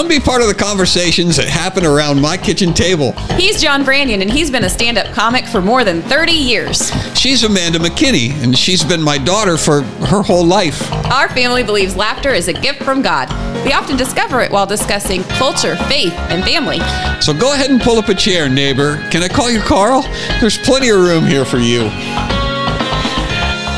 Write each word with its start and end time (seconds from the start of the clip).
Come 0.00 0.08
be 0.08 0.18
part 0.18 0.40
of 0.40 0.48
the 0.48 0.54
conversations 0.54 1.36
that 1.36 1.46
happen 1.46 1.84
around 1.84 2.22
my 2.22 2.38
kitchen 2.38 2.72
table. 2.72 3.12
He's 3.36 3.60
John 3.60 3.84
Branyan, 3.84 4.22
and 4.22 4.30
he's 4.30 4.50
been 4.50 4.64
a 4.64 4.68
stand 4.70 4.96
up 4.96 5.12
comic 5.12 5.44
for 5.44 5.60
more 5.60 5.84
than 5.84 6.00
30 6.00 6.32
years. 6.32 6.90
She's 7.14 7.44
Amanda 7.44 7.78
McKinney, 7.78 8.30
and 8.42 8.56
she's 8.56 8.82
been 8.82 9.02
my 9.02 9.18
daughter 9.18 9.58
for 9.58 9.82
her 9.82 10.22
whole 10.22 10.46
life. 10.46 10.90
Our 11.12 11.28
family 11.28 11.62
believes 11.62 11.96
laughter 11.96 12.30
is 12.30 12.48
a 12.48 12.54
gift 12.54 12.82
from 12.82 13.02
God. 13.02 13.28
We 13.62 13.74
often 13.74 13.98
discover 13.98 14.40
it 14.40 14.50
while 14.50 14.64
discussing 14.64 15.22
culture, 15.24 15.76
faith, 15.76 16.14
and 16.30 16.42
family. 16.44 16.78
So 17.20 17.34
go 17.34 17.52
ahead 17.52 17.68
and 17.68 17.78
pull 17.78 17.98
up 17.98 18.08
a 18.08 18.14
chair, 18.14 18.48
neighbor. 18.48 19.06
Can 19.10 19.22
I 19.22 19.28
call 19.28 19.50
you 19.50 19.60
Carl? 19.60 20.00
There's 20.40 20.56
plenty 20.56 20.88
of 20.88 20.98
room 20.98 21.26
here 21.26 21.44
for 21.44 21.58
you. 21.58 21.90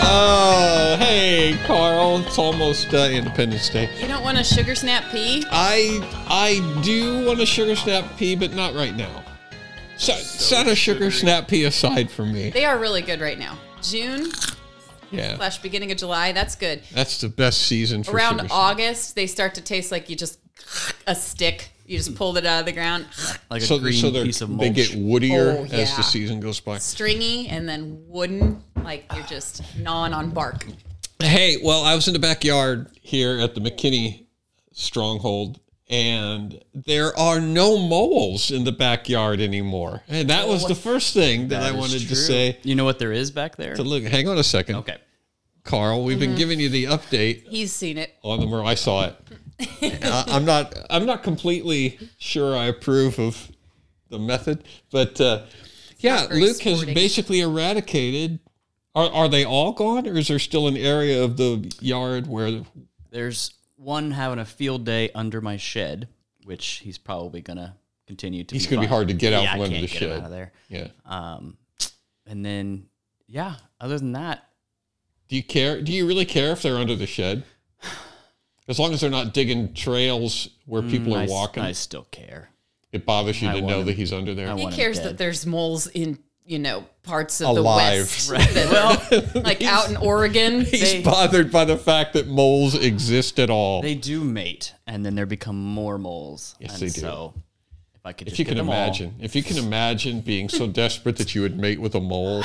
Oh, 0.05 0.62
hey, 1.07 1.59
Carl. 1.67 2.19
It's 2.21 2.39
almost 2.39 2.93
uh, 2.95 3.09
Independence 3.11 3.69
Day. 3.69 3.91
You 4.01 4.09
don't 4.09 4.23
want 4.23 4.39
a 4.39 4.45
sugar 4.45 4.75
snap 4.75 5.11
pea? 5.13 5.45
I 5.51 6.01
I 6.29 6.81
do 6.83 7.27
want 7.27 7.41
a 7.41 7.47
sugar 7.47 7.77
snap 7.77 8.05
pea, 8.17 8.37
but 8.37 8.53
not 8.55 8.75
right 8.75 8.95
now. 8.95 9.23
Set, 9.97 10.19
set 10.21 10.67
a 10.67 10.75
sugar 10.75 11.11
snap 11.11 11.49
pea 11.49 11.65
aside 11.65 12.11
for 12.11 12.25
me. 12.25 12.51
They 12.51 12.65
are 12.65 12.79
really 12.79 13.03
good 13.03 13.21
right 13.21 13.39
now. 13.39 13.59
June 13.83 14.31
Yeah, 15.11 15.37
slash 15.37 15.59
beginning 15.59 15.93
of 15.93 15.99
July, 15.99 16.33
that's 16.33 16.55
good. 16.57 16.83
that's 16.93 17.21
the 17.21 17.29
best 17.29 17.63
season 17.63 18.03
for 18.03 18.13
Around 18.17 18.37
sugar 18.37 18.49
snap. 18.49 18.59
August, 18.59 19.15
they 19.15 19.27
start 19.27 19.55
to 19.57 19.61
taste 19.61 19.93
like 19.93 20.09
you 20.09 20.17
just 20.17 20.39
a 21.07 21.15
stick. 21.15 21.71
You 21.87 21.99
just 21.99 22.15
pulled 22.15 22.39
it 22.39 22.47
out 22.47 22.61
of 22.61 22.67
the 22.67 22.73
ground, 22.73 23.07
like 23.51 23.61
a 23.61 23.65
So, 23.67 23.79
green 23.79 24.01
so 24.01 24.11
they're- 24.11 24.25
piece 24.25 24.41
of 24.41 24.49
mulch. 24.49 24.61
they 24.61 24.69
mulch. 24.71 24.91
get 24.93 24.99
woodier 24.99 25.59
Oh, 25.59 25.75
as 25.75 25.95
the 25.97 26.03
season 26.03 26.41
goes 26.41 26.59
by. 26.61 26.79
stringy, 26.79 27.49
and 27.49 27.69
then 27.69 28.03
wooden, 28.07 28.63
like 28.83 29.05
you're 29.15 29.27
just 29.27 29.63
gnawing 29.77 30.15
on 30.15 30.31
bark. 30.31 30.65
Hey, 31.23 31.59
well, 31.63 31.83
I 31.85 31.95
was 31.95 32.07
in 32.09 32.15
the 32.15 32.19
backyard 32.21 32.89
here 33.01 33.39
at 33.39 33.55
the 33.55 33.61
McKinney 33.61 34.27
stronghold, 34.73 35.61
and 35.89 36.63
there 36.75 37.17
are 37.19 37.41
no 37.41 37.79
moles 37.79 38.51
in 38.51 38.65
the 38.65 38.73
backyard 38.73 39.41
anymore. 39.41 40.03
And 40.09 40.29
that 40.31 40.49
was 40.49 40.67
the 40.67 40.75
first 40.75 41.15
thing 41.15 41.49
that, 41.49 41.63
I 41.63 41.67
That 41.67 41.75
is 41.75 41.81
wanted 41.81 42.01
to 42.01 42.07
true. 42.09 42.17
say. 42.17 42.59
You 42.63 42.75
know 42.75 42.85
what 42.85 42.99
there 42.99 43.13
is 43.13 43.31
back 43.31 43.57
there? 43.57 43.75
To 43.75 43.83
look, 43.83 44.03
hang 44.05 44.29
on 44.29 44.39
a 44.39 44.45
second, 44.45 44.77
Okay. 44.77 44.97
Carl. 45.65 46.03
We've 46.05 46.17
Mm-hmm. 46.19 46.27
been 46.31 46.37
giving 46.39 46.61
you 46.61 46.69
the 46.69 46.85
update 46.85 47.47
He's 47.49 47.73
seen 47.73 47.97
it. 47.99 48.15
on 48.23 48.41
the 48.41 48.47
mer- 48.47 48.65
I 48.65 48.75
saw 48.75 49.07
it. 49.07 49.17
I- 50.05 50.25
I'm 50.29 50.45
not. 50.45 50.75
I'm 50.91 51.07
not 51.07 51.23
completely 51.23 51.99
sure 52.19 52.57
I 52.57 52.65
approve 52.67 53.19
of 53.21 53.49
the 54.09 54.19
method, 54.19 54.65
but 54.91 55.21
uh, 55.21 55.45
yeah, 55.99 56.27
very 56.27 56.41
Luke 56.41 56.59
has 56.63 56.79
sporting. 56.79 56.95
basically 56.95 57.41
eradicated. 57.41 58.41
Are, 58.95 59.11
are 59.11 59.29
they 59.29 59.45
all 59.45 59.73
gone, 59.73 60.07
or 60.07 60.17
is 60.19 60.29
there 60.29 60.39
still 60.39 60.69
an 60.69 60.77
area 60.77 61.23
of 61.23 61.37
the 61.37 61.75
yard 61.81 62.27
where? 62.27 62.63
There's 63.11 63.55
one 63.77 64.11
having 64.11 64.39
a 64.39 64.45
field 64.45 64.85
day 64.85 65.11
under 65.15 65.41
my 65.41 65.57
shed, 65.57 66.09
which 66.45 66.81
he's 66.85 66.99
probably 66.99 67.41
gonna 67.41 67.77
continue 68.07 68.45
to. 68.45 68.55
He's 68.55 68.67
be 68.67 68.71
going 68.77 68.83
to 68.83 68.87
be 68.89 68.91
hard 68.91 69.09
to 69.09 69.15
get 69.15 69.33
out 69.33 69.43
yeah, 69.45 69.53
from 69.53 69.61
I 69.61 69.65
under 69.65 69.77
can't 69.79 69.89
the 69.91 69.93
get 69.99 70.03
him 70.03 70.09
shed. 70.11 70.19
out 70.19 70.25
of 70.25 70.31
there. 70.31 70.53
Yeah. 70.69 70.89
Um, 71.07 71.57
and 72.27 72.45
then 72.45 72.87
yeah, 73.27 73.55
other 73.81 73.99
than 73.99 74.13
that, 74.13 74.47
Do 75.29 75.37
you 75.37 75.43
care? 75.43 75.81
Do 75.81 75.93
you 75.93 76.07
really 76.07 76.27
care 76.27 76.53
if 76.53 76.61
they're 76.63 76.77
under 76.77 76.95
the 76.97 77.07
shed? 77.07 77.45
As 78.69 78.79
long 78.79 78.93
as 78.93 79.01
they're 79.01 79.11
not 79.11 79.35
digging 79.35 79.75
trails 79.75 80.49
where 80.67 80.83
people 80.83 81.13
mm, 81.15 81.21
are 81.21 81.23
s- 81.25 81.31
walking, 81.31 81.63
I 81.65 81.73
still 81.73 82.07
care. 82.13 82.51
it 82.93 83.05
bothers 83.05 83.43
you 83.43 83.49
I 83.49 83.55
to 83.55 83.61
want 83.61 83.71
know 83.71 83.81
him- 83.81 83.87
that 83.87 83.97
he's 83.97 84.13
under 84.13 84.35
there. 84.35 84.49
I 84.51 84.57
He 84.57 84.63
want 84.63 84.75
him 84.75 84.81
cares 84.81 84.99
dead. 84.99 85.07
that 85.09 85.19
there's 85.19 85.45
moles 85.47 85.89
in 85.89 86.19
you 86.45 86.59
know 86.59 86.85
parts 87.03 87.41
of 87.41 87.49
Alive. 87.57 88.27
the 88.27 88.33
west, 88.33 88.55
well, 88.55 89.23
like 89.43 89.63
out 89.63 89.91
in 89.91 89.97
Oregon. 89.97 90.63
He's 90.63 90.81
they- 90.81 91.03
bothered 91.03 91.51
by 91.51 91.65
the 91.65 91.77
fact 91.77 92.13
that 92.15 92.27
moles 92.27 92.75
exist 92.75 93.39
at 93.39 93.51
all. 93.51 93.83
They 93.83 93.95
do 93.95 94.23
mate, 94.25 94.75
and 94.87 95.05
then 95.05 95.15
there 95.15 95.27
become 95.27 95.57
more 95.57 95.99
moles. 95.99 96.55
Yes, 96.59 96.73
and 96.73 96.81
they 96.83 96.93
do. 96.93 97.01
So 97.01 97.35
if 97.95 98.01
I 98.05 98.13
could, 98.13 98.29
if 98.29 98.39
you 98.39 98.45
get 98.45 98.51
can 98.53 98.59
them 98.59 98.69
all- 98.69 98.75
imagine, 98.75 99.15
if 99.21 99.35
you 99.37 99.43
can 99.43 99.59
imagine 99.59 100.21
being 100.21 100.49
so 100.49 100.67
desperate 100.83 101.17
that 101.17 101.35
you 101.35 101.43
would 101.43 101.59
mate 101.59 101.81
with 101.81 101.95
a 101.95 102.01
mole, 102.01 102.43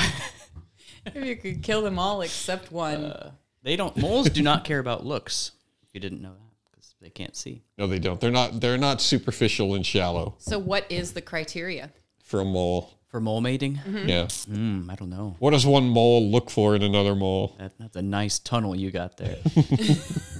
if 1.06 1.24
you 1.24 1.36
could 1.36 1.62
kill 1.62 1.82
them 1.82 1.98
all 1.98 2.22
except 2.22 2.70
one. 2.72 3.04
Uh, 3.06 3.30
they 3.62 3.76
don't. 3.76 3.96
Moles 3.96 4.30
do 4.30 4.42
not 4.42 4.64
care 4.64 4.78
about 4.78 5.04
looks. 5.04 5.52
If 5.82 5.88
you 5.92 6.00
didn't 6.00 6.22
know 6.22 6.30
that, 6.30 6.70
because 6.70 6.94
they 7.00 7.10
can't 7.10 7.34
see. 7.36 7.62
no, 7.76 7.86
they 7.86 7.98
don't. 7.98 8.20
They're 8.20 8.30
not. 8.30 8.60
They're 8.60 8.78
not 8.78 9.00
superficial 9.00 9.74
and 9.74 9.84
shallow 9.84 10.36
so 10.38 10.58
what 10.58 10.90
is 10.90 11.12
the 11.12 11.20
criteria? 11.20 11.90
for 12.22 12.40
a 12.40 12.44
mole. 12.44 12.97
For 13.10 13.20
mole 13.20 13.40
mating, 13.40 13.76
Mm-hmm. 13.76 14.08
Yeah. 14.08 14.24
mm, 14.24 14.90
I 14.90 14.94
don't 14.94 15.08
know. 15.08 15.34
What 15.38 15.52
does 15.52 15.64
one 15.64 15.88
mole 15.88 16.30
look 16.30 16.50
for 16.50 16.76
in 16.76 16.82
another 16.82 17.14
mole? 17.14 17.56
That, 17.58 17.72
that's 17.78 17.96
a 17.96 18.02
nice 18.02 18.38
tunnel 18.38 18.76
you 18.76 18.90
got 18.90 19.16
there. 19.16 19.36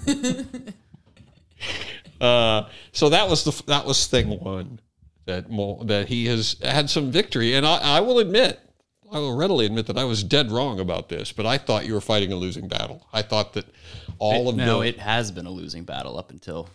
Uh, 2.20 2.68
so 2.90 3.08
that 3.10 3.28
was 3.28 3.44
the 3.44 3.62
that 3.66 3.84
was 3.86 4.06
thing 4.08 4.28
one 4.40 4.80
that 5.26 5.48
mole, 5.50 5.84
that 5.84 6.08
he 6.08 6.26
has 6.26 6.56
had 6.62 6.90
some 6.90 7.12
victory, 7.12 7.54
and 7.54 7.64
I, 7.64 7.78
I 7.78 8.00
will 8.00 8.18
admit, 8.18 8.58
I 9.12 9.18
will 9.20 9.36
readily 9.36 9.66
admit 9.66 9.86
that 9.86 9.96
I 9.96 10.02
was 10.02 10.24
dead 10.24 10.50
wrong 10.50 10.80
about 10.80 11.08
this. 11.08 11.30
But 11.30 11.46
I 11.46 11.58
thought 11.58 11.86
you 11.86 11.94
were 11.94 12.00
fighting 12.00 12.32
a 12.32 12.36
losing 12.36 12.66
battle. 12.66 13.06
I 13.12 13.22
thought 13.22 13.52
that 13.52 13.66
all 14.18 14.48
of 14.48 14.56
no, 14.56 14.80
the 14.80 14.88
it 14.88 14.98
has 14.98 15.30
been 15.30 15.46
a 15.46 15.50
losing 15.50 15.84
battle 15.84 16.18
up 16.18 16.30
until. 16.32 16.68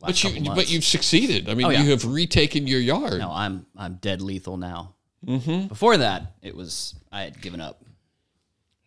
Last 0.00 0.08
but 0.10 0.24
you 0.24 0.30
couple 0.30 0.44
but 0.46 0.56
months. 0.56 0.70
you've 0.70 0.84
succeeded. 0.84 1.50
I 1.50 1.54
mean, 1.54 1.66
Oh, 1.66 1.70
yeah. 1.70 1.82
you 1.82 1.90
have 1.90 2.06
retaken 2.06 2.66
your 2.66 2.80
yard. 2.80 3.18
No, 3.18 3.30
I'm 3.30 3.66
I'm 3.76 3.96
dead 3.96 4.22
lethal 4.22 4.56
now. 4.56 4.94
Mm-hmm. 5.26 5.66
Before 5.66 5.96
that, 5.96 6.34
it 6.42 6.54
was 6.54 6.94
I 7.10 7.22
had 7.22 7.40
given 7.40 7.60
up. 7.60 7.82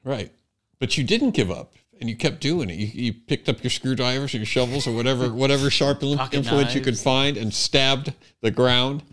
Right. 0.04 0.32
But 0.80 0.98
you 0.98 1.04
didn't 1.04 1.32
give 1.32 1.52
up 1.52 1.74
and 2.00 2.10
you 2.10 2.16
kept 2.16 2.40
doing 2.40 2.70
it. 2.70 2.76
You, 2.76 2.88
you 2.88 3.14
picked 3.14 3.50
up 3.50 3.64
your 3.64 3.70
screwdrivers 3.70 4.34
or 4.34 4.38
your 4.38 4.46
shovels 4.46 4.88
or 4.88 4.94
whatever 4.94 5.30
whatever 5.34 5.70
sharp 5.70 6.02
influence 6.04 6.74
you 6.74 6.82
could 6.82 6.98
find 6.98 7.38
and 7.38 7.54
stabbed 7.54 8.14
the 8.42 8.52
ground 8.52 9.04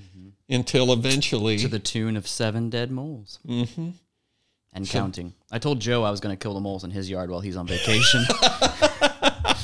until 0.48 0.92
eventually 0.92 1.58
to 1.58 1.68
the 1.68 1.78
tune 1.78 2.16
of 2.16 2.26
seven 2.28 2.70
dead 2.70 2.90
moles. 2.90 3.40
Mm-hmm. 3.46 3.90
And 4.72 4.88
counting. 4.88 5.32
I 5.50 5.58
told 5.58 5.80
Joe 5.80 6.04
I 6.04 6.10
was 6.10 6.20
going 6.20 6.36
to 6.36 6.42
kill 6.42 6.52
the 6.52 6.60
moles 6.60 6.84
in 6.84 6.90
his 6.90 7.08
yard 7.08 7.30
while 7.30 7.40
he's 7.40 7.56
on 7.56 7.66
vacation. 7.66 8.22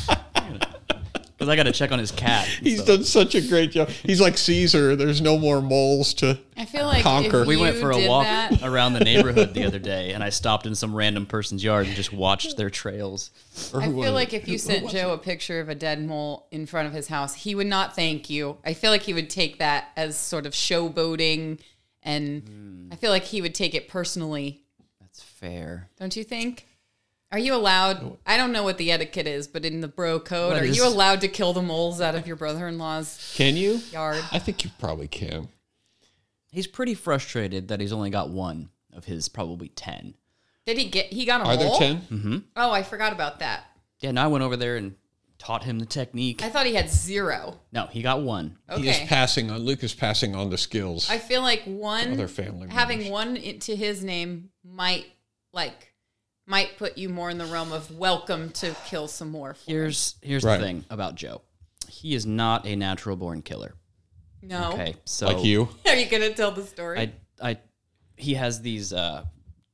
Because 1.43 1.53
I 1.53 1.57
got 1.57 1.65
to 1.65 1.73
check 1.73 1.93
on 1.93 1.99
his 1.99 2.11
cat. 2.13 2.47
he's 2.47 2.77
stuff. 2.83 2.87
done 2.87 3.05
such 3.05 3.35
a 3.35 3.41
great 3.41 3.73
job. 3.73 3.89
He's 3.89 4.21
like 4.21 4.39
Caesar. 4.39 4.95
There's 4.97 5.21
no 5.21 5.39
more 5.39 5.61
moles 5.61 6.15
to 6.15 6.39
I 6.57 6.65
feel 6.65 6.87
like 6.87 7.03
Conquer. 7.03 7.43
if 7.43 7.47
we 7.49 7.57
went 7.57 7.77
for 7.79 7.91
a 7.91 8.07
walk 8.07 8.25
that- 8.25 8.63
around 8.63 8.93
the 8.93 9.01
neighborhood 9.01 9.55
the 9.55 9.65
other 9.65 9.79
day, 9.95 10.13
and 10.13 10.23
I 10.23 10.29
stopped 10.31 10.67
in 10.67 10.75
some 10.75 10.95
random 10.95 11.27
person's 11.27 11.65
yard 11.65 11.87
and 11.87 11.97
just 11.97 12.13
watched 12.13 12.57
their 12.57 12.71
trails. 12.71 13.31
I 13.75 13.87
feel 13.89 14.13
like 14.13 14.33
if 14.33 14.47
you 14.47 14.53
Who- 14.53 14.53
who 14.53 14.59
sent 14.59 14.91
Joe 14.91 15.13
a 15.13 15.19
picture 15.19 15.61
of 15.61 15.69
a 15.69 15.75
dead 15.75 16.05
mole 16.07 16.47
in 16.51 16.67
front 16.67 16.87
of 16.87 16.95
his 16.95 17.09
house, 17.09 17.35
he 17.35 17.55
would 17.55 17.67
not 17.67 17.97
thank 17.97 18.31
you. 18.31 18.59
I 18.65 18.75
feel 18.75 18.91
like 18.91 19.03
he 19.03 19.13
would 19.15 19.29
take 19.31 19.59
that 19.59 19.89
as 19.97 20.17
sort 20.17 20.47
of 20.47 20.53
showboating, 20.53 21.59
and 22.03 22.43
Hmm. 22.49 22.89
I 22.93 22.97
feel 22.97 23.11
like 23.11 23.25
he 23.25 23.43
would 23.43 23.55
take 23.55 23.75
it 23.75 23.89
personally. 23.89 24.63
That's 25.01 25.23
fair. 25.23 25.89
Don't 25.99 26.15
you 26.17 26.25
think? 26.25 26.67
Are 27.33 27.39
you 27.39 27.55
allowed? 27.55 28.03
Oh. 28.05 28.19
I 28.27 28.37
don't 28.37 28.53
know 28.53 28.63
what 28.63 28.77
the 28.79 28.93
etiquette 28.93 29.27
is, 29.27 29.49
but 29.49 29.65
in 29.65 29.81
the 29.81 29.89
bro 29.89 30.21
code, 30.21 30.53
What 30.53 30.63
are 30.63 30.67
is- 30.67 30.77
you 30.77 30.87
allowed 30.87 31.23
to 31.23 31.29
kill 31.29 31.53
the 31.55 31.63
moles 31.63 32.01
out 32.01 32.15
of 32.15 32.27
your 32.27 32.37
brother-in-law's 32.37 33.33
Can 33.37 33.57
you? 33.57 33.81
yard? 33.91 34.23
I 34.31 34.39
think 34.39 34.63
you 34.65 34.71
probably 34.79 35.09
can. 35.09 35.49
He's 36.51 36.67
pretty 36.67 36.95
frustrated 36.95 37.69
that 37.69 37.81
he's 37.81 37.93
only 37.93 38.11
got 38.11 38.29
one 38.29 38.69
of 38.93 39.07
his 39.07 39.29
probably 39.29 39.69
10. 39.69 40.15
Did 40.67 40.79
he 40.79 40.91
get? 40.91 41.07
He 41.07 41.25
got 41.25 41.41
a 41.41 41.45
Are 41.45 41.57
there 41.57 41.69
mole. 41.69 41.79
10? 41.79 41.97
Mm-hmm. 42.03 42.39
Oh, 42.55 42.71
I 42.71 42.83
forgot 42.83 43.13
about 43.13 43.39
that. 43.39 43.65
Yeah, 44.01 44.11
and 44.11 44.21
I 44.21 44.27
went 44.27 44.45
over 44.45 44.57
there 44.57 44.77
and 44.77 44.95
taught 45.39 45.65
him 45.65 45.79
the 45.79 45.87
technique. 45.87 46.43
I 46.43 46.51
thought 46.51 46.67
he 46.67 46.75
had 46.75 46.91
zero. 46.91 47.59
No, 47.73 47.87
he 47.87 48.03
got 48.03 48.21
one. 48.23 48.59
He 48.77 48.89
is 48.89 48.97
Okay. 48.97 49.07
passing 49.07 49.51
on. 49.51 49.61
Luke 49.63 49.83
is 49.83 49.95
passing 49.95 50.37
on 50.37 50.51
the 50.51 50.59
skills. 50.59 51.09
I 51.11 51.19
feel 51.19 51.41
like 51.41 51.63
one 51.65 52.13
other 52.13 52.29
family 52.29 52.69
having 52.69 52.99
members. 52.99 53.11
one 53.13 53.37
i- 53.39 53.53
to 53.63 53.75
his 53.75 54.05
name 54.05 54.51
might 54.63 55.07
like 55.53 55.92
might 56.47 56.77
put 56.79 56.99
you 56.99 57.09
more 57.09 57.31
in 57.31 57.39
the 57.39 57.47
realm 57.47 57.73
of 57.73 57.91
welcome 57.97 58.51
to 58.51 58.75
kill 58.87 59.09
some 59.09 59.31
more. 59.31 59.55
for. 59.55 59.71
Here's 59.71 60.17
here's 60.23 60.45
Right. 60.45 60.59
the 60.59 60.65
thing 60.65 60.85
about 60.91 61.15
Joe. 61.15 61.43
He 61.89 62.15
is 62.15 62.27
not 62.27 62.67
a 62.67 62.75
natural 62.77 63.17
born 63.17 63.43
killer. 63.43 63.75
No, 64.43 64.73
Okay, 64.73 64.95
so 65.05 65.27
like 65.29 65.45
you. 65.45 65.69
are 65.87 65.95
you 65.95 66.07
gonna 66.07 66.33
tell 66.35 66.51
the 66.51 66.65
story? 66.65 66.99
I 66.99 67.13
I 67.51 67.59
he 68.17 68.35
has 68.35 68.61
these 68.61 68.93
uh, 68.93 69.25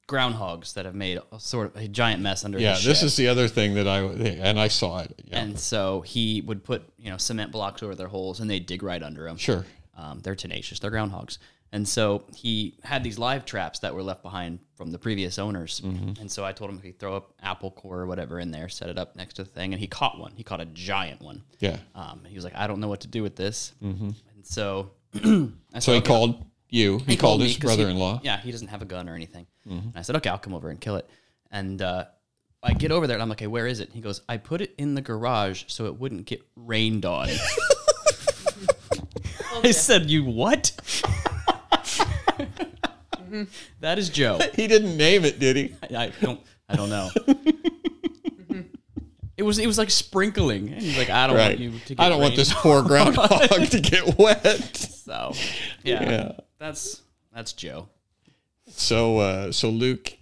groundhogs 0.08 0.74
that 0.74 0.84
have 0.84 0.94
made 0.94 1.18
a 1.32 1.40
sort 1.40 1.74
of 1.74 1.82
a 1.82 1.88
giant 1.88 2.22
mess 2.22 2.44
under 2.44 2.58
his 2.58 2.64
Yeah, 2.64 2.74
his 2.76 2.84
this 2.84 2.98
shed. 3.00 3.06
is 3.06 3.16
the 3.16 3.28
other 3.28 3.48
thing 3.48 3.74
that 3.74 3.88
I 3.88 4.00
and 4.00 4.58
I 4.60 4.68
saw 4.68 5.00
it. 5.00 5.22
Yeah. 5.24 5.38
And 5.40 5.58
so 5.58 6.02
he 6.02 6.42
would 6.42 6.64
put 6.64 6.82
you 6.98 7.10
know 7.10 7.16
cement 7.16 7.50
blocks 7.52 7.82
over 7.82 7.94
their 7.94 8.08
holes, 8.08 8.40
and 8.40 8.50
they 8.50 8.58
dig 8.58 8.82
right 8.82 9.02
under 9.02 9.24
them. 9.24 9.36
sure. 9.38 9.64
Um, 9.96 10.20
they're 10.22 10.36
tenacious. 10.36 10.78
They're 10.78 10.92
groundhogs. 10.92 11.38
And 11.70 11.86
so 11.86 12.24
he 12.34 12.78
had 12.82 13.04
these 13.04 13.18
live 13.18 13.44
traps 13.44 13.80
that 13.80 13.94
were 13.94 14.02
left 14.02 14.22
behind 14.22 14.58
from 14.74 14.90
the 14.90 14.98
previous 14.98 15.38
owners. 15.38 15.80
And 15.84 16.30
so 16.30 16.44
I 16.44 16.52
told 16.52 16.70
him 16.70 16.78
if 16.78 16.82
he 16.82 16.92
throw 16.92 17.14
up 17.16 17.34
apple 17.42 17.70
core 17.70 18.00
or 18.00 18.06
whatever 18.06 18.40
in 18.40 18.50
there, 18.50 18.68
set 18.70 18.88
it 18.88 18.96
up 18.98 19.16
next 19.16 19.34
to 19.34 19.44
the 19.44 19.50
thing, 19.50 19.74
and 19.74 19.80
he 19.80 19.86
caught 19.86 20.18
one. 20.18 20.32
He 20.34 20.42
caught 20.44 20.60
a 20.62 20.66
giant 20.66 21.20
one. 21.20 21.42
Yeah. 21.60 21.76
Um, 21.94 22.22
he 22.26 22.34
was 22.34 22.44
like, 22.44 22.54
I 22.56 22.66
don't 22.66 22.80
know 22.80 22.88
what 22.88 23.00
to 23.02 23.08
do 23.08 23.22
with 23.22 23.36
this. 23.36 23.72
Mm-hmm. 23.82 24.10
And 24.34 24.46
so 24.46 24.92
I 25.14 25.20
So 25.20 25.52
said, 25.80 25.92
he 25.92 25.98
"Okay." 25.98 26.06
called 26.06 26.46
you. 26.70 26.98
He, 27.00 27.04
He 27.12 27.16
called, 27.16 27.40
me 27.40 27.48
his 27.48 27.56
'cause 27.58 27.70
he- 27.72 27.76
brother-in-law. 27.76 28.20
yeah, 28.22 28.40
he 28.40 28.50
doesn't 28.50 28.68
have 28.68 28.80
a 28.80 28.86
gun 28.86 29.06
or 29.08 29.14
anything. 29.14 29.46
Mm-hmm. 29.66 29.88
And 29.88 29.92
I 29.96 30.02
said, 30.02 30.16
okay, 30.16 30.30
I'll 30.30 30.38
come 30.38 30.54
over 30.54 30.70
and 30.70 30.80
kill 30.80 30.96
it. 30.96 31.08
And 31.50 31.82
uh, 31.82 32.04
I 32.62 32.72
get 32.72 32.92
over 32.92 33.06
there 33.06 33.16
and 33.16 33.22
I'm 33.22 33.28
like, 33.28 33.38
okay, 33.38 33.46
where 33.46 33.66
is 33.66 33.80
it? 33.80 33.90
He 33.92 34.00
goes, 34.00 34.22
I 34.28 34.38
put 34.38 34.60
it 34.62 34.74
in 34.78 34.94
the 34.94 35.02
garage 35.02 35.64
so 35.66 35.84
it 35.86 35.98
wouldn't 35.98 36.24
get 36.24 36.40
rained 36.56 37.04
on. 37.04 37.28
I 39.64 39.70
said, 39.72 40.08
you 40.10 40.24
what? 40.24 40.72
that 43.80 43.98
is 43.98 44.08
Joe. 44.08 44.38
He 44.54 44.66
didn't 44.66 44.96
name 44.96 45.24
it, 45.24 45.38
did 45.38 45.56
he? 45.56 45.74
I, 45.94 46.04
I 46.06 46.12
don't. 46.20 46.40
I 46.68 46.76
don't 46.76 46.90
know. 46.90 47.10
it 49.36 49.42
was. 49.42 49.58
It 49.58 49.66
was 49.66 49.78
like 49.78 49.90
sprinkling, 49.90 50.68
and 50.72 50.82
he's 50.82 50.98
like, 50.98 51.10
"I 51.10 51.26
don't 51.26 51.36
Right. 51.36 51.48
want 51.50 51.60
you 51.60 51.70
to." 51.78 51.94
Get 51.94 52.00
I 52.00 52.08
don't 52.08 52.20
want 52.20 52.36
this 52.36 52.52
poor 52.52 52.82
groundhog 52.82 53.30
to 53.70 53.80
get 53.80 54.18
wet. 54.18 54.76
So, 54.76 55.32
yeah, 55.84 56.02
Yeah. 56.10 56.32
that's 56.58 57.02
that's 57.32 57.52
Joe. 57.52 57.88
So, 58.68 59.18
uh, 59.18 59.52
so 59.52 59.70
Luke 59.70 60.12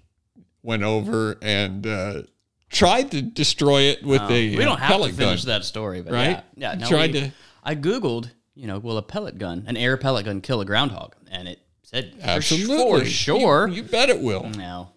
went 0.62 0.82
over 0.82 1.36
and 1.42 1.86
uh, 1.86 2.22
tried 2.70 3.10
to 3.12 3.22
destroy 3.22 3.82
it 3.82 4.04
with 4.04 4.20
a 4.22 4.24
Um, 4.52 4.56
we 4.56 4.62
uh, 4.62 4.66
don't 4.66 4.78
have 4.78 4.88
to 4.88 4.92
pellet 4.94 5.14
finish 5.14 5.44
gun. 5.44 5.54
that 5.54 5.64
story, 5.64 6.02
but 6.02 6.12
right? 6.12 6.44
Yeah, 6.56 6.72
yeah. 6.72 6.74
No, 6.74 6.86
tried 6.88 7.12
we- 7.14 7.20
to- 7.20 7.32
I 7.64 7.74
googled, 7.74 8.30
you 8.54 8.68
know, 8.68 8.78
will 8.78 8.96
a 8.98 9.02
pellet 9.02 9.38
gun, 9.38 9.64
an 9.66 9.76
air 9.76 9.96
pellet 9.96 10.26
gun, 10.26 10.40
kill 10.40 10.60
a 10.60 10.64
groundhog? 10.64 11.16
And 11.30 11.48
it 11.48 11.60
said 11.86 12.14
Absolutely, 12.20 13.00
for 13.00 13.06
sure. 13.06 13.68
You, 13.68 13.74
you 13.76 13.82
bet 13.84 14.08
it 14.10 14.20
will. 14.20 14.48
no, 14.50 14.90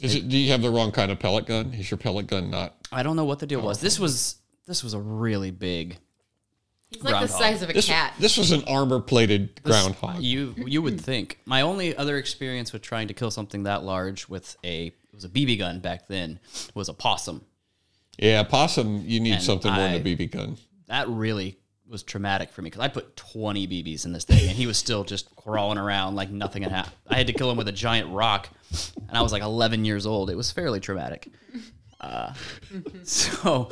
Is 0.00 0.14
it? 0.16 0.28
Do 0.28 0.36
you 0.36 0.50
have 0.52 0.62
the 0.62 0.70
wrong 0.70 0.90
kind 0.92 1.10
of 1.12 1.18
pellet 1.18 1.46
gun? 1.46 1.72
Is 1.74 1.90
your 1.90 1.98
pellet 1.98 2.26
gun 2.26 2.50
not? 2.50 2.74
I 2.90 3.02
don't 3.02 3.16
know 3.16 3.24
what 3.24 3.38
the 3.38 3.46
deal 3.46 3.60
was. 3.60 3.80
This 3.80 3.98
was 3.98 4.36
this 4.66 4.82
was 4.82 4.94
a 4.94 4.98
really 5.00 5.50
big. 5.50 5.98
He's 6.90 7.02
like 7.04 7.22
the 7.22 7.28
size 7.28 7.62
of 7.62 7.70
a 7.70 7.72
This, 7.72 7.86
cat. 7.86 8.12
this 8.18 8.36
was 8.36 8.50
an 8.50 8.64
armor-plated 8.68 9.62
groundhog. 9.62 10.20
You 10.20 10.54
you 10.58 10.82
would 10.82 11.00
think. 11.00 11.38
My 11.46 11.62
only 11.62 11.96
other 11.96 12.18
experience 12.18 12.72
with 12.72 12.82
trying 12.82 13.08
to 13.08 13.14
kill 13.14 13.30
something 13.30 13.62
that 13.62 13.82
large 13.84 14.28
with 14.28 14.56
a 14.64 14.88
it 14.88 15.14
was 15.14 15.24
a 15.24 15.28
BB 15.30 15.58
gun 15.58 15.78
back 15.80 16.08
then 16.08 16.38
was 16.74 16.88
a 16.88 16.94
possum. 16.94 17.44
Yeah, 18.18 18.42
possum. 18.42 19.02
You 19.06 19.20
need 19.20 19.34
And 19.34 19.42
something 19.42 19.72
more 19.72 19.84
I- 19.84 19.98
than 19.98 20.06
a 20.06 20.16
BB 20.16 20.32
gun. 20.32 20.56
That 20.88 21.08
really 21.08 21.56
was 21.92 22.02
traumatic 22.02 22.50
for 22.50 22.62
me 22.62 22.70
because 22.70 22.80
I 22.80 22.88
put 22.88 23.14
20 23.16 23.68
BBs 23.68 24.04
in 24.06 24.12
this 24.12 24.24
thing 24.24 24.40
and 24.48 24.56
he 24.56 24.66
was 24.66 24.76
still 24.78 25.04
just 25.04 25.34
crawling 25.36 25.78
around 25.78 26.16
like 26.16 26.30
nothing 26.30 26.62
had 26.62 26.72
happened. 26.72 26.94
I 27.08 27.16
had 27.16 27.26
to 27.28 27.32
kill 27.32 27.50
him 27.50 27.56
with 27.58 27.68
a 27.68 27.72
giant 27.72 28.10
rock, 28.10 28.48
and 28.96 29.16
I 29.16 29.22
was 29.22 29.30
like 29.32 29.42
11 29.42 29.84
years 29.84 30.06
old. 30.06 30.30
It 30.30 30.36
was 30.36 30.50
fairly 30.50 30.80
traumatic. 30.80 31.28
Uh, 32.00 32.32
so. 33.04 33.70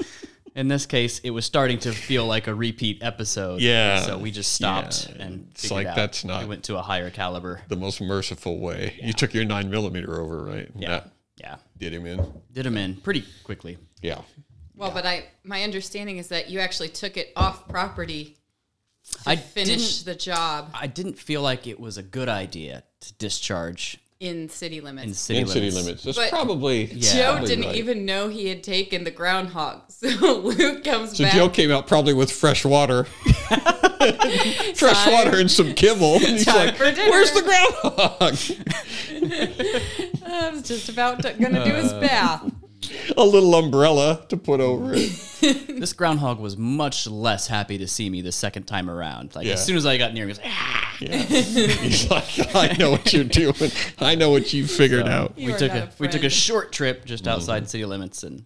In 0.57 0.67
this 0.67 0.85
case, 0.85 1.21
it 1.21 1.31
was 1.31 1.47
starting 1.47 1.79
to 1.79 1.93
feel 1.93 2.27
like 2.27 2.49
a 2.49 2.55
repeat 2.55 3.05
episode. 3.05 3.61
Yeah. 3.61 4.03
So 4.03 4.19
we 4.19 4.33
just 4.33 4.53
stopped 4.53 5.09
Yeah. 5.09 5.23
and 5.25 5.47
It's 5.53 5.71
like, 5.71 5.87
out. 5.87 5.95
that's 5.95 6.25
not- 6.25 6.43
We 6.43 6.49
went 6.49 6.65
to 6.65 6.77
a 6.77 6.83
higher 6.83 7.09
caliber. 7.09 7.63
The 7.69 7.77
most 7.77 8.01
merciful 8.01 8.59
way. 8.59 8.99
You 9.01 9.13
took 9.13 9.33
your 9.33 9.45
nine 9.45 9.71
millimeter 9.71 10.21
over, 10.21 10.43
right? 10.45 10.69
Yeah. 10.75 10.89
That 10.89 11.11
Yeah. 11.37 11.57
did 11.79 11.95
him 11.95 12.05
in. 12.05 12.33
Did 12.53 12.67
him 12.67 12.77
in 12.77 12.97
pretty 12.97 13.25
quickly. 13.45 13.79
Yeah. 14.03 14.23
Well, 14.81 14.91
but 14.93 15.05
I 15.07 15.25
my 15.45 15.63
understanding 15.63 16.17
is 16.19 16.29
that 16.29 16.49
you 16.51 16.59
actually 16.61 16.89
took 16.89 17.17
it 17.17 17.33
off 17.37 17.69
property 17.69 18.37
to 19.25 19.31
I 19.31 19.37
finish 19.37 19.99
didn't- 19.99 20.05
the 20.07 20.15
job 20.15 20.71
I 20.75 20.87
didn't 20.87 21.19
feel 21.19 21.43
like 21.43 21.67
it 21.67 21.79
was 21.79 21.97
a 21.99 22.03
good 22.03 22.29
idea 22.29 22.83
to 23.01 23.13
discharge 23.15 23.99
in 24.21 24.49
city 24.51 24.81
limits. 24.83 25.07
in 25.07 25.15
city 25.15 25.39
in 25.41 25.47
limits. 25.47 25.55
city 25.55 25.71
limits. 25.85 26.03
That's 26.05 26.17
But 26.19 26.29
probably 26.31 26.87
Joe 26.89 27.33
probably 27.33 27.49
didn't 27.49 27.65
right. 27.67 27.77
even 27.77 28.05
know 28.05 28.29
he 28.29 28.49
had 28.49 28.63
taken 28.63 29.05
the 29.05 29.11
groundhog. 29.11 29.83
So 29.91 30.09
Luke 30.39 30.85
comes 30.85 31.17
So 31.17 31.25
back. 31.25 31.35
Joe 31.35 31.49
came 31.49 31.71
out 31.71 31.87
probably 31.87 32.13
with 32.15 32.31
fresh 32.33 32.65
water, 32.65 33.05
fresh 34.75 35.05
Time- 35.05 35.13
water 35.13 35.39
and 35.39 35.51
some 35.51 35.75
kibble. 35.75 36.15
And 36.21 36.23
he's 36.25 36.45
time 36.47 36.67
like, 36.69 36.77
for 36.77 36.91
dinner." 36.91 37.11
"Where's 37.11 37.33
the 37.33 37.43
groundhog?" 37.43 38.35
I 40.27 40.51
was 40.51 40.63
just 40.63 40.89
about 40.89 41.23
to, 41.23 41.33
gonna 41.35 41.65
do 41.65 41.73
his 41.75 41.93
uh, 41.93 42.01
bath. 42.01 42.51
A 43.17 43.25
little 43.25 43.55
umbrella 43.55 44.25
to 44.29 44.37
put 44.37 44.61
over 44.61 44.93
it. 44.95 45.13
This 45.81 45.95
groundhog 45.95 46.39
was 46.39 46.59
much 46.59 47.07
less 47.07 47.47
happy 47.47 47.79
to 47.79 47.89
see 47.89 48.11
me 48.11 48.21
the 48.21 48.33
second 48.33 48.65
time 48.65 48.91
around. 48.91 49.35
Like 49.35 49.47
Yeah. 49.47 49.55
as 49.55 49.65
soon 49.65 49.77
as 49.77 49.87
I 49.87 49.97
got 49.97 50.13
near 50.13 50.25
him, 50.25 50.29
he 50.31 50.35
goes, 50.35 50.45
ah! 50.47 50.97
Yeah. 51.01 51.17
He's 51.17 52.11
like, 52.11 52.55
"I 52.55 52.77
know 52.79 52.91
what 52.91 53.11
you're 53.15 53.25
doing. 53.25 53.71
I 53.99 54.15
know 54.17 54.31
what 54.31 54.53
you 54.53 54.67
figured 54.67 55.09
out." 55.09 55.39
You 55.39 55.53
we 55.53 55.59
took 55.59 55.73
not 55.73 55.83
a 55.89 55.91
we 55.99 56.09
took 56.09 56.25
a 56.25 56.29
short 56.31 56.73
trip 56.73 57.07
just 57.07 57.25
Mm-hmm. 57.25 57.33
outside 57.33 57.71
city 57.71 57.87
limits 57.87 58.23
and 58.23 58.45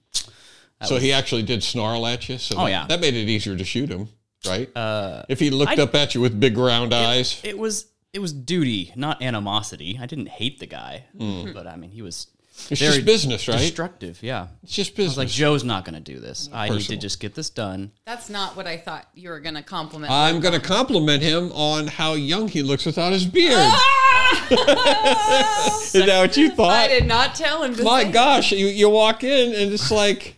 So 0.84 0.98
he 0.98 1.12
actually 1.12 1.42
did 1.42 1.64
snarl 1.64 2.06
at 2.06 2.28
you. 2.28 2.38
So 2.38 2.54
Oh, 2.56 2.64
that, 2.64 2.70
yeah. 2.70 2.86
that 2.86 3.00
made 3.00 3.14
it 3.14 3.28
easier 3.28 3.56
to 3.56 3.64
shoot 3.64 3.88
him, 3.90 4.08
right? 4.46 4.70
Uh, 4.76 5.24
if 5.28 5.40
he 5.40 5.50
looked 5.50 5.78
I- 5.78 5.82
up 5.82 5.94
at 5.96 6.14
you 6.14 6.20
with 6.20 6.38
big 6.38 6.56
round 6.56 6.94
eyes, 6.94 7.40
it 7.42 7.58
was 7.58 7.86
it 8.12 8.20
was 8.20 8.32
duty, 8.32 8.92
not 8.94 9.20
animosity. 9.20 9.98
I 10.00 10.06
didn't 10.06 10.28
hate 10.28 10.60
the 10.60 10.66
guy, 10.66 11.06
but 11.52 11.66
I 11.66 11.74
mean 11.74 11.90
he 11.90 12.02
was 12.02 12.26
Mm. 12.26 12.30
It's 12.70 12.80
very 12.80 12.94
just 12.94 13.04
business, 13.06 13.48
right? 13.48 13.58
destructive. 13.58 14.22
Yeah, 14.22 14.46
It's 14.62 14.72
just 14.74 14.92
I 14.92 14.96
business. 14.96 15.16
was 15.16 15.18
like 15.18 15.28
Joe's 15.28 15.64
not 15.64 15.84
going 15.84 15.94
to 15.94 16.00
do 16.00 16.20
this. 16.20 16.48
I 16.52 16.68
need 16.68 16.80
to 16.82 16.96
just 16.96 17.20
get 17.20 17.34
this 17.34 17.50
done. 17.50 17.90
That's 18.06 18.30
not 18.30 18.56
what 18.56 18.66
I 18.66 18.76
thought 18.76 19.06
you 19.14 19.28
were 19.30 19.40
gonna 19.40 19.62
compliment. 19.62 20.10
I'm 20.12 20.40
going 20.40 20.54
to 20.58 20.66
compliment 20.66 21.22
him 21.22 21.50
on 21.52 21.86
how 21.88 22.14
young 22.14 22.48
he 22.48 22.62
looks 22.62 22.86
without 22.86 23.12
his 23.12 23.26
beard. 23.26 23.54
Ah! 23.58 24.40
Is 25.84 25.92
that 25.92 26.18
what 26.20 26.36
you 26.36 26.50
thought? 26.50 26.70
I 26.70 26.88
did 26.88 27.06
not 27.06 27.34
tell 27.34 27.62
him. 27.62 27.74
To 27.74 27.82
My 27.82 28.04
say- 28.04 28.12
gosh, 28.12 28.52
you, 28.52 28.66
you 28.66 28.88
walk 28.88 29.24
in 29.24 29.54
and 29.54 29.72
it's 29.72 29.90
like, 29.90 30.36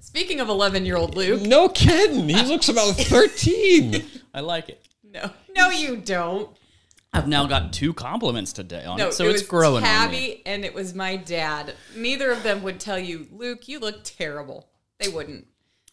Speaking 0.00 0.40
of 0.40 0.48
11 0.48 0.86
year 0.86 0.96
old 0.96 1.14
Luke, 1.14 1.42
no 1.42 1.68
kidding. 1.68 2.28
He 2.28 2.42
looks 2.44 2.68
about 2.68 2.94
13. 2.96 4.02
I 4.34 4.40
like 4.40 4.68
it. 4.70 4.82
no, 5.04 5.30
no, 5.54 5.70
you 5.70 5.96
don't. 5.96 6.48
I've 7.16 7.28
now 7.28 7.46
got 7.46 7.72
two 7.72 7.92
compliments 7.94 8.52
today 8.52 8.84
on 8.84 8.98
No, 8.98 9.08
it, 9.08 9.14
so 9.14 9.24
it 9.24 9.30
it's 9.30 9.42
was 9.42 9.48
growing 9.48 9.84
on 9.84 10.10
me. 10.10 10.18
Tabby 10.28 10.42
and 10.46 10.64
it 10.64 10.74
was 10.74 10.94
my 10.94 11.16
dad. 11.16 11.74
Neither 11.96 12.30
of 12.30 12.42
them 12.42 12.62
would 12.62 12.78
tell 12.80 12.98
you, 12.98 13.26
Luke, 13.32 13.68
you 13.68 13.78
look 13.78 14.00
terrible. 14.04 14.68
They 14.98 15.08
wouldn't. 15.08 15.46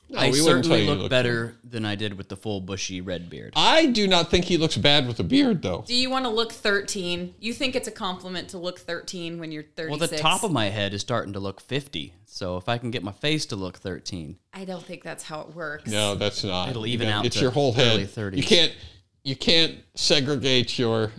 No, 0.09 0.19
I 0.19 0.29
we 0.29 0.41
wouldn't 0.41 0.45
tell 0.65 0.73
certainly 0.73 0.83
you 0.83 0.89
look 0.89 0.99
look 0.99 1.09
better 1.09 1.55
than 1.63 1.85
I 1.85 1.95
did 1.95 2.17
with 2.17 2.27
the 2.29 2.35
full 2.35 2.59
bushy 2.61 2.99
red 3.01 3.29
beard. 3.29 3.53
I 3.55 3.87
do 3.87 4.05
not 4.07 4.29
think 4.29 4.45
he 4.45 4.57
looks 4.57 4.77
bad 4.77 5.07
with 5.07 5.19
a 5.19 5.23
beard, 5.23 5.61
though. 5.63 5.85
Do 5.87 5.95
you 5.95 6.09
want 6.09 6.25
to 6.25 6.29
look 6.29 6.51
13? 6.51 7.33
You 7.39 7.53
think 7.53 7.75
it's 7.75 7.87
a 7.87 7.91
compliment 7.91 8.49
to 8.49 8.57
look 8.59 8.79
13 8.79 9.39
when 9.39 9.51
you're 9.51 9.63
36? 9.63 9.89
Well, 9.99 10.07
the 10.09 10.17
top 10.17 10.43
of 10.43 10.51
my 10.51 10.65
head 10.69 10.93
is 10.93 11.01
starting 11.01 11.33
to 11.33 11.39
look 11.39 11.61
50. 11.61 12.13
So 12.25 12.57
if 12.57 12.67
I 12.69 12.77
can 12.77 12.91
get 12.91 13.01
my 13.01 13.13
face 13.13 13.45
to 13.47 13.55
look 13.55 13.77
13, 13.77 14.37
I 14.53 14.65
don't 14.65 14.83
think 14.83 15.03
that's 15.03 15.23
how 15.23 15.41
it 15.41 15.55
works. 15.55 15.89
No, 15.89 16.15
that's 16.15 16.43
not. 16.43 16.69
It'll 16.69 16.85
You 16.85 16.93
even 16.93 17.07
know, 17.07 17.15
out 17.19 17.25
It's 17.25 17.37
to 17.37 17.41
your 17.41 17.51
whole 17.51 17.71
head. 17.73 17.93
early 17.93 18.05
30s. 18.05 18.37
You 18.37 18.43
can't. 18.43 18.73
You 19.23 19.35
can't 19.35 19.77
segregate 19.95 20.77
your 20.77 21.11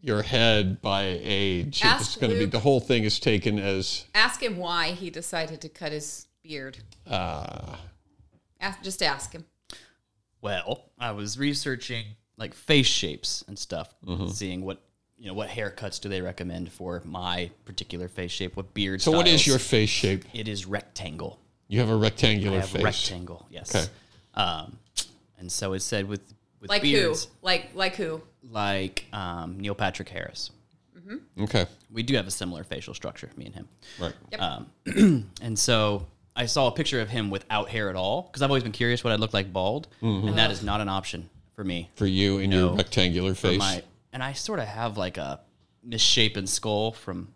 your 0.00 0.22
head 0.22 0.80
by 0.82 1.18
age. 1.22 1.82
Ask 1.82 2.02
it's 2.02 2.16
going 2.16 2.32
to 2.32 2.38
be 2.38 2.44
the 2.44 2.60
whole 2.60 2.80
thing 2.80 3.04
is 3.04 3.18
taken 3.18 3.58
as. 3.58 4.04
Ask 4.14 4.42
him 4.42 4.56
why 4.58 4.88
he 4.92 5.10
decided 5.10 5.60
to 5.62 5.68
cut 5.68 5.92
his 5.92 6.26
beard. 6.42 6.78
Uh, 7.06 7.76
Ask, 8.60 8.82
just 8.82 9.02
ask 9.02 9.32
him. 9.32 9.44
well, 10.40 10.84
I 10.98 11.10
was 11.12 11.38
researching 11.38 12.04
like 12.36 12.54
face 12.54 12.86
shapes 12.86 13.44
and 13.48 13.58
stuff, 13.58 13.94
Mm-hmm. 14.06 14.28
seeing 14.28 14.62
what 14.64 14.82
you 15.18 15.26
know 15.28 15.34
what 15.34 15.48
haircuts 15.48 15.98
do 16.00 16.08
they 16.10 16.20
recommend 16.20 16.70
for 16.70 17.00
my 17.06 17.50
particular 17.64 18.06
face 18.08 18.30
shape, 18.30 18.56
what 18.56 18.74
beard. 18.74 19.00
so, 19.00 19.10
what 19.10 19.26
is 19.26 19.46
your 19.46 19.58
face 19.58 19.88
shape? 19.88 20.24
It 20.34 20.46
is 20.48 20.66
rectangle. 20.66 21.40
You 21.68 21.80
have 21.80 21.88
a 21.88 21.96
rectangular 21.96 22.58
I 22.58 22.60
have 22.60 22.68
face. 22.70 22.82
rectangle. 22.84 23.46
Yes. 23.50 23.74
Okay. 23.74 23.86
Um, 24.34 24.78
and 25.38 25.50
so 25.50 25.72
it 25.72 25.80
said 25.80 26.06
with 26.06 26.20
with 26.60 26.70
Like 26.70 26.82
beards, 26.82 27.24
who? 27.24 27.30
Like 27.42 27.70
like 27.74 27.96
who? 27.96 28.22
like 28.50 29.04
um, 29.12 29.58
Neil 29.60 29.74
Patrick 29.74 30.08
Harris. 30.08 30.50
Okay. 31.38 31.66
We 31.92 32.02
do 32.02 32.16
have 32.16 32.26
a 32.26 32.32
similar 32.32 32.64
facial 32.64 32.92
structure, 32.92 33.30
me 33.36 33.46
and 33.46 33.54
him. 33.54 33.68
Right. 34.00 34.12
Yep. 34.32 35.22
And 35.40 35.56
so 35.56 36.06
I 36.34 36.46
saw 36.46 36.66
a 36.66 36.72
picture 36.72 37.00
of 37.00 37.08
him 37.08 37.30
without 37.30 37.68
hair 37.68 37.88
at 37.90 37.94
all 37.96 38.22
because 38.22 38.42
I've 38.42 38.50
always 38.50 38.64
been 38.64 38.72
curious 38.72 39.04
what 39.04 39.12
I'd 39.12 39.20
look 39.20 39.32
like 39.32 39.52
bald, 39.52 39.86
Mm-hmm. 40.02 40.28
and 40.28 40.38
that 40.38 40.50
is 40.50 40.64
not 40.64 40.80
an 40.80 40.88
option 40.88 41.30
for 41.54 41.62
me. 41.62 41.90
For 41.94 42.06
you 42.06 42.38
in 42.38 42.50
your 42.50 42.70
No. 42.70 42.74
rectangular 42.76 43.34
For 43.34 43.48
face. 43.48 43.58
my 43.60 43.82
and 44.12 44.20
I 44.22 44.32
sort 44.32 44.58
of 44.58 44.66
have 44.66 44.96
like 44.98 45.16
a 45.16 45.40
misshapen 45.84 46.46
skull 46.48 46.90
from. 46.92 47.28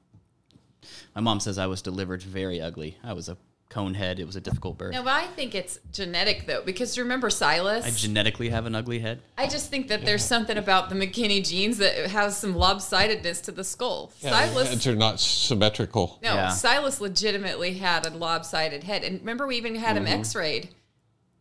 My 1.15 1.21
mom 1.21 1.39
says 1.39 1.57
I 1.59 1.67
was 1.67 1.81
delivered 1.83 2.23
very 2.23 2.61
ugly. 2.61 2.97
I 3.05 3.13
was 3.13 3.29
a 3.29 3.37
cone 3.71 3.95
head. 3.95 4.19
It 4.21 4.27
was 4.27 4.37
a 4.37 4.41
difficult 4.41 4.77
birth. 4.77 4.93
No, 4.93 5.03
but 5.03 5.13
I 5.15 5.27
think 5.29 5.55
it's 5.55 5.79
genetic 5.93 6.45
though, 6.47 6.63
because 6.63 6.99
remember 6.99 7.31
Silas? 7.31 7.87
I 7.87 7.91
genetically 7.91 8.51
have 8.51 8.67
an 8.67 8.75
ugly 8.75 8.99
head. 8.99 9.21
I 9.39 9.47
just 9.49 9.71
think 9.71 9.89
that 9.89 10.05
there's 10.05 10.25
something 10.25 10.59
about 10.59 10.91
the 10.91 10.95
McKinney 10.97 11.47
genes 11.49 11.79
that 11.79 12.09
has 12.09 12.37
some 12.37 12.55
lopsidedness 12.55 13.43
to 13.45 13.53
the 13.53 13.65
skull. 13.65 14.13
Yeah, 14.21 14.31
Silas, 14.31 14.69
heads 14.69 14.87
are 14.87 14.97
not 14.97 15.21
symmetrical. 15.21 16.19
no, 16.23 16.35
Yeah. 16.35 16.49
Silas 16.51 17.01
legitimately 17.01 17.75
had 17.75 18.07
a 18.07 18.11
lopsided 18.11 18.85
head, 18.85 19.05
and 19.05 19.21
remember 19.21 19.47
we 19.47 19.57
even 19.57 19.77
had 19.77 19.97
him 19.97 20.05
Mm-hmm. 20.05 20.21
X-rayed. 20.21 20.69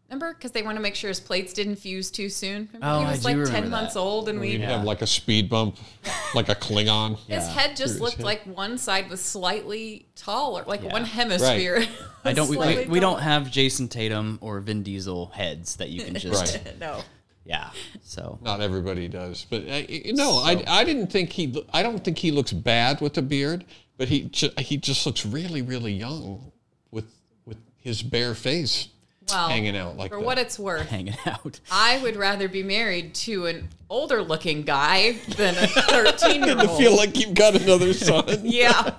Remember, 0.09 0.33
because 0.33 0.51
they 0.51 0.63
want 0.63 0.75
to 0.75 0.81
make 0.81 0.95
sure 0.95 1.07
his 1.07 1.19
plates 1.19 1.53
didn't 1.53 1.75
fuse 1.75 2.09
too 2.09 2.29
soon. 2.29 2.67
Remember 2.73 2.79
Oh, 2.81 2.99
he 3.01 3.05
was 3.11 3.19
do 3.19 3.25
like 3.25 3.35
remember 3.37 3.51
ten 3.61 3.69
months 3.69 3.93
that. 3.93 3.99
old, 3.99 4.27
and 4.27 4.39
we 4.39 4.51
You'd 4.53 4.61
Yeah. 4.61 4.77
have 4.77 4.83
like 4.83 5.01
a 5.03 5.07
speed 5.07 5.49
bump, 5.49 5.77
like 6.35 6.49
a 6.49 6.55
Klingon. 6.55 7.17
his 7.27 7.47
head 7.47 7.75
just 7.77 7.93
His 7.93 8.01
looked 8.01 8.17
head. 8.17 8.25
like 8.25 8.41
one 8.45 8.77
side 8.79 9.07
was 9.09 9.21
slightly 9.21 10.07
taller, 10.15 10.63
like 10.65 10.81
Yeah. 10.83 10.91
one 10.93 11.05
hemisphere. 11.05 11.75
Right. 11.77 11.89
I 12.25 12.33
don't. 12.33 12.49
We, 12.49 12.57
we, 12.57 12.85
we 12.85 12.99
don't 12.99 13.19
have 13.21 13.51
Jayson 13.51 13.87
Tatum 13.87 14.39
or 14.41 14.59
Vin 14.61 14.81
Diesel 14.83 15.27
heads 15.27 15.75
that 15.75 15.89
you 15.89 16.03
can 16.03 16.15
just. 16.15 16.55
Right. 16.65 16.79
no. 16.79 17.01
Yeah. 17.45 17.69
So 18.01 18.21
So 18.21 18.39
Not 18.41 18.61
everybody 18.61 19.07
does, 19.07 19.45
but 19.49 19.61
uh, 19.69 19.81
you 19.87 20.13
know, 20.13 20.39
I, 20.43 20.63
I 20.67 20.83
didn't 20.83 21.07
think 21.07 21.31
he. 21.31 21.65
I 21.71 21.81
don't 21.83 22.03
think 22.03 22.17
he 22.17 22.31
looks 22.31 22.51
bad 22.51 22.99
with 23.01 23.13
the 23.13 23.21
beard, 23.21 23.63
but 23.97 24.07
he 24.09 24.23
ju- 24.23 24.51
he 24.57 24.77
just 24.77 25.05
looks 25.05 25.25
really 25.25 25.61
really 25.61 25.93
young 25.93 26.51
with 26.91 27.05
with 27.45 27.57
his 27.77 28.01
bare 28.03 28.33
face 28.35 28.89
Well, 29.31 29.49
hanging 29.49 29.75
out 29.77 29.97
like 29.97 30.11
for 30.11 30.17
that. 30.19 30.25
what 30.25 30.37
it's 30.37 30.57
worth, 30.59 30.87
hanging 30.89 31.15
out. 31.25 31.59
I 31.71 31.99
would 32.01 32.15
rather 32.15 32.47
be 32.47 32.63
married 32.63 33.13
to 33.15 33.45
an 33.47 33.69
older 33.89 34.21
looking 34.21 34.63
guy 34.63 35.13
than 35.37 35.55
a 35.55 35.67
13 35.67 36.43
year 36.43 36.55
to 36.55 36.67
old. 36.69 36.77
feel 36.79 36.95
like 36.95 37.17
you've 37.19 37.33
got 37.35 37.55
another 37.55 37.93
son. 37.93 38.25
yeah. 38.43 38.91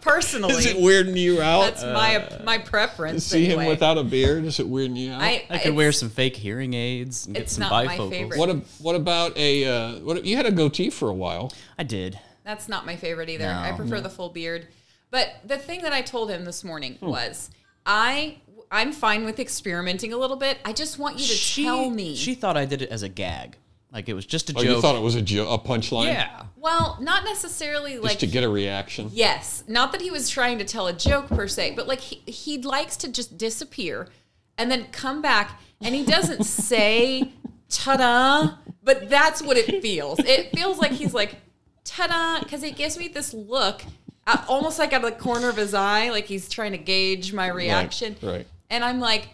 Personally, 0.00 0.54
Is 0.54 0.66
it 0.66 0.76
weirding 0.78 1.16
you 1.16 1.40
out? 1.40 1.62
that's 1.62 1.84
my 1.84 2.16
Uh, 2.16 2.42
my 2.42 2.58
to 2.58 2.64
preference. 2.68 3.24
see 3.24 3.44
him 3.44 3.60
anyway. 3.60 3.68
without 3.68 3.98
a 3.98 4.02
beard? 4.04 4.44
Is 4.44 4.58
it 4.58 4.68
weirding 4.68 4.96
you 4.96 5.12
out? 5.12 5.22
I, 5.22 5.28
I 5.28 5.38
could 5.38 5.54
it's- 5.68 5.72
wear 5.74 5.92
some 5.92 6.10
fake 6.10 6.34
hearing 6.34 6.74
aids 6.74 7.26
and 7.26 7.36
get 7.36 7.44
it's 7.44 7.52
some 7.52 7.60
not 7.62 7.70
my 7.84 7.96
bifocals. 7.96 8.10
favorite. 8.10 8.38
what 8.38 8.48
a, 8.50 8.54
what 8.80 8.96
about 8.96 9.36
a 9.36 9.64
uh, 9.64 9.92
what 10.00 10.24
you 10.24 10.36
had 10.36 10.46
a 10.46 10.50
goatee 10.50 10.90
for 10.90 11.08
a 11.08 11.14
while? 11.14 11.52
I 11.78 11.84
did. 11.84 12.18
That's 12.44 12.68
not 12.68 12.84
my 12.84 12.96
favorite 12.96 13.28
either. 13.28 13.44
No. 13.46 13.56
I 13.56 13.70
prefer 13.72 14.00
the 14.00 14.10
full 14.10 14.28
beard. 14.30 14.66
But 15.12 15.28
the 15.44 15.56
thing 15.58 15.82
that 15.82 15.92
I 15.92 16.02
told 16.02 16.30
him 16.30 16.44
this 16.44 16.64
morning 16.64 16.94
Hmm. 16.94 17.06
was, 17.06 17.50
I 17.86 18.38
I'm 18.72 18.90
fine 18.90 19.24
with 19.24 19.38
experimenting 19.38 20.12
a 20.12 20.16
little 20.16 20.36
bit. 20.36 20.58
I 20.64 20.72
just 20.72 20.98
want 20.98 21.18
you 21.20 21.26
to 21.26 21.62
tell 21.62 21.90
me. 21.90 22.16
She 22.16 22.34
thought 22.34 22.56
I 22.56 22.64
did 22.64 22.82
it 22.82 22.88
as 22.90 23.02
a 23.02 23.08
gag. 23.08 23.56
Like 23.92 24.08
it 24.08 24.14
was 24.14 24.24
just 24.24 24.48
a 24.48 24.54
Oh, 24.56 24.62
joke. 24.62 24.76
you 24.76 24.80
thought 24.80 24.96
it 24.96 25.02
was 25.02 25.14
a, 25.14 25.20
jo- 25.22 25.48
a 25.52 25.58
punchline? 25.58 26.06
yeah. 26.06 26.44
well, 26.56 26.96
not 27.00 27.24
necessarily 27.24 27.92
Just 27.92 28.04
like 28.04 28.18
to 28.20 28.26
get 28.26 28.42
a 28.42 28.48
reaction. 28.48 29.10
Yes, 29.12 29.62
not 29.68 29.92
that 29.92 30.00
he 30.00 30.10
was 30.10 30.30
trying 30.30 30.58
to 30.58 30.64
tell 30.64 30.86
a 30.86 30.94
joke 30.94 31.28
per 31.28 31.46
se, 31.46 31.74
but 31.76 31.86
like 31.86 32.00
he, 32.00 32.22
he 32.30 32.56
likes 32.62 32.96
to 32.98 33.12
just 33.12 33.36
disappear 33.36 34.08
and 34.56 34.70
then 34.70 34.86
come 34.92 35.20
back 35.20 35.60
and 35.82 35.94
he 35.94 36.04
doesn't 36.06 36.44
say 36.46 37.30
ta-da, 37.68 38.54
but 38.82 39.10
that's 39.10 39.42
what 39.42 39.58
it 39.58 39.82
feels. 39.82 40.18
It 40.20 40.56
feels 40.56 40.78
like 40.78 40.92
he's 40.92 41.12
like 41.12 41.36
ta-da 41.84 42.40
because 42.42 42.62
it 42.62 42.76
gives 42.76 42.96
me 42.96 43.08
this 43.08 43.34
look 43.34 43.82
uh, 44.26 44.42
almost 44.48 44.78
like 44.78 44.92
out 44.94 45.04
of 45.04 45.10
the 45.10 45.16
corner 45.22 45.48
of 45.50 45.56
his 45.56 45.74
eye 45.74 46.08
like 46.10 46.24
he's 46.26 46.48
trying 46.48 46.72
to 46.72 46.78
gauge 46.78 47.32
my 47.34 47.48
reaction. 47.48 48.16
right. 48.22 48.46
And 48.72 48.82
I'm 48.82 48.98
like 48.98 49.28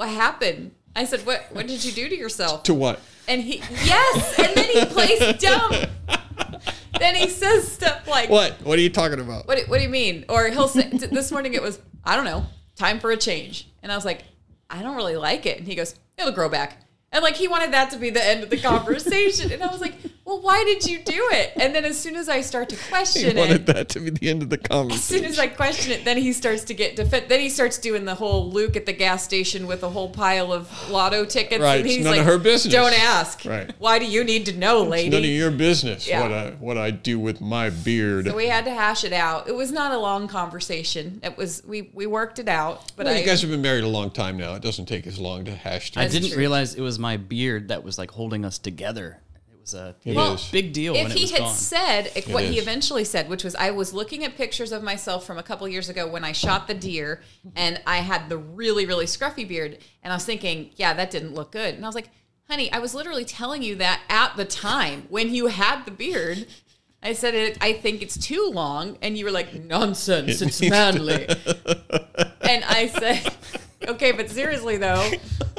what 0.00 0.08
happened? 0.08 0.72
I 0.96 1.04
said, 1.04 1.26
"What 1.26 1.44
what 1.52 1.66
did 1.66 1.84
you 1.84 1.92
do 1.92 2.08
to 2.08 2.16
yourself?" 2.16 2.62
To 2.64 2.74
what? 2.74 3.00
And 3.28 3.42
he 3.42 3.58
yes, 3.84 4.38
and 4.38 4.54
then 4.56 4.64
he 4.64 4.84
plays 4.86 5.38
dumb. 5.38 5.74
then 6.98 7.14
he 7.14 7.28
says 7.28 7.70
stuff 7.70 8.08
like 8.08 8.30
What? 8.30 8.60
What 8.62 8.78
are 8.78 8.82
you 8.82 8.88
talking 8.90 9.20
about? 9.20 9.46
what, 9.46 9.58
what 9.68 9.76
do 9.76 9.82
you 9.82 9.88
mean? 9.90 10.24
Or 10.28 10.48
he'll 10.48 10.68
say, 10.68 10.88
this 10.88 11.30
morning 11.30 11.54
it 11.54 11.62
was, 11.62 11.78
I 12.04 12.16
don't 12.16 12.24
know, 12.24 12.46
time 12.76 12.98
for 12.98 13.10
a 13.10 13.16
change. 13.16 13.68
And 13.82 13.92
I 13.92 13.94
was 13.94 14.04
like, 14.04 14.24
I 14.68 14.82
don't 14.82 14.96
really 14.96 15.16
like 15.16 15.46
it. 15.46 15.58
And 15.58 15.66
he 15.68 15.74
goes, 15.74 15.94
it'll 16.18 16.32
grow 16.32 16.48
back. 16.48 16.78
And 17.12 17.22
like 17.22 17.36
he 17.36 17.46
wanted 17.46 17.72
that 17.72 17.90
to 17.90 17.98
be 17.98 18.10
the 18.10 18.24
end 18.24 18.42
of 18.42 18.50
the 18.50 18.58
conversation. 18.58 19.52
and 19.52 19.62
I 19.62 19.66
was 19.68 19.80
like, 19.80 19.94
well, 20.30 20.40
why 20.40 20.62
did 20.64 20.86
you 20.86 20.98
do 21.00 21.28
it? 21.32 21.52
And 21.56 21.74
then 21.74 21.84
as 21.84 21.98
soon 21.98 22.14
as 22.14 22.28
I 22.28 22.40
start 22.40 22.68
to 22.68 22.76
question 22.76 23.22
He 23.22 23.32
question 23.32 23.36
wanted 23.36 23.68
it, 23.68 23.74
that 23.74 23.88
to 23.90 24.00
be 24.00 24.10
the 24.10 24.30
end 24.30 24.42
of 24.42 24.48
the 24.50 24.58
conversation. 24.58 24.94
as 24.94 25.04
soon 25.04 25.24
as 25.24 25.38
I 25.40 25.48
question 25.48 25.90
it, 25.92 26.04
then 26.04 26.16
he 26.16 26.32
starts 26.32 26.62
to 26.64 26.74
get 26.74 26.94
defend. 26.94 27.28
Then 27.28 27.40
he 27.40 27.48
starts 27.48 27.78
doing 27.78 28.04
the 28.04 28.14
whole 28.14 28.48
Luke 28.50 28.76
at 28.76 28.86
the 28.86 28.92
gas 28.92 29.24
station 29.24 29.66
with 29.66 29.82
a 29.82 29.88
whole 29.90 30.08
pile 30.08 30.52
of 30.52 30.70
lotto 30.88 31.24
tickets. 31.24 31.60
Right, 31.60 31.80
And 31.80 31.86
he's 31.88 32.04
none 32.04 32.12
of 32.14 32.18
like, 32.18 32.26
her 32.26 32.38
business. 32.38 32.72
Don't 32.72 32.92
ask. 32.94 33.44
Right. 33.44 33.72
Why 33.80 33.98
do 33.98 34.06
you 34.06 34.22
need 34.22 34.46
to 34.46 34.56
know, 34.56 34.82
lady? 34.84 35.10
None 35.10 35.24
of 35.24 35.30
your 35.30 35.50
business 35.50 36.06
Yeah. 36.06 36.22
what 36.22 36.32
I 36.32 36.50
what 36.60 36.78
I 36.78 36.90
do 36.92 37.18
with 37.18 37.40
my 37.40 37.70
beard. 37.70 38.26
So 38.26 38.36
we 38.36 38.46
had 38.46 38.64
to 38.66 38.70
hash 38.72 39.02
it 39.02 39.12
out. 39.12 39.48
It 39.48 39.54
was 39.56 39.72
not 39.72 39.92
a 39.92 39.98
long 39.98 40.28
conversation. 40.28 41.20
It 41.24 41.36
was 41.36 41.62
we 41.66 41.90
we 41.92 42.06
worked 42.06 42.38
it 42.38 42.48
out. 42.48 42.92
But 42.96 43.06
Well, 43.06 43.16
I 43.16 43.18
you 43.18 43.26
guys 43.26 43.40
have 43.42 43.50
been 43.50 43.62
married 43.62 43.84
a 43.84 43.88
long 43.88 44.10
time 44.10 44.36
now. 44.36 44.54
It 44.54 44.62
doesn't 44.62 44.86
take 44.86 45.06
as 45.06 45.18
long 45.18 45.44
to 45.46 45.54
hash 45.54 45.92
I 45.96 46.06
didn't 46.06 46.28
true. 46.30 46.38
realize 46.38 46.74
it 46.74 46.82
was 46.82 46.98
my 46.98 47.16
beard 47.16 47.68
that 47.68 47.82
was 47.82 47.98
like 47.98 48.12
holding 48.12 48.44
us 48.44 48.58
together. 48.58 49.18
It 49.74 50.14
was 50.16 50.52
a 50.52 50.52
It 50.52 50.52
big, 50.52 50.64
big 50.66 50.72
deal 50.72 50.94
if 50.94 51.02
when 51.04 51.12
it 51.12 51.16
he 51.18 51.24
was 51.24 51.30
had 51.32 51.40
gone. 51.40 51.54
said 51.54 52.10
like, 52.14 52.26
what 52.26 52.44
he 52.44 52.58
eventually 52.58 53.04
said, 53.04 53.28
which 53.28 53.44
was 53.44 53.54
I 53.54 53.70
was 53.70 53.92
looking 53.92 54.24
at 54.24 54.36
pictures 54.36 54.72
of 54.72 54.82
myself 54.82 55.24
from 55.26 55.38
a 55.38 55.42
couple 55.42 55.68
years 55.68 55.88
ago 55.88 56.06
when 56.06 56.24
I 56.24 56.32
shot 56.32 56.66
the 56.66 56.74
deer 56.74 57.22
and 57.56 57.80
I 57.86 57.98
had 57.98 58.28
the 58.28 58.38
really 58.38 58.86
really 58.86 59.06
scruffy 59.06 59.46
beard 59.46 59.78
and 60.02 60.12
I 60.12 60.16
was 60.16 60.24
thinking, 60.24 60.70
yeah, 60.76 60.92
that 60.94 61.10
didn't 61.10 61.34
look 61.34 61.52
good. 61.52 61.74
And 61.74 61.84
I 61.84 61.88
was 61.88 61.94
like, 61.94 62.10
honey, 62.48 62.72
I 62.72 62.78
was 62.78 62.94
literally 62.94 63.24
telling 63.24 63.62
you 63.62 63.76
that 63.76 64.00
at 64.08 64.36
the 64.36 64.44
time 64.44 65.06
when 65.08 65.32
you 65.34 65.46
had 65.48 65.84
the 65.84 65.90
beard. 65.90 66.46
I 67.02 67.14
said 67.14 67.34
it. 67.34 67.56
I 67.62 67.72
think 67.72 68.02
it's 68.02 68.18
too 68.18 68.50
long, 68.52 68.98
and 69.00 69.16
you 69.16 69.24
were 69.24 69.30
like, 69.30 69.54
"Nonsense! 69.54 70.42
It's 70.42 70.60
manly." 70.60 71.26
and 72.42 72.62
I 72.62 72.92
said, 72.92 73.32
"Okay, 73.86 74.12
but 74.12 74.30
seriously 74.30 74.76
though, 74.76 75.10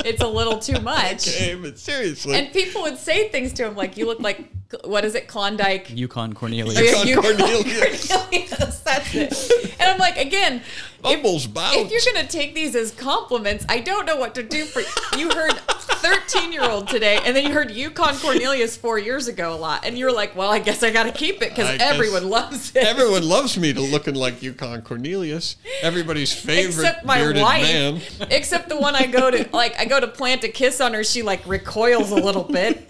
it's 0.06 0.22
a 0.22 0.28
little 0.28 0.60
too 0.60 0.80
much." 0.82 1.28
Okay, 1.28 1.56
but 1.56 1.78
seriously. 1.80 2.36
And 2.36 2.52
people 2.54 2.82
would 2.84 2.98
say 2.98 3.30
things 3.30 3.54
to 3.54 3.66
him 3.68 3.76
like, 3.76 3.98
"You 3.98 4.06
look 4.06 4.20
like 4.20 4.50
what 4.86 5.04
is 5.06 5.16
it, 5.16 5.28
Klondike?" 5.28 5.90
Yukon 5.90 6.34
Cornelius. 6.34 6.80
Yukon 6.80 7.08
You- 7.08 7.22
Cornelius. 7.22 8.08
Cornelius, 8.12 8.80
that's 8.80 9.16
it. 9.16 9.76
And 9.80 9.90
I'm 9.90 9.98
like, 10.00 10.18
again, 10.18 10.62
Bumbles 11.02 11.46
if, 11.46 11.54
bounce. 11.54 11.76
if 11.76 11.92
you're 11.92 12.14
gonna 12.14 12.28
take 12.28 12.54
these 12.56 12.76
as 12.76 12.92
compliments, 12.92 13.66
I 13.68 13.80
don't 13.80 14.06
know 14.06 14.16
what 14.18 14.36
to 14.36 14.44
do 14.44 14.66
for 14.66 14.82
you. 15.18 15.30
Heard 15.32 15.54
13 15.54 16.52
year 16.52 16.64
old 16.64 16.88
today, 16.88 17.20
and 17.26 17.36
then 17.36 17.46
you 17.46 17.54
heard 17.54 17.72
Yukon 17.72 18.16
Cornelius 18.18 18.76
four 18.78 18.98
years 19.00 19.28
ago 19.28 19.54
a 19.54 19.56
lot, 19.58 19.86
and 19.86 19.98
you 19.98 20.06
were 20.06 20.12
like, 20.12 20.36
"Well, 20.36 20.50
I 20.52 20.60
guess 20.60 20.84
I 20.84 20.92
got 20.92 21.04
to 21.04 21.12
keep 21.12 21.42
it 21.42 21.50
because 21.50 21.80
everyone 21.80 22.30
loves 22.30 22.72
it." 22.76 22.84
Everyone 22.84 23.28
loves 23.28 23.58
me 23.58 23.74
to 23.74 23.82
looking 23.82 24.16
like 24.16 24.42
Yukon 24.44 24.82
Cornelius. 24.84 25.56
Everybody's 25.82 26.34
favorite 26.34 26.86
except 26.86 27.06
my 27.06 27.18
bearded 27.20 27.42
wife, 27.42 27.62
man. 27.64 28.02
except 28.32 28.70
the 28.70 28.78
one 28.78 28.96
I 28.96 29.06
go 29.08 29.32
to, 29.32 29.48
like 29.54 29.80
I 29.80 29.86
go 29.86 30.00
to 30.00 30.08
plant 30.08 30.44
a 30.44 30.50
kiss 30.50 30.80
on 30.82 30.94
her, 30.94 31.04
she 31.04 31.22
like 31.22 31.46
recoils 31.48 32.12
a 32.12 32.16
little 32.16 32.44
bit. 32.44 32.90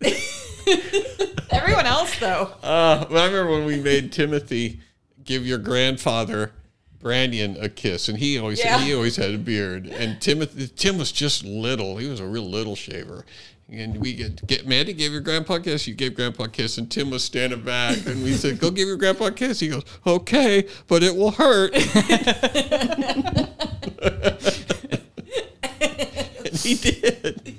Everyone 1.50 1.86
else, 1.86 2.18
though, 2.18 2.52
Uh, 2.62 3.04
I 3.08 3.14
remember 3.26 3.50
when 3.50 3.64
we 3.66 3.80
made 3.80 4.12
Timothy 4.12 4.80
give 5.24 5.46
your 5.46 5.58
grandfather 5.58 6.52
Branyan 7.02 7.62
a 7.62 7.68
kiss, 7.68 8.08
and 8.08 8.18
he 8.18 8.38
always 8.38 8.58
Yeah. 8.58 8.78
he 8.80 8.92
always 8.94 9.16
had 9.16 9.32
a 9.34 9.38
beard, 9.38 9.86
and 9.86 10.20
Timothy 10.20 10.68
Tim 10.68 10.98
was 10.98 11.12
just 11.12 11.44
little. 11.44 11.98
He 11.98 12.08
was 12.08 12.20
a 12.20 12.26
real 12.26 12.48
little 12.48 12.74
shaver. 12.76 13.24
And 13.68 13.96
we 14.00 14.14
get, 14.14 14.46
get 14.46 14.64
Mandy 14.66 14.92
gave 14.92 15.10
your 15.10 15.20
grandpa 15.20 15.54
a 15.54 15.60
kiss. 15.60 15.88
You 15.88 15.94
gave 15.94 16.14
grandpa 16.14 16.44
a 16.44 16.48
kiss, 16.48 16.78
and 16.78 16.88
Tim 16.88 17.10
was 17.10 17.24
standing 17.24 17.62
back, 17.62 17.98
and 18.06 18.22
we 18.22 18.32
said, 18.34 18.60
"Go 18.60 18.70
give 18.70 18.86
your 18.86 18.96
grandpa 18.96 19.24
a 19.26 19.32
kiss." 19.32 19.58
He 19.58 19.66
goes, 19.68 19.82
"Okay, 20.06 20.68
but 20.86 21.02
it 21.02 21.16
will 21.16 21.32
hurt." 21.32 21.72
and 25.74 26.54
he 26.62 26.74
did. 26.74 27.56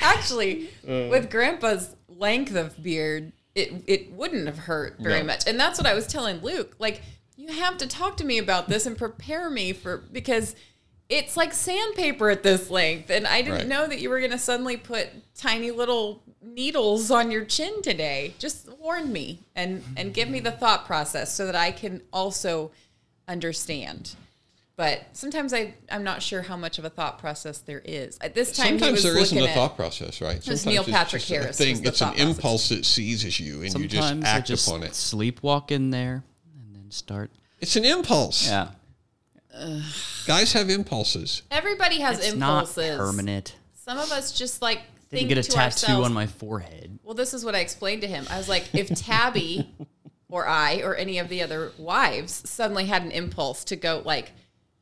actually, 0.00 0.70
Uh. 0.88 1.08
with 1.10 1.30
Grandpa's 1.30 1.94
length 2.08 2.54
of 2.54 2.82
beard, 2.82 3.32
it 3.54 3.72
it 3.86 4.12
wouldn't 4.12 4.46
have 4.46 4.58
hurt 4.58 4.96
very 4.98 5.20
No. 5.20 5.26
much, 5.26 5.46
and 5.46 5.58
that's 5.58 5.78
what 5.78 5.86
I 5.86 5.94
was 5.94 6.06
telling 6.06 6.40
Luke. 6.40 6.74
Like, 6.78 7.02
you 7.36 7.48
have 7.48 7.76
to 7.78 7.86
talk 7.86 8.16
to 8.18 8.24
me 8.24 8.38
about 8.38 8.68
this 8.68 8.86
and 8.86 8.96
prepare 8.96 9.50
me 9.50 9.72
for 9.72 9.98
because 10.12 10.54
it's 11.10 11.36
like 11.36 11.52
sandpaper 11.52 12.30
at 12.30 12.42
this 12.42 12.70
length, 12.70 13.10
and 13.10 13.26
I 13.26 13.42
didn't 13.42 13.58
Right. 13.58 13.66
know 13.68 13.86
that 13.86 14.00
you 14.00 14.08
were 14.08 14.20
going 14.20 14.30
to 14.30 14.38
suddenly 14.38 14.76
put 14.78 15.08
tiny 15.36 15.70
little 15.70 16.22
needles 16.42 17.10
on 17.10 17.30
your 17.30 17.44
chin 17.44 17.82
today. 17.82 18.32
Just 18.38 18.68
warn 18.78 19.12
me 19.12 19.40
and 19.54 19.82
and 19.96 20.14
give 20.14 20.28
me 20.30 20.40
the 20.40 20.52
thought 20.52 20.86
process 20.86 21.34
so 21.34 21.44
that 21.46 21.56
I 21.56 21.72
can 21.72 22.00
also 22.12 22.70
understand. 23.28 24.14
But 24.76 25.02
sometimes 25.12 25.52
I 25.52 25.74
I'm 25.90 26.04
not 26.04 26.22
sure 26.22 26.40
how 26.42 26.56
much 26.56 26.78
of 26.78 26.84
a 26.86 26.90
thought 26.90 27.18
process 27.18 27.58
there 27.58 27.82
is. 27.84 28.16
At 28.22 28.34
this 28.34 28.52
time, 28.56 28.74
he 28.74 28.78
Sometimes 28.78 28.92
was 28.92 29.02
there 29.02 29.18
isn't 29.18 29.36
looking 29.38 29.50
a 29.50 29.54
thought 29.54 29.76
process, 29.76 30.20
right? 30.22 30.42
Sometimes 30.42 30.64
Neil 30.66 30.82
it's 30.82 30.90
Patrick 30.90 31.20
just 31.22 31.30
Harris 31.32 31.58
thing. 31.58 31.76
It's 31.76 31.80
an 31.80 31.92
thought 31.92 32.16
process. 32.16 32.36
impulse 32.36 32.68
that 32.70 32.84
seizes 32.86 33.38
you, 33.38 33.62
and 33.62 33.74
you 33.78 33.86
just 33.88 34.14
act 34.24 34.46
just 34.46 34.66
upon 34.66 34.82
it. 34.84 34.92
sleepwalk 34.92 35.70
in 35.70 35.90
there 35.90 36.24
and 36.54 36.74
then 36.74 36.90
start. 36.90 37.30
It's 37.58 37.76
an 37.76 37.84
impulse. 37.84 38.46
Yeah, 38.48 38.68
Guys 40.26 40.52
have 40.52 40.70
impulses. 40.70 41.42
Everybody 41.50 42.00
has 42.00 42.18
it's 42.18 42.34
not 42.34 42.60
impulses. 42.62 42.96
permanent. 42.96 43.56
Some 43.74 43.98
of 43.98 44.10
us 44.12 44.32
just 44.32 44.62
like 44.62 44.78
Didn't 45.10 45.10
think 45.10 45.28
get 45.30 45.38
a 45.38 45.42
to 45.42 45.50
tattoo 45.50 45.86
ourselves. 45.86 46.06
on 46.06 46.12
my 46.12 46.26
forehead. 46.26 46.98
Well, 47.02 47.14
this 47.14 47.34
is 47.34 47.44
what 47.44 47.54
I 47.54 47.60
explained 47.60 48.02
to 48.02 48.06
him. 48.08 48.26
I 48.30 48.38
was 48.38 48.48
like, 48.48 48.68
if 48.74 48.88
Tabby 48.88 49.68
or 50.28 50.46
I 50.46 50.80
or 50.82 50.94
any 50.94 51.18
of 51.18 51.28
the 51.28 51.42
other 51.42 51.72
wives 51.78 52.48
suddenly 52.48 52.86
had 52.86 53.02
an 53.02 53.10
impulse 53.10 53.64
to 53.64 53.76
go 53.76 54.02
like 54.04 54.32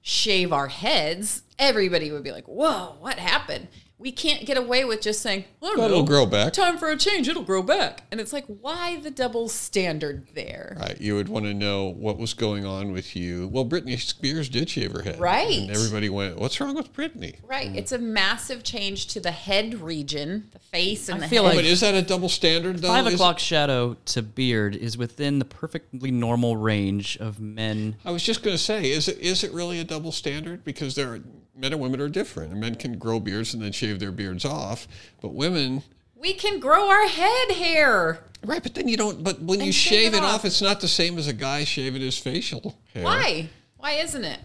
shave 0.03 0.53
our 0.53 0.69
heads, 0.69 1.43
everybody 1.59 2.11
would 2.13 2.23
be 2.23 2.33
like, 2.33 2.47
"Whoa, 2.47 2.97
what 3.01 3.19
happened?" 3.19 3.69
We 4.00 4.12
can't 4.12 4.47
get 4.47 4.57
away 4.57 4.85
with 4.85 5.00
just 5.00 5.21
saying, 5.23 5.45
I 5.61 5.67
don't 5.75 5.81
It'll 5.87 5.99
know, 6.00 6.05
grow 6.05 6.25
back. 6.25 6.52
Time 6.52 6.78
for 6.78 6.88
a 6.88 6.97
change. 6.97 7.26
It'll 7.26 7.43
grow 7.43 7.64
back. 7.64 8.05
And 8.12 8.21
it's 8.21 8.33
like, 8.33 8.45
why 8.47 9.00
the 9.00 9.11
double 9.11 9.49
standard 9.49 10.28
there? 10.35 10.76
Right. 10.78 11.00
You 11.00 11.17
would 11.17 11.28
want 11.28 11.47
to 11.47 11.55
know 11.55 11.87
what 11.88 12.17
was 12.17 12.33
going 12.33 12.64
on 12.64 12.93
with 12.93 13.17
you. 13.17 13.49
Well, 13.49 13.64
Britney 13.64 13.99
Spears 13.99 14.49
did 14.49 14.71
shave 14.71 14.93
her 14.93 15.02
head. 15.02 15.19
Right. 15.19 15.62
And 15.62 15.71
everybody 15.73 16.09
went, 16.09 16.38
What's 16.38 16.61
wrong 16.61 16.76
with 16.76 16.93
Britney? 16.93 17.37
Right. 17.43 17.73
Mm. 17.73 17.76
It's 17.76 17.90
a 17.90 17.99
massive 17.99 18.62
change 18.62 19.09
to 19.09 19.21
the 19.21 19.33
head 19.33 19.81
region, 19.81 20.49
the 20.52 20.61
face 20.61 21.09
and 21.09 21.19
I 21.19 21.21
the 21.23 21.28
feel 21.28 21.43
head. 21.43 21.49
like- 21.49 21.59
but 21.59 21.64
is 21.64 21.81
that 21.81 21.95
a 21.97 22.02
double 22.02 22.28
standard, 22.28 22.78
though? 22.78 22.88
Five 22.88 23.09
Is- 23.09 23.14
o'clock 23.14 23.40
shadow 23.40 23.97
to 24.07 24.23
beard 24.23 24.76
is 24.76 24.97
within 24.97 25.40
the 25.40 25.45
perfectly 25.45 26.12
normal 26.12 26.57
range 26.57 27.17
of 27.19 27.40
men. 27.40 27.97
I 28.05 28.12
was 28.12 28.23
just 28.23 28.45
going 28.45 28.57
to 28.57 28.62
say, 28.62 28.93
is 28.93 29.09
it 29.09 29.19
is 29.19 29.43
it 29.43 29.52
really 29.52 29.81
a 29.81 29.85
double 29.85 30.12
standard? 30.12 30.62
Because 30.64 30.95
there 30.95 31.14
are, 31.14 31.21
men 31.59 31.73
and 31.73 31.83
women 31.83 32.00
are 32.00 32.09
different. 32.09 32.53
And 32.53 32.61
men 32.61 32.77
can 32.77 32.99
grow 32.99 33.21
beards 33.21 33.53
and 33.55 33.62
then 33.62 33.73
shave 33.73 33.99
their 33.99 34.12
beards 34.12 34.45
off, 34.45 34.87
but 35.21 35.35
women 35.35 35.83
We 36.17 36.33
can 36.35 36.61
grow 36.61 36.88
our 36.88 37.07
head 37.07 37.53
hair. 37.53 38.21
Right, 38.45 38.62
but 38.62 38.75
then 38.75 38.88
you 38.88 38.97
don't. 38.97 39.23
But 39.25 39.41
when 39.41 39.61
you 39.61 39.73
shave 39.73 40.12
shave 40.12 40.15
it 40.15 40.19
it 40.19 40.23
off, 40.23 40.37
off. 40.37 40.45
it's 40.45 40.62
not 40.62 40.81
the 40.81 40.88
same 40.88 41.19
as 41.19 41.27
a 41.27 41.33
guy 41.33 41.65
shaving 41.65 42.00
his 42.03 42.17
facial 42.19 42.79
hair. 42.95 43.05
Why? 43.05 43.49
Why 43.77 43.93
isn't 43.93 44.25
it? 44.25 44.38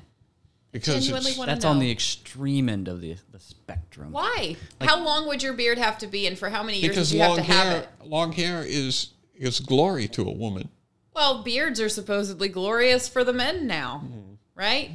Because 0.72 1.08
it's, 1.08 1.38
That's 1.38 1.64
know. 1.64 1.70
on 1.70 1.78
the 1.80 1.92
extreme 1.92 2.68
end 2.68 2.88
of 2.88 3.00
the 3.02 3.16
the 3.32 3.40
spectrum. 3.40 4.12
Why? 4.12 4.56
how 4.82 5.04
long 5.04 5.28
would 5.28 5.44
your 5.44 5.54
beard 5.54 5.78
have 5.78 6.00
to 6.00 6.08
be, 6.08 6.26
and 6.26 6.38
for 6.38 6.50
how 6.50 6.64
many 6.64 6.80
years 6.80 6.90
because 6.90 7.12
would 7.12 7.18
you 7.18 7.22
have 7.22 7.30
long 7.30 7.38
to 7.38 7.44
have 7.44 7.68
hair, 7.68 7.82
it? 7.82 8.08
long 8.08 8.32
hair 8.32 8.64
is 8.66 9.10
is 9.36 9.60
glory 9.60 10.08
to 10.08 10.24
a 10.24 10.32
woman. 10.32 10.70
Well, 11.16 11.44
beards 11.44 11.80
are 11.80 11.90
supposedly 11.90 12.50
glorious 12.50 13.08
for 13.08 13.24
the 13.24 13.34
men 13.34 13.68
now, 13.68 14.00
Hmm. 14.00 14.33
Right? 14.56 14.92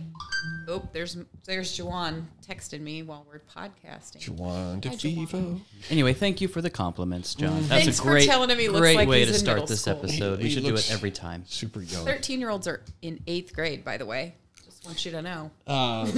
Oh, 0.68 0.88
there's 0.92 1.16
there's 1.44 1.76
Juwan 1.76 2.24
texting 2.46 2.80
me 2.80 3.02
while 3.02 3.26
we're 3.28 3.40
podcasting. 3.40 4.28
Juan 4.28 4.80
de 4.80 4.90
Juwan. 4.90 5.28
Vivo. 5.28 5.60
Anyway, 5.90 6.12
thank 6.14 6.40
you 6.40 6.48
for 6.48 6.62
the 6.62 6.70
compliments, 6.70 7.34
John. 7.34 7.60
That's 7.68 7.84
Thanks 7.84 7.98
a 7.98 8.02
for 8.02 8.10
great, 8.10 8.26
telling 8.26 8.50
him 8.50 8.58
he 8.58 8.68
looks 8.68 8.80
great 8.80 8.96
like 8.96 9.08
way 9.08 9.20
he's 9.20 9.28
to 9.28 9.34
in 9.34 9.40
start 9.40 9.56
middle 9.56 9.66
this 9.66 9.80
school. 9.82 9.98
episode. 9.98 10.38
He- 10.38 10.44
we 10.44 10.48
he 10.48 10.54
should 10.54 10.64
do 10.64 10.70
looks- 10.72 10.90
it 10.90 10.94
every 10.94 11.10
time. 11.10 11.44
Super 11.46 11.82
young. 11.82 12.04
Thirteen 12.04 12.40
year 12.40 12.50
olds 12.50 12.68
are 12.68 12.82
in 13.02 13.20
eighth 13.26 13.54
grade, 13.54 13.84
by 13.84 13.96
the 13.96 14.06
way. 14.06 14.34
Just 14.64 14.84
want 14.84 15.04
you 15.04 15.10
to 15.12 15.22
know. 15.22 15.50
Uh, 15.66 16.08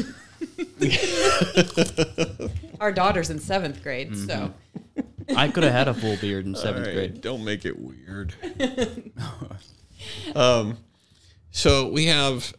Our 2.81 2.93
daughter's 2.93 3.31
in 3.31 3.39
seventh 3.39 3.83
grade, 3.83 4.17
so 4.17 4.53
I 5.37 5.49
could 5.49 5.63
have 5.65 5.73
had 5.73 5.89
a 5.89 5.95
full 5.95 6.17
beard 6.17 6.47
in 6.47 6.55
seventh 6.55 6.87
right, 6.87 6.95
grade. 6.95 7.21
Don't 7.21 7.45
make 7.45 7.65
it 7.65 7.79
weird. 7.79 8.35
um, 10.35 10.79
so 11.51 11.89
we 11.89 12.07
have 12.07 12.53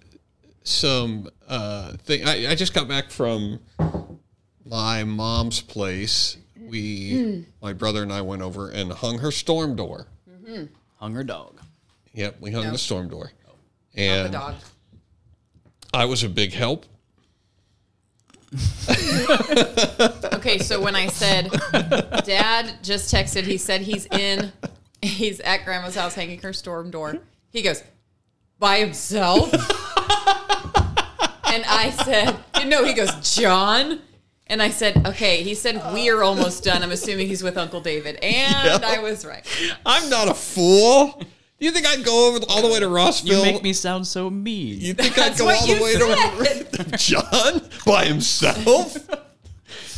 some 0.64 1.30
uh, 1.48 1.94
thing. 1.98 2.26
I, 2.28 2.52
I 2.52 2.56
just 2.56 2.74
got 2.74 2.88
back 2.88 3.10
from 3.12 3.60
my 4.66 5.04
mom's 5.04 5.62
place. 5.62 6.38
We, 6.60 7.46
my 7.62 7.74
brother 7.74 8.02
and 8.04 8.14
I 8.14 8.22
went 8.22 8.42
over 8.42 8.70
and 8.70 8.92
hung 8.92 9.20
her 9.20 9.32
storm 9.32 9.76
door. 9.76 10.08
Hung 10.98 11.14
her 11.14 11.24
dog. 11.24 11.60
Yep, 12.14 12.38
we 12.42 12.52
hung 12.52 12.66
No. 12.66 12.72
the 12.72 12.78
storm 12.78 13.08
door. 13.10 13.32
the 13.94 14.02
And 14.02 14.32
dog. 14.32 14.56
I 15.94 16.06
was 16.06 16.24
a 16.24 16.30
big 16.30 16.54
help. 16.54 16.86
Okay, 20.34 20.58
so 20.58 20.82
when 20.82 20.96
I 20.96 21.06
said 21.08 21.52
dad 22.26 22.78
just 22.82 23.14
texted, 23.14 23.44
he 23.44 23.58
said 23.58 23.82
he's 23.82 24.08
in 24.08 24.52
he's 25.04 25.40
at 25.42 25.66
grandma's 25.66 25.94
house 25.96 26.16
hanging 26.16 26.40
her 26.42 26.52
storm 26.52 26.90
door. 26.90 27.20
He 27.52 27.62
goes, 27.62 27.84
by 28.58 28.80
himself? 28.80 29.52
And 31.52 31.64
I 31.66 31.90
said, 31.90 32.38
no, 32.68 32.84
he 32.84 32.94
goes, 32.94 33.36
John? 33.36 34.02
And 34.48 34.62
I 34.62 34.70
said, 34.70 35.08
okay, 35.08 35.44
he 35.44 35.54
said 35.54 35.94
we 35.94 36.10
are 36.10 36.24
almost 36.24 36.64
done. 36.64 36.84
I'm 36.84 36.92
assuming 36.92 37.28
he's 37.28 37.44
with 37.44 37.58
Uncle 37.58 37.80
David. 37.80 38.18
And 38.18 38.84
I 38.84 39.00
was 39.00 39.26
right. 39.26 39.46
I'm 39.86 40.10
not 40.10 40.28
a 40.28 40.34
fool. 40.34 41.22
Do 41.62 41.66
you 41.66 41.72
think 41.72 41.86
I'd 41.86 42.04
go 42.04 42.28
over 42.28 42.40
all 42.50 42.62
the 42.62 42.68
way 42.68 42.80
to 42.80 42.90
Rossville? 42.90 43.46
You 43.46 43.54
make 43.54 43.64
me 43.64 43.72
sound 43.72 44.08
so 44.08 44.30
mean. 44.30 44.82
You 44.82 44.94
think 44.94 45.18
I'd 45.18 45.36
That's 45.36 45.40
go 45.40 45.46
what 45.46 45.62
all 45.62 45.68
the 45.68 45.74
you 45.76 45.84
way 45.84 45.94
to 46.64 46.98
John 46.98 47.62
by 47.86 48.06
himself? 48.06 48.98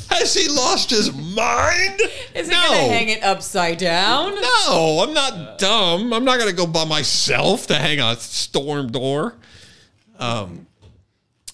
Has 0.10 0.34
he 0.36 0.48
lost 0.50 0.90
his 0.90 1.12
mind? 1.14 2.02
Is 2.36 2.48
he 2.48 2.54
no. 2.54 2.62
gonna 2.62 2.78
hang 2.78 3.10
it 3.10 3.24
upside 3.24 3.78
down? 3.80 4.36
No, 4.36 5.04
I'm 5.04 5.14
not 5.14 5.58
dumb. 5.58 6.14
I'm 6.14 6.26
not 6.26 6.38
gonna 6.38 6.54
go 6.54 6.68
by 6.68 6.86
myself 6.86 7.66
to 7.68 7.76
hang 7.76 8.00
a 8.00 8.16
storm 8.18 8.92
door. 8.92 9.36
Um, 10.20 10.68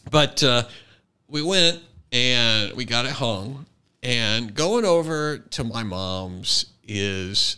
but 0.09 0.43
uh, 0.43 0.63
we 1.27 1.41
went 1.41 1.81
and 2.11 2.73
we 2.73 2.85
got 2.85 3.05
it 3.05 3.11
hung. 3.11 3.65
And 4.01 4.53
going 4.53 4.85
over 4.85 5.37
to 5.37 5.63
my 5.63 5.83
mom's 5.83 6.65
is 6.87 7.57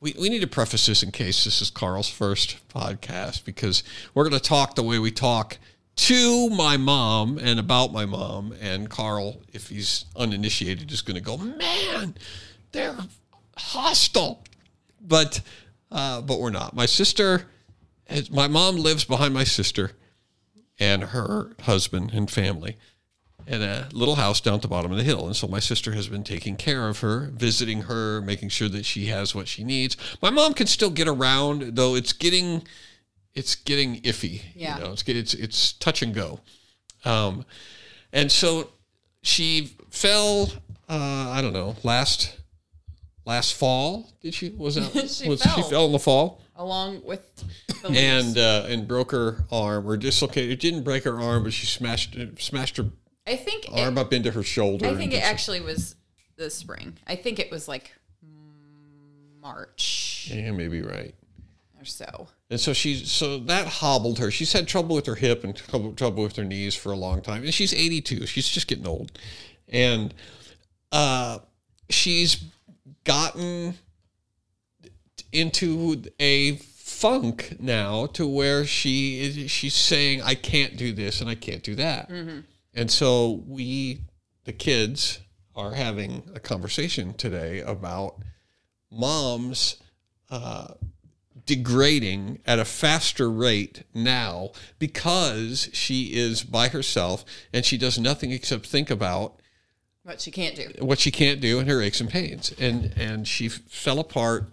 we, 0.00 0.14
we 0.18 0.28
need 0.28 0.40
to 0.40 0.46
preface 0.46 0.86
this 0.86 1.02
in 1.02 1.10
case 1.10 1.44
this 1.44 1.60
is 1.60 1.70
Carl's 1.70 2.08
first 2.08 2.56
podcast 2.68 3.44
because 3.44 3.82
we're 4.14 4.28
going 4.28 4.40
to 4.40 4.48
talk 4.48 4.74
the 4.74 4.82
way 4.82 4.98
we 4.98 5.10
talk 5.10 5.58
to 5.96 6.50
my 6.50 6.76
mom 6.76 7.38
and 7.38 7.58
about 7.58 7.92
my 7.92 8.06
mom. 8.06 8.54
And 8.60 8.88
Carl, 8.88 9.42
if 9.52 9.68
he's 9.68 10.04
uninitiated, 10.14 10.92
is 10.92 11.02
going 11.02 11.16
to 11.16 11.22
go, 11.22 11.36
man, 11.36 12.14
they're 12.72 12.96
hostile. 13.56 14.44
But 15.00 15.40
uh, 15.90 16.20
but 16.20 16.40
we're 16.40 16.50
not. 16.50 16.74
My 16.74 16.86
sister, 16.86 17.46
my 18.30 18.48
mom 18.48 18.76
lives 18.76 19.04
behind 19.04 19.32
my 19.32 19.44
sister 19.44 19.92
and 20.78 21.04
her 21.04 21.56
husband 21.62 22.10
and 22.12 22.30
family 22.30 22.76
in 23.46 23.62
a 23.62 23.88
little 23.92 24.16
house 24.16 24.40
down 24.40 24.54
at 24.54 24.62
the 24.62 24.68
bottom 24.68 24.90
of 24.90 24.98
the 24.98 25.04
hill. 25.04 25.26
And 25.26 25.36
so 25.36 25.46
my 25.46 25.60
sister 25.60 25.92
has 25.92 26.08
been 26.08 26.24
taking 26.24 26.56
care 26.56 26.88
of 26.88 27.00
her, 27.00 27.30
visiting 27.32 27.82
her, 27.82 28.20
making 28.20 28.48
sure 28.48 28.68
that 28.68 28.84
she 28.84 29.06
has 29.06 29.34
what 29.34 29.46
she 29.46 29.62
needs. 29.62 29.96
My 30.20 30.30
mom 30.30 30.52
can 30.52 30.66
still 30.66 30.90
get 30.90 31.06
around, 31.06 31.76
though 31.76 31.94
it's 31.94 32.12
getting 32.12 32.64
it's 33.34 33.54
getting 33.54 34.00
iffy. 34.02 34.42
Yeah. 34.54 34.78
You 34.78 34.84
know, 34.84 34.92
it's 34.92 35.04
it's 35.06 35.34
it's 35.34 35.72
touch 35.74 36.02
and 36.02 36.14
go. 36.14 36.40
Um, 37.04 37.44
and 38.12 38.32
so 38.32 38.70
she 39.22 39.76
fell. 39.90 40.50
Uh, 40.88 41.30
I 41.30 41.40
don't 41.42 41.52
know. 41.52 41.76
Last 41.82 42.38
last 43.24 43.54
fall, 43.54 44.10
did 44.20 44.34
she? 44.34 44.50
Was 44.50 44.74
that? 44.76 44.90
She 45.08 45.28
was 45.28 45.40
she 45.40 45.48
fell. 45.48 45.62
fell 45.62 45.86
in 45.86 45.92
the 45.92 45.98
fall? 45.98 46.40
Along 46.58 47.02
with 47.04 47.44
the 47.82 47.88
and 47.90 48.38
uh, 48.38 48.64
and 48.68 48.88
broke 48.88 49.10
her 49.12 49.44
arm 49.52 49.86
or 49.86 49.96
dislocated. 49.96 50.50
It 50.50 50.60
didn't 50.60 50.84
break 50.84 51.04
her 51.04 51.20
arm, 51.20 51.44
but 51.44 51.52
she 51.52 51.66
smashed 51.66 52.16
smashed 52.38 52.78
her 52.78 52.86
I 53.26 53.36
think 53.36 53.66
it, 53.66 53.78
arm 53.78 53.98
up 53.98 54.12
into 54.12 54.30
her 54.30 54.42
shoulder. 54.42 54.86
I 54.86 54.94
think 54.94 55.12
it 55.12 55.22
actually 55.22 55.60
was 55.60 55.96
the 56.36 56.48
spring. 56.48 56.96
I 57.06 57.16
think 57.16 57.38
it 57.38 57.50
was 57.50 57.68
like 57.68 57.92
March 59.40 60.30
Yeah, 60.32 60.50
maybe 60.52 60.82
right. 60.82 61.14
or 61.78 61.84
so. 61.84 62.28
And 62.50 62.60
so 62.60 62.72
she's 62.72 63.10
so 63.10 63.38
that 63.38 63.66
hobbled 63.66 64.18
her. 64.18 64.30
She's 64.30 64.52
had 64.52 64.68
trouble 64.68 64.94
with 64.94 65.06
her 65.06 65.16
hip 65.16 65.44
and 65.44 65.54
trouble, 65.54 65.92
trouble 65.92 66.22
with 66.22 66.36
her 66.36 66.44
knees 66.44 66.74
for 66.74 66.92
a 66.92 66.96
long 66.96 67.20
time. 67.20 67.42
And 67.42 67.52
she's 67.52 67.74
82. 67.74 68.26
She's 68.26 68.48
just 68.48 68.66
getting 68.66 68.86
old. 68.86 69.12
And 69.68 70.14
uh, 70.92 71.38
she's 71.90 72.44
gotten 73.04 73.74
into 75.32 76.02
a 76.20 76.56
funk 76.56 77.56
now 77.60 78.06
to 78.06 78.26
where 78.26 78.64
she 78.64 79.20
is 79.20 79.50
she's 79.50 79.74
saying 79.74 80.22
I 80.22 80.34
can't 80.34 80.76
do 80.76 80.92
this 80.92 81.20
and 81.20 81.28
I 81.28 81.34
can't 81.34 81.62
do 81.62 81.74
that. 81.74 82.08
And 82.74 82.90
so 82.90 83.42
we 83.46 84.00
the 84.44 84.52
kids 84.52 85.20
are 85.54 85.72
having 85.72 86.22
a 86.34 86.40
conversation 86.40 87.14
today 87.14 87.60
about 87.60 88.16
moms 88.90 89.76
uh, 90.30 90.68
degrading 91.44 92.40
at 92.46 92.58
a 92.58 92.64
faster 92.64 93.30
rate 93.30 93.84
now 93.94 94.50
because 94.78 95.68
she 95.72 96.14
is 96.14 96.42
by 96.42 96.68
herself 96.68 97.24
and 97.52 97.64
she 97.64 97.78
does 97.78 97.98
nothing 97.98 98.30
except 98.32 98.66
think 98.66 98.90
about 98.90 99.40
What 100.02 100.20
she 100.20 100.30
can't 100.30 100.54
do. 100.56 100.68
what 100.84 100.98
she 100.98 101.10
can't 101.10 101.40
do 101.40 101.58
and 101.58 101.68
her 101.68 101.80
aches 101.82 102.00
and 102.00 102.10
pains. 102.10 102.52
And 102.58 102.92
and 102.96 103.26
she 103.28 103.48
fell 103.48 103.98
apart, 103.98 104.52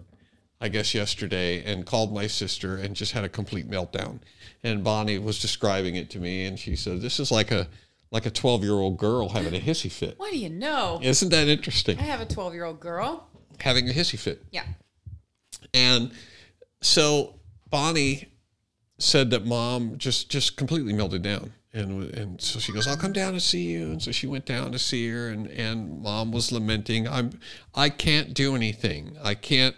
I 0.60 0.68
guess, 0.68 0.94
yesterday 0.94 1.62
and 1.64 1.84
called 1.84 2.12
my 2.12 2.26
sister 2.26 2.76
and 2.76 2.96
just 2.96 3.12
had 3.12 3.24
a 3.24 3.28
complete 3.28 3.68
meltdown. 3.68 4.20
And 4.62 4.82
Bonnie 4.82 5.18
was 5.18 5.38
describing 5.38 5.96
it 5.96 6.10
to 6.10 6.18
me, 6.18 6.46
and 6.46 6.58
she 6.58 6.76
said, 6.76 7.00
"This 7.00 7.20
is 7.20 7.30
like 7.30 7.50
a 7.50 7.68
like 8.10 8.26
a 8.26 8.30
twelve 8.30 8.62
year 8.62 8.74
old 8.74 8.96
girl 8.96 9.28
having 9.30 9.54
a 9.54 9.58
hissy 9.58 9.90
fit." 9.90 10.18
What 10.18 10.32
do 10.32 10.38
you 10.38 10.50
know? 10.50 11.00
Isn't 11.02 11.30
that 11.30 11.48
interesting? 11.48 11.98
I 11.98 12.02
have 12.02 12.20
a 12.20 12.26
12 12.26 12.54
year 12.54 12.64
old 12.64 12.80
girl. 12.80 13.28
Having 13.60 13.90
a 13.90 13.92
hissy 13.92 14.18
fit. 14.18 14.42
Yeah. 14.50 14.64
And 15.72 16.12
so 16.80 17.34
Bonnie 17.68 18.28
said 18.98 19.30
that 19.30 19.44
mom 19.44 19.98
just 19.98 20.30
just 20.30 20.56
completely 20.56 20.92
melted 20.92 21.22
down. 21.22 21.52
And, 21.72 22.14
and 22.14 22.40
so 22.40 22.60
she 22.60 22.70
goes, 22.70 22.86
I'll 22.86 22.96
come 22.96 23.12
down 23.12 23.32
to 23.32 23.40
see 23.40 23.64
you. 23.64 23.86
And 23.86 24.00
so 24.00 24.12
she 24.12 24.28
went 24.28 24.46
down 24.46 24.70
to 24.70 24.78
see 24.78 25.08
her 25.10 25.28
and, 25.28 25.48
and 25.48 26.00
mom 26.00 26.30
was 26.30 26.52
lamenting, 26.52 27.08
I'm 27.08 27.40
I 27.74 27.88
can't 27.88 28.32
do 28.32 28.54
anything. 28.54 29.16
I 29.22 29.34
can't 29.34 29.74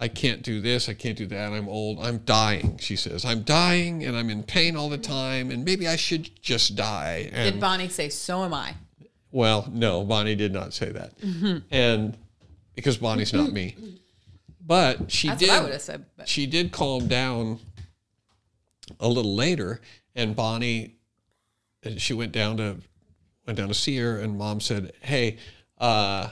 I 0.00 0.08
can't 0.08 0.42
do 0.42 0.60
this, 0.60 0.88
I 0.88 0.94
can't 0.94 1.18
do 1.18 1.26
that. 1.26 1.52
I'm 1.52 1.68
old. 1.68 1.98
I'm 2.00 2.18
dying, 2.18 2.78
she 2.78 2.94
says. 2.94 3.24
I'm 3.24 3.42
dying 3.42 4.04
and 4.04 4.16
I'm 4.16 4.30
in 4.30 4.44
pain 4.44 4.76
all 4.76 4.88
the 4.88 4.98
time 4.98 5.50
and 5.50 5.64
maybe 5.64 5.88
I 5.88 5.96
should 5.96 6.30
just 6.40 6.76
die. 6.76 7.28
And 7.32 7.52
Did 7.52 7.60
Bonnie 7.60 7.88
say, 7.88 8.08
so 8.08 8.44
am 8.44 8.54
I? 8.54 8.74
well, 9.30 9.68
no, 9.72 10.04
Bonnie 10.04 10.34
did 10.36 10.52
not 10.52 10.72
say 10.72 10.90
that. 10.90 11.12
And 11.70 12.16
because 12.74 12.96
Bonnie's 12.96 13.32
not 13.32 13.52
me. 13.52 13.76
But 14.64 15.10
she 15.10 15.28
That's 15.28 15.40
did 15.40 15.48
what 15.48 15.58
I 15.58 15.62
would 15.62 15.72
have 15.72 15.82
said. 15.82 16.04
But 16.16 16.28
she 16.28 16.46
did 16.46 16.70
calm 16.72 17.08
down 17.08 17.58
a 19.00 19.08
little 19.08 19.34
later 19.34 19.80
and 20.14 20.34
bonnie 20.34 20.96
and 21.82 22.00
she 22.00 22.14
went 22.14 22.32
down 22.32 22.56
to 22.56 22.76
went 23.46 23.58
down 23.58 23.68
to 23.68 23.74
see 23.74 23.96
her 23.98 24.18
and 24.18 24.38
mom 24.38 24.60
said 24.60 24.92
hey 25.02 25.36
uh 25.78 26.28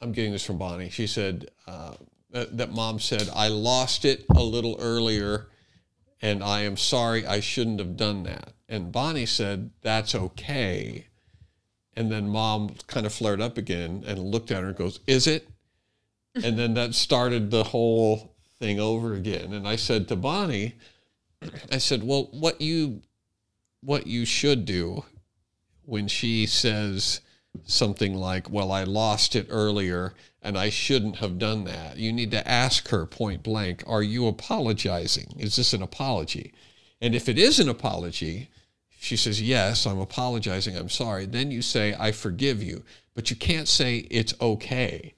i'm 0.00 0.10
getting 0.12 0.32
this 0.32 0.44
from 0.44 0.58
bonnie 0.58 0.90
she 0.90 1.06
said 1.06 1.48
uh, 1.68 1.94
that, 2.34 2.58
that 2.58 2.72
mom 2.72 3.00
said 3.00 3.30
i 3.34 3.48
lost 3.48 4.04
it 4.04 4.26
a 4.30 4.42
little 4.42 4.76
earlier 4.78 5.46
and 6.20 6.44
i 6.44 6.60
am 6.60 6.76
sorry 6.76 7.26
i 7.26 7.40
shouldn't 7.40 7.80
have 7.80 7.96
done 7.96 8.24
that 8.24 8.52
and 8.68 8.92
bonnie 8.92 9.26
said 9.26 9.70
that's 9.82 10.14
okay 10.14 11.06
And 11.96 12.10
then 12.10 12.28
mom 12.28 12.74
kind 12.88 13.06
of 13.06 13.12
flared 13.14 13.40
up 13.40 13.56
again 13.56 14.04
and 14.06 14.18
looked 14.18 14.50
at 14.50 14.62
her 14.62 14.68
and 14.68 14.76
goes, 14.76 15.00
Is 15.06 15.26
it? 15.26 15.48
And 16.42 16.58
then 16.58 16.74
that 16.74 16.94
started 16.94 17.50
the 17.50 17.64
whole 17.64 18.34
thing 18.58 18.80
over 18.80 19.14
again. 19.14 19.52
And 19.52 19.68
I 19.68 19.76
said 19.76 20.08
to 20.08 20.16
Bonnie, 20.16 20.74
I 21.70 21.78
said, 21.78 22.02
Well, 22.02 22.28
what 22.32 22.60
you 22.60 23.02
what 23.80 24.06
you 24.08 24.24
should 24.24 24.64
do 24.64 25.04
when 25.84 26.08
she 26.08 26.46
says 26.46 27.20
something 27.64 28.14
like, 28.14 28.50
Well, 28.50 28.72
I 28.72 28.84
lost 28.84 29.36
it 29.36 29.46
earlier 29.50 30.14
and 30.42 30.58
I 30.58 30.70
shouldn't 30.70 31.16
have 31.16 31.38
done 31.38 31.64
that, 31.64 31.96
you 31.96 32.12
need 32.12 32.30
to 32.32 32.46
ask 32.48 32.88
her 32.88 33.06
point 33.06 33.42
blank, 33.42 33.82
Are 33.86 34.02
you 34.02 34.26
apologizing? 34.26 35.36
Is 35.38 35.56
this 35.56 35.72
an 35.72 35.82
apology? 35.82 36.52
And 37.00 37.14
if 37.14 37.28
it 37.28 37.38
is 37.38 37.60
an 37.60 37.68
apology, 37.68 38.50
she 38.98 39.16
says, 39.16 39.40
Yes, 39.40 39.86
I'm 39.86 39.98
apologizing. 39.98 40.76
I'm 40.76 40.88
sorry. 40.88 41.26
Then 41.26 41.50
you 41.50 41.62
say, 41.62 41.94
I 41.98 42.12
forgive 42.12 42.62
you. 42.62 42.84
But 43.14 43.30
you 43.30 43.36
can't 43.36 43.68
say 43.68 44.06
it's 44.10 44.34
okay 44.40 45.14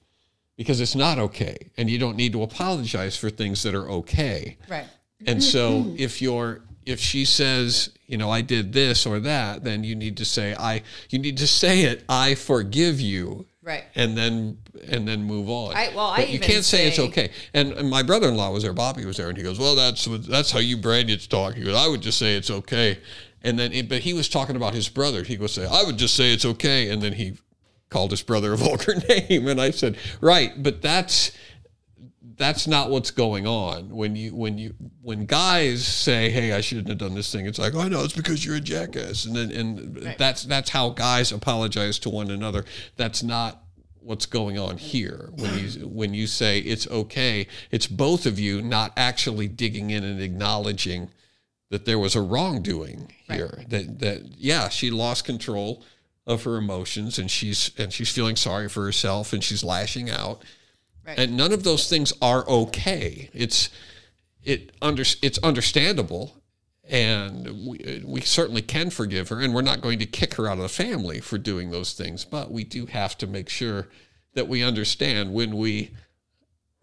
because 0.55 0.81
it's 0.81 0.95
not 0.95 1.17
okay. 1.17 1.71
And 1.77 1.89
you 1.89 1.97
don't 1.97 2.17
need 2.17 2.33
to 2.33 2.43
apologize 2.43 3.17
for 3.17 3.29
things 3.29 3.63
that 3.63 3.73
are 3.73 3.89
okay. 3.89 4.57
Right. 4.67 4.85
And 5.25 5.43
so 5.43 5.95
if 5.97 6.21
you're 6.21 6.61
if 6.87 6.99
she 6.99 7.25
says, 7.25 7.89
you 8.07 8.17
know, 8.17 8.29
I 8.31 8.41
did 8.41 8.73
this 8.73 9.05
or 9.05 9.19
that, 9.19 9.63
then 9.63 9.83
you 9.83 9.95
need 9.95 10.17
to 10.17 10.25
say 10.25 10.55
I 10.55 10.81
you 11.09 11.19
need 11.19 11.37
to 11.37 11.47
say 11.47 11.81
it, 11.81 12.03
I 12.09 12.35
forgive 12.35 12.99
you. 13.01 13.45
Right. 13.61 13.83
And 13.95 14.17
then 14.17 14.57
and 14.87 15.05
then 15.07 15.23
move 15.23 15.49
on. 15.49 15.75
I- 15.75 15.91
well, 15.93 16.07
I 16.07 16.17
But 16.21 16.29
you 16.29 16.35
even 16.35 16.47
can't 16.47 16.63
say, 16.63 16.87
it's 16.87 16.99
okay. 16.99 17.31
And, 17.53 17.73
and 17.73 17.89
my 17.89 18.03
brother-in-law 18.03 18.51
was 18.51 18.63
there, 18.63 18.71
Bobby 18.73 19.05
was 19.05 19.17
there, 19.17 19.27
and 19.27 19.37
he 19.37 19.43
goes, 19.43 19.59
"Well, 19.59 19.75
that's 19.75 20.07
what- 20.07 20.25
that's 20.25 20.51
how 20.51 20.59
you 20.59 20.77
Branyans 20.77 21.27
talk." 21.27 21.55
He 21.55 21.63
goes, 21.63 21.75
"I 21.75 21.87
would 21.87 22.01
just 22.01 22.17
say 22.17 22.37
it's 22.37 22.49
okay." 22.49 22.99
And 23.43 23.59
then, 23.59 23.87
but 23.87 24.01
he 24.01 24.13
was 24.13 24.29
talking 24.29 24.55
about 24.55 24.73
his 24.73 24.87
brother. 24.89 25.23
He 25.23 25.35
goes, 25.35 25.53
"Say, 25.53 25.65
I 25.65 25.83
would 25.83 25.97
just 25.97 26.15
say 26.15 26.31
it's 26.33 26.45
okay," 26.45 26.89
and 26.89 27.01
then 27.01 27.13
he 27.13 27.33
called 27.89 28.11
his 28.11 28.21
brother 28.21 28.53
a 28.53 28.57
vulgar 28.57 28.95
name, 29.09 29.47
and 29.47 29.59
I 29.59 29.71
said, 29.71 29.97
"Right, 30.21 30.51
but 30.63 30.81
that's." 30.81 31.31
That's 32.21 32.67
not 32.67 32.89
what's 32.89 33.11
going 33.11 33.47
on. 33.47 33.89
When 33.89 34.15
you 34.15 34.35
when 34.35 34.57
you 34.57 34.73
when 35.01 35.25
guys 35.25 35.85
say 35.85 36.29
hey 36.29 36.51
i 36.51 36.61
shouldn't 36.61 36.89
have 36.89 36.97
done 36.97 37.15
this 37.15 37.31
thing 37.31 37.45
it's 37.45 37.59
like 37.59 37.73
oh 37.75 37.87
no 37.87 38.03
it's 38.03 38.15
because 38.15 38.45
you're 38.45 38.55
a 38.55 38.61
jackass. 38.61 39.25
And 39.25 39.35
then 39.35 39.51
and 39.51 40.15
that's 40.17 40.43
that's 40.43 40.69
how 40.71 40.89
guys 40.89 41.31
apologize 41.31 41.99
to 41.99 42.09
one 42.09 42.31
another. 42.31 42.65
That's 42.95 43.23
not 43.23 43.63
what's 43.99 44.25
going 44.25 44.57
on 44.57 44.77
here. 44.77 45.29
When 45.35 45.57
you 45.59 45.87
when 45.87 46.13
you 46.13 46.27
say 46.27 46.59
it's 46.59 46.87
okay 46.87 47.47
it's 47.71 47.87
both 47.87 48.25
of 48.25 48.39
you 48.39 48.61
not 48.61 48.93
actually 48.97 49.47
digging 49.47 49.89
in 49.91 50.03
and 50.03 50.21
acknowledging 50.21 51.09
that 51.69 51.85
there 51.85 51.99
was 51.99 52.15
a 52.15 52.21
wrongdoing 52.21 53.11
here. 53.29 53.63
That 53.69 53.99
that 53.99 54.23
yeah 54.37 54.69
she 54.69 54.89
lost 54.89 55.23
control 55.23 55.83
of 56.25 56.43
her 56.43 56.57
emotions 56.57 57.17
and 57.17 57.31
she's 57.31 57.71
and 57.77 57.93
she's 57.93 58.11
feeling 58.11 58.35
sorry 58.35 58.67
for 58.67 58.83
herself 58.83 59.31
and 59.33 59.43
she's 59.43 59.63
lashing 59.63 60.09
out 60.09 60.43
Right. 61.07 61.17
and 61.19 61.37
none 61.37 61.53
of 61.53 61.63
those 61.63 61.89
things 61.89 62.11
are 62.21 62.45
okay. 62.49 63.29
It's 63.33 63.69
it 64.43 64.73
under 64.81 65.03
it's 65.21 65.37
understandable, 65.39 66.35
and 66.83 67.65
we 67.65 68.03
we 68.05 68.21
certainly 68.21 68.61
can 68.61 68.89
forgive 68.89 69.29
her, 69.29 69.39
and 69.39 69.53
we're 69.53 69.61
not 69.61 69.79
going 69.79 69.99
to 69.99 70.05
kick 70.05 70.33
her 70.33 70.47
out 70.47 70.57
of 70.57 70.63
the 70.63 70.69
family 70.69 71.21
for 71.21 71.37
doing 71.37 71.71
those 71.71 71.93
things. 71.93 72.25
But 72.25 72.51
we 72.51 72.65
do 72.65 72.87
have 72.87 73.17
to 73.19 73.27
make 73.27 73.47
sure 73.47 73.87
that 74.33 74.49
we 74.49 74.61
understand 74.63 75.33
when 75.33 75.55
we 75.55 75.91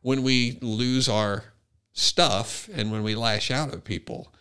when 0.01 0.23
we 0.23 0.59
lose 0.63 1.07
our 1.09 1.45
stuff 1.93 2.69
and 2.75 2.91
when 2.91 3.03
we 3.03 3.15
lash 3.15 3.51
out 3.51 3.73
at 3.73 3.85
people, 3.85 4.33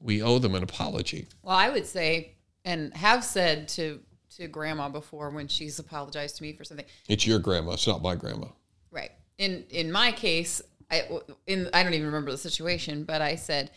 we 0.00 0.22
owe 0.22 0.38
them 0.38 0.54
an 0.54 0.62
apology. 0.62 1.26
Well, 1.42 1.56
I 1.56 1.70
would 1.70 1.86
say, 1.86 2.36
and 2.64 2.94
have 2.94 3.24
said 3.24 3.66
to 3.70 3.98
to 4.36 4.46
grandma 4.46 4.88
before 4.88 5.30
when 5.30 5.48
she's 5.48 5.80
apologized 5.80 6.36
to 6.36 6.44
me 6.44 6.52
for 6.52 6.62
something. 6.62 6.86
It's 7.08 7.26
your 7.26 7.40
grandma. 7.40 7.72
It's 7.72 7.86
not 7.88 8.00
my 8.00 8.14
grandma. 8.14 8.46
Right. 8.90 9.10
In 9.38 9.64
in 9.70 9.92
my 9.92 10.12
case, 10.12 10.62
I 10.90 11.08
in 11.46 11.68
I 11.72 11.82
don't 11.82 11.94
even 11.94 12.06
remember 12.06 12.30
the 12.30 12.38
situation, 12.38 13.04
but 13.04 13.22
I 13.22 13.36
said 13.36 13.70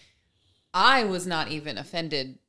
I 0.73 1.03
was 1.03 1.27
not 1.27 1.49
even 1.49 1.77
offended, 1.77 2.39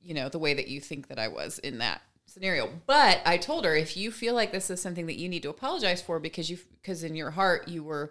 you 0.00 0.14
know, 0.14 0.28
the 0.28 0.38
way 0.38 0.54
that 0.54 0.68
you 0.68 0.80
think 0.80 1.08
that 1.08 1.18
I 1.18 1.28
was 1.28 1.58
in 1.58 1.78
that 1.78 2.02
scenario. 2.26 2.68
But 2.86 3.20
I 3.24 3.36
told 3.36 3.64
her 3.64 3.76
if 3.76 3.96
you 3.96 4.10
feel 4.10 4.34
like 4.34 4.50
this 4.50 4.70
is 4.70 4.80
something 4.80 5.06
that 5.06 5.18
you 5.18 5.28
need 5.28 5.42
to 5.42 5.50
apologize 5.50 6.02
for 6.02 6.18
because 6.18 6.50
you 6.50 6.58
because 6.80 7.04
in 7.04 7.14
your 7.14 7.30
heart 7.30 7.68
you 7.68 7.84
were 7.84 8.10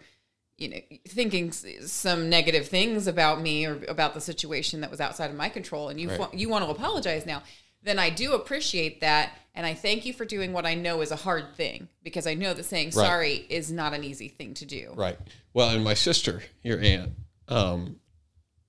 you 0.57 0.69
know 0.69 0.77
thinking 1.07 1.51
some 1.51 2.29
negative 2.29 2.67
things 2.67 3.07
about 3.07 3.41
me 3.41 3.65
or 3.65 3.83
about 3.87 4.13
the 4.13 4.21
situation 4.21 4.81
that 4.81 4.91
was 4.91 5.01
outside 5.01 5.31
of 5.31 5.35
my 5.35 5.49
control 5.49 5.89
and 5.89 5.99
you 5.99 6.09
Right. 6.09 6.33
you 6.33 6.47
want 6.47 6.63
to 6.63 6.69
apologize 6.71 7.25
now 7.25 7.41
then 7.83 7.99
I 7.99 8.09
do 8.09 8.33
appreciate 8.33 9.01
that 9.01 9.33
and 9.55 9.65
I 9.67 9.73
thank 9.75 10.05
you 10.05 10.13
for 10.13 10.25
doing 10.25 10.51
what 10.51 10.65
I 10.65 10.73
know 10.73 11.01
is 11.01 11.11
a 11.11 11.15
hard 11.15 11.55
thing 11.55 11.87
because 12.03 12.25
I 12.25 12.33
know 12.33 12.53
that 12.55 12.63
saying 12.63 12.87
Right. 12.87 13.05
sorry 13.05 13.45
is 13.49 13.71
not 13.71 13.93
an 13.93 14.03
easy 14.03 14.27
thing 14.27 14.53
to 14.55 14.65
do. 14.65 14.93
Right. 14.95 15.19
Well, 15.53 15.69
and 15.69 15.83
my 15.83 15.93
sister, 15.93 16.41
your 16.63 16.79
aunt, 16.79 17.11
um, 17.47 17.97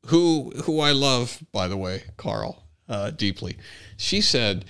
who 0.06 0.50
who 0.64 0.80
I 0.80 0.92
love, 0.92 1.42
by 1.52 1.68
the 1.68 1.76
way, 1.78 2.02
Carl, 2.18 2.62
uh, 2.88 3.10
deeply. 3.10 3.56
She 3.96 4.20
said 4.20 4.66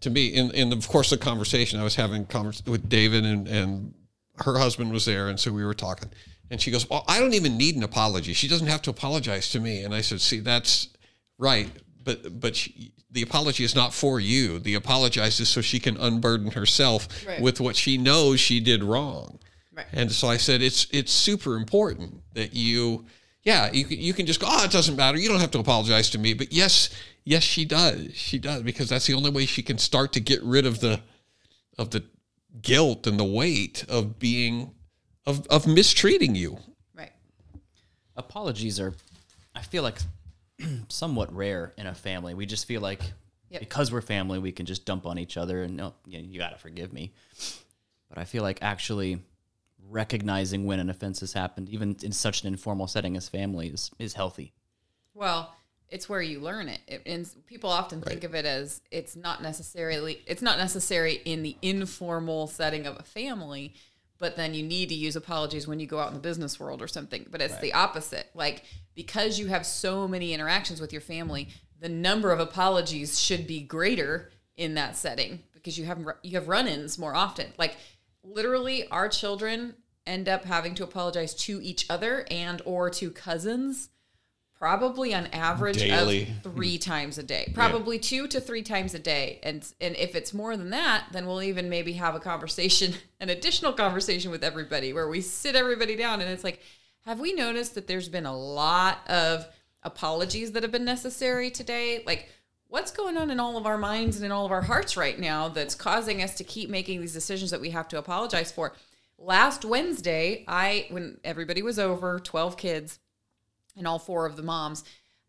to 0.00 0.10
me 0.10 0.28
in 0.28 0.52
in 0.52 0.72
of 0.72 0.86
course 0.88 1.10
the 1.10 1.16
conversation 1.16 1.80
I 1.80 1.84
was 1.84 1.96
having 1.96 2.26
convers- 2.26 2.62
with 2.64 2.88
David 2.88 3.24
and 3.24 3.48
and 3.48 3.94
her 4.36 4.58
husband 4.58 4.92
was 4.92 5.04
there, 5.06 5.28
and 5.28 5.40
so 5.40 5.50
we 5.50 5.64
were 5.64 5.74
talking, 5.74 6.10
and 6.50 6.60
she 6.60 6.70
goes, 6.70 6.88
"Well, 6.88 7.04
I 7.08 7.18
don't 7.18 7.34
even 7.34 7.56
need 7.56 7.74
an 7.74 7.82
apology. 7.82 8.34
She 8.34 8.46
doesn't 8.46 8.66
have 8.68 8.82
to 8.82 8.90
apologize 8.90 9.50
to 9.50 9.58
me." 9.60 9.82
And 9.82 9.92
I 9.94 10.02
said, 10.02 10.20
"See, 10.20 10.38
that's 10.38 10.88
right." 11.38 11.70
But, 12.06 12.40
but 12.40 12.56
she, 12.56 12.92
the 13.10 13.20
apology 13.20 13.64
is 13.64 13.74
not 13.74 13.92
for 13.92 14.18
you. 14.20 14.58
The 14.58 14.74
apologize 14.74 15.38
is 15.40 15.50
so 15.50 15.60
she 15.60 15.78
can 15.78 15.96
unburden 15.98 16.52
herself 16.52 17.08
Right. 17.26 17.40
with 17.42 17.60
what 17.60 17.76
she 17.76 17.98
knows 17.98 18.40
she 18.40 18.60
did 18.60 18.82
wrong. 18.82 19.38
Right. 19.74 19.86
And 19.92 20.10
so 20.10 20.28
I 20.28 20.38
said, 20.38 20.62
it's 20.62 20.86
it's 20.90 21.12
super 21.12 21.56
important 21.56 22.22
that 22.32 22.54
you, 22.54 23.04
yeah, 23.42 23.70
you 23.72 23.84
can, 23.84 23.98
you 24.00 24.14
can 24.14 24.24
just 24.24 24.40
go, 24.40 24.46
oh, 24.48 24.64
it 24.64 24.70
doesn't 24.70 24.96
matter. 24.96 25.18
You 25.18 25.28
don't 25.28 25.40
have 25.40 25.50
to 25.50 25.58
apologize 25.58 26.08
to 26.10 26.18
me. 26.18 26.32
But 26.32 26.52
yes, 26.52 26.88
yes, 27.24 27.42
she 27.42 27.64
does. 27.66 28.14
She 28.14 28.38
does 28.38 28.62
because 28.62 28.88
that's 28.88 29.06
the 29.06 29.14
only 29.14 29.30
way 29.30 29.44
she 29.44 29.62
can 29.62 29.76
start 29.78 30.12
to 30.14 30.20
get 30.20 30.42
rid 30.42 30.64
of 30.64 30.80
the, 30.80 31.00
of 31.76 31.90
the 31.90 32.04
guilt 32.62 33.06
and 33.06 33.18
the 33.20 33.24
weight 33.24 33.84
of 33.88 34.18
being, 34.18 34.70
of 35.26 35.46
of 35.48 35.66
mistreating 35.66 36.34
you. 36.36 36.58
Right. 36.94 37.12
apologies 38.16 38.78
are 38.80 38.94
i 39.54 39.60
feel 39.62 39.82
like 39.82 39.98
somewhat 40.88 41.34
rare 41.34 41.72
in 41.76 41.86
a 41.86 41.94
family 41.94 42.34
we 42.34 42.46
just 42.46 42.66
feel 42.66 42.80
like 42.80 43.00
Yep. 43.48 43.60
because 43.60 43.92
we're 43.92 44.00
family 44.00 44.40
we 44.40 44.50
can 44.50 44.66
just 44.66 44.84
dump 44.84 45.06
on 45.06 45.18
each 45.20 45.36
other 45.36 45.62
and 45.62 45.80
oh, 45.80 45.84
no 45.84 45.94
you, 46.06 46.18
you 46.18 46.38
got 46.38 46.50
to 46.50 46.58
forgive 46.58 46.92
me 46.92 47.12
but 48.08 48.18
i 48.18 48.24
feel 48.24 48.42
like 48.42 48.58
actually 48.60 49.20
recognizing 49.88 50.64
when 50.66 50.80
an 50.80 50.90
offense 50.90 51.20
has 51.20 51.32
happened 51.32 51.68
even 51.68 51.96
in 52.02 52.10
such 52.12 52.42
an 52.42 52.48
informal 52.48 52.88
setting 52.88 53.16
as 53.16 53.28
family 53.28 53.68
is, 53.68 53.90
is 53.98 54.14
healthy 54.14 54.52
Well, 55.14 55.54
it's 55.88 56.08
where 56.08 56.20
you 56.20 56.40
learn 56.40 56.68
it. 56.68 56.80
it 56.88 57.02
and 57.06 57.28
people 57.46 57.70
often 57.70 58.00
think 58.00 58.24
of 58.24 58.34
it 58.34 58.44
as 58.44 58.80
it's 58.90 59.14
not 59.14 59.40
necessarily 59.42 60.20
it's 60.26 60.42
not 60.42 60.58
necessary 60.58 61.20
in 61.24 61.44
the 61.44 61.56
informal 61.62 62.48
setting 62.48 62.84
of 62.86 62.98
a 62.98 63.04
family, 63.04 63.74
but 64.18 64.34
then 64.34 64.52
you 64.54 64.64
need 64.64 64.88
to 64.88 64.96
use 64.96 65.14
apologies 65.14 65.68
when 65.68 65.78
you 65.78 65.86
go 65.86 66.00
out 66.00 66.08
in 66.08 66.14
the 66.14 66.20
business 66.20 66.58
world 66.58 66.82
or 66.82 66.88
something. 66.88 67.24
But 67.30 67.40
it's 67.40 67.56
the 67.58 67.72
opposite. 67.74 68.26
Like 68.34 68.64
because 68.96 69.38
you 69.38 69.46
have 69.46 69.64
so 69.64 70.08
many 70.08 70.34
interactions 70.34 70.80
with 70.80 70.92
your 70.92 71.02
family, 71.02 71.48
the 71.78 71.88
number 71.88 72.32
of 72.32 72.40
apologies 72.40 73.20
should 73.20 73.46
be 73.46 73.60
greater 73.60 74.30
in 74.56 74.74
that 74.74 74.96
setting 74.96 75.40
because 75.52 75.78
you 75.78 75.84
have 75.84 76.04
you 76.22 76.32
have 76.32 76.48
run-ins 76.48 76.98
more 76.98 77.14
often. 77.14 77.52
Like 77.58 77.76
literally 78.24 78.88
our 78.88 79.08
children 79.08 79.74
end 80.06 80.28
up 80.28 80.44
having 80.44 80.74
to 80.74 80.84
apologize 80.84 81.34
to 81.34 81.60
each 81.62 81.86
other 81.90 82.26
and 82.30 82.62
or 82.64 82.90
to 82.90 83.10
cousins 83.10 83.90
probably 84.58 85.12
on 85.12 85.26
average 85.28 85.78
Daily. 85.78 86.22
of 86.22 86.52
three 86.54 86.78
times 86.92 87.18
a 87.18 87.22
day 87.22 87.50
probably 87.54 87.98
two 87.98 88.26
to 88.28 88.40
three 88.40 88.62
times 88.62 88.94
a 88.94 88.98
day 88.98 89.38
and 89.42 89.70
and 89.80 89.94
if 89.96 90.14
it's 90.14 90.32
more 90.32 90.56
than 90.56 90.70
that 90.70 91.04
then 91.12 91.26
we'll 91.26 91.42
even 91.42 91.68
maybe 91.68 91.92
have 91.92 92.14
a 92.14 92.20
conversation 92.20 92.94
an 93.20 93.28
additional 93.28 93.72
conversation 93.72 94.30
with 94.30 94.42
everybody 94.42 94.92
where 94.92 95.08
we 95.08 95.20
sit 95.20 95.54
everybody 95.54 95.94
down 95.96 96.20
and 96.20 96.30
it's 96.30 96.44
like 96.44 96.60
have 97.06 97.20
we 97.20 97.32
noticed 97.32 97.74
that 97.74 97.86
there's 97.86 98.08
been 98.08 98.26
a 98.26 98.36
lot 98.36 98.98
of 99.08 99.48
apologies 99.82 100.52
that 100.52 100.62
have 100.62 100.72
been 100.72 100.84
necessary 100.84 101.50
today 101.50 102.02
like 102.06 102.28
what's 102.68 102.90
going 102.90 103.16
on 103.16 103.30
in 103.30 103.40
all 103.40 103.56
of 103.56 103.66
our 103.66 103.78
minds 103.78 104.16
and 104.16 104.24
in 104.26 104.32
all 104.32 104.44
of 104.44 104.52
our 104.52 104.62
hearts 104.62 104.96
right 104.96 105.18
now 105.18 105.48
that's 105.48 105.74
causing 105.74 106.22
us 106.22 106.34
to 106.34 106.44
keep 106.44 106.68
making 106.68 107.00
these 107.00 107.12
decisions 107.12 107.50
that 107.50 107.60
we 107.60 107.70
have 107.70 107.88
to 107.88 107.96
apologize 107.96 108.50
for 108.50 108.74
last 109.18 109.64
wednesday 109.64 110.44
i 110.48 110.86
when 110.90 111.18
everybody 111.24 111.62
was 111.62 111.78
over 111.78 112.18
12 112.18 112.56
kids 112.56 112.98
and 113.76 113.86
all 113.86 113.98
four 113.98 114.26
of 114.26 114.36
the 114.36 114.42
moms. 114.42 114.84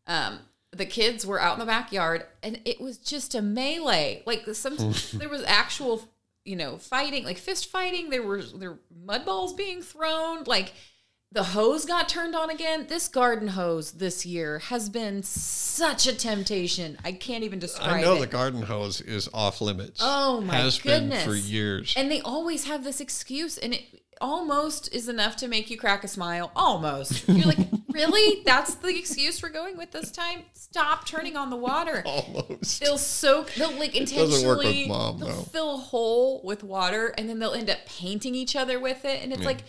Um, 0.07 0.39
the 0.71 0.85
kids 0.85 1.25
were 1.25 1.41
out 1.41 1.53
in 1.53 1.59
the 1.59 1.65
backyard, 1.65 2.25
and 2.41 2.59
it 2.65 2.79
was 2.79 2.97
just 2.97 3.35
a 3.35 3.41
melee. 3.41 4.23
Like 4.25 4.45
some, 4.53 4.77
there 5.13 5.29
was 5.29 5.43
actual, 5.45 6.07
you 6.45 6.55
know, 6.55 6.77
fighting, 6.77 7.25
like 7.25 7.37
fist 7.37 7.69
fighting. 7.69 8.09
There 8.09 8.23
were 8.23 8.41
there 8.41 8.71
were 8.71 8.79
mud 9.05 9.25
balls 9.25 9.53
being 9.53 9.81
thrown. 9.81 10.43
Like 10.45 10.73
the 11.31 11.43
hose 11.43 11.85
got 11.85 12.07
turned 12.07 12.35
on 12.35 12.49
again. 12.49 12.85
This 12.87 13.07
garden 13.07 13.49
hose 13.49 13.91
this 13.91 14.25
year 14.25 14.59
has 14.59 14.89
been 14.89 15.23
such 15.23 16.07
a 16.07 16.15
temptation. 16.15 16.97
I 17.03 17.11
can't 17.11 17.43
even 17.43 17.59
describe 17.59 17.89
it. 17.89 17.99
I 17.99 18.01
know 18.01 18.15
it. 18.15 18.19
the 18.21 18.27
garden 18.27 18.61
hose 18.61 19.01
is 19.01 19.29
off 19.33 19.59
limits. 19.59 19.99
Oh 20.01 20.41
my 20.41 20.55
Has 20.55 20.79
goodness. 20.79 21.25
been 21.25 21.29
for 21.33 21.37
years. 21.37 21.93
And 21.97 22.09
they 22.09 22.21
always 22.21 22.65
have 22.65 22.83
this 22.83 23.01
excuse, 23.01 23.57
and 23.57 23.73
it 23.73 23.81
almost 24.21 24.93
is 24.95 25.09
enough 25.09 25.35
to 25.37 25.47
make 25.47 25.69
you 25.69 25.77
crack 25.77 26.03
a 26.03 26.07
smile. 26.07 26.51
Almost. 26.55 27.27
You're 27.27 27.45
like, 27.45 27.67
really? 27.91 28.41
That's 28.45 28.75
the 28.75 28.97
excuse 28.97 29.43
we're 29.43 29.49
going 29.49 29.77
with 29.77 29.91
this 29.91 30.11
time? 30.11 30.43
Stop 30.53 31.05
turning 31.05 31.35
on 31.35 31.49
the 31.49 31.57
water. 31.57 32.03
Almost. 32.05 32.79
They'll 32.79 32.97
soak. 32.97 33.53
They'll 33.53 33.77
like 33.77 33.93
doesn't 33.93 34.47
work 34.47 34.59
with 34.59 34.67
intentionally. 34.67 34.87
Mom, 34.87 35.19
they'll 35.19 35.27
though. 35.27 35.41
fill 35.43 35.75
a 35.75 35.77
hole 35.77 36.41
with 36.43 36.63
water, 36.63 37.13
and 37.17 37.27
then 37.29 37.39
they'll 37.39 37.53
end 37.53 37.69
up 37.69 37.79
painting 37.85 38.33
each 38.33 38.55
other 38.55 38.79
with 38.79 39.03
it. 39.03 39.21
And 39.21 39.33
it's 39.33 39.43
like, 39.43 39.63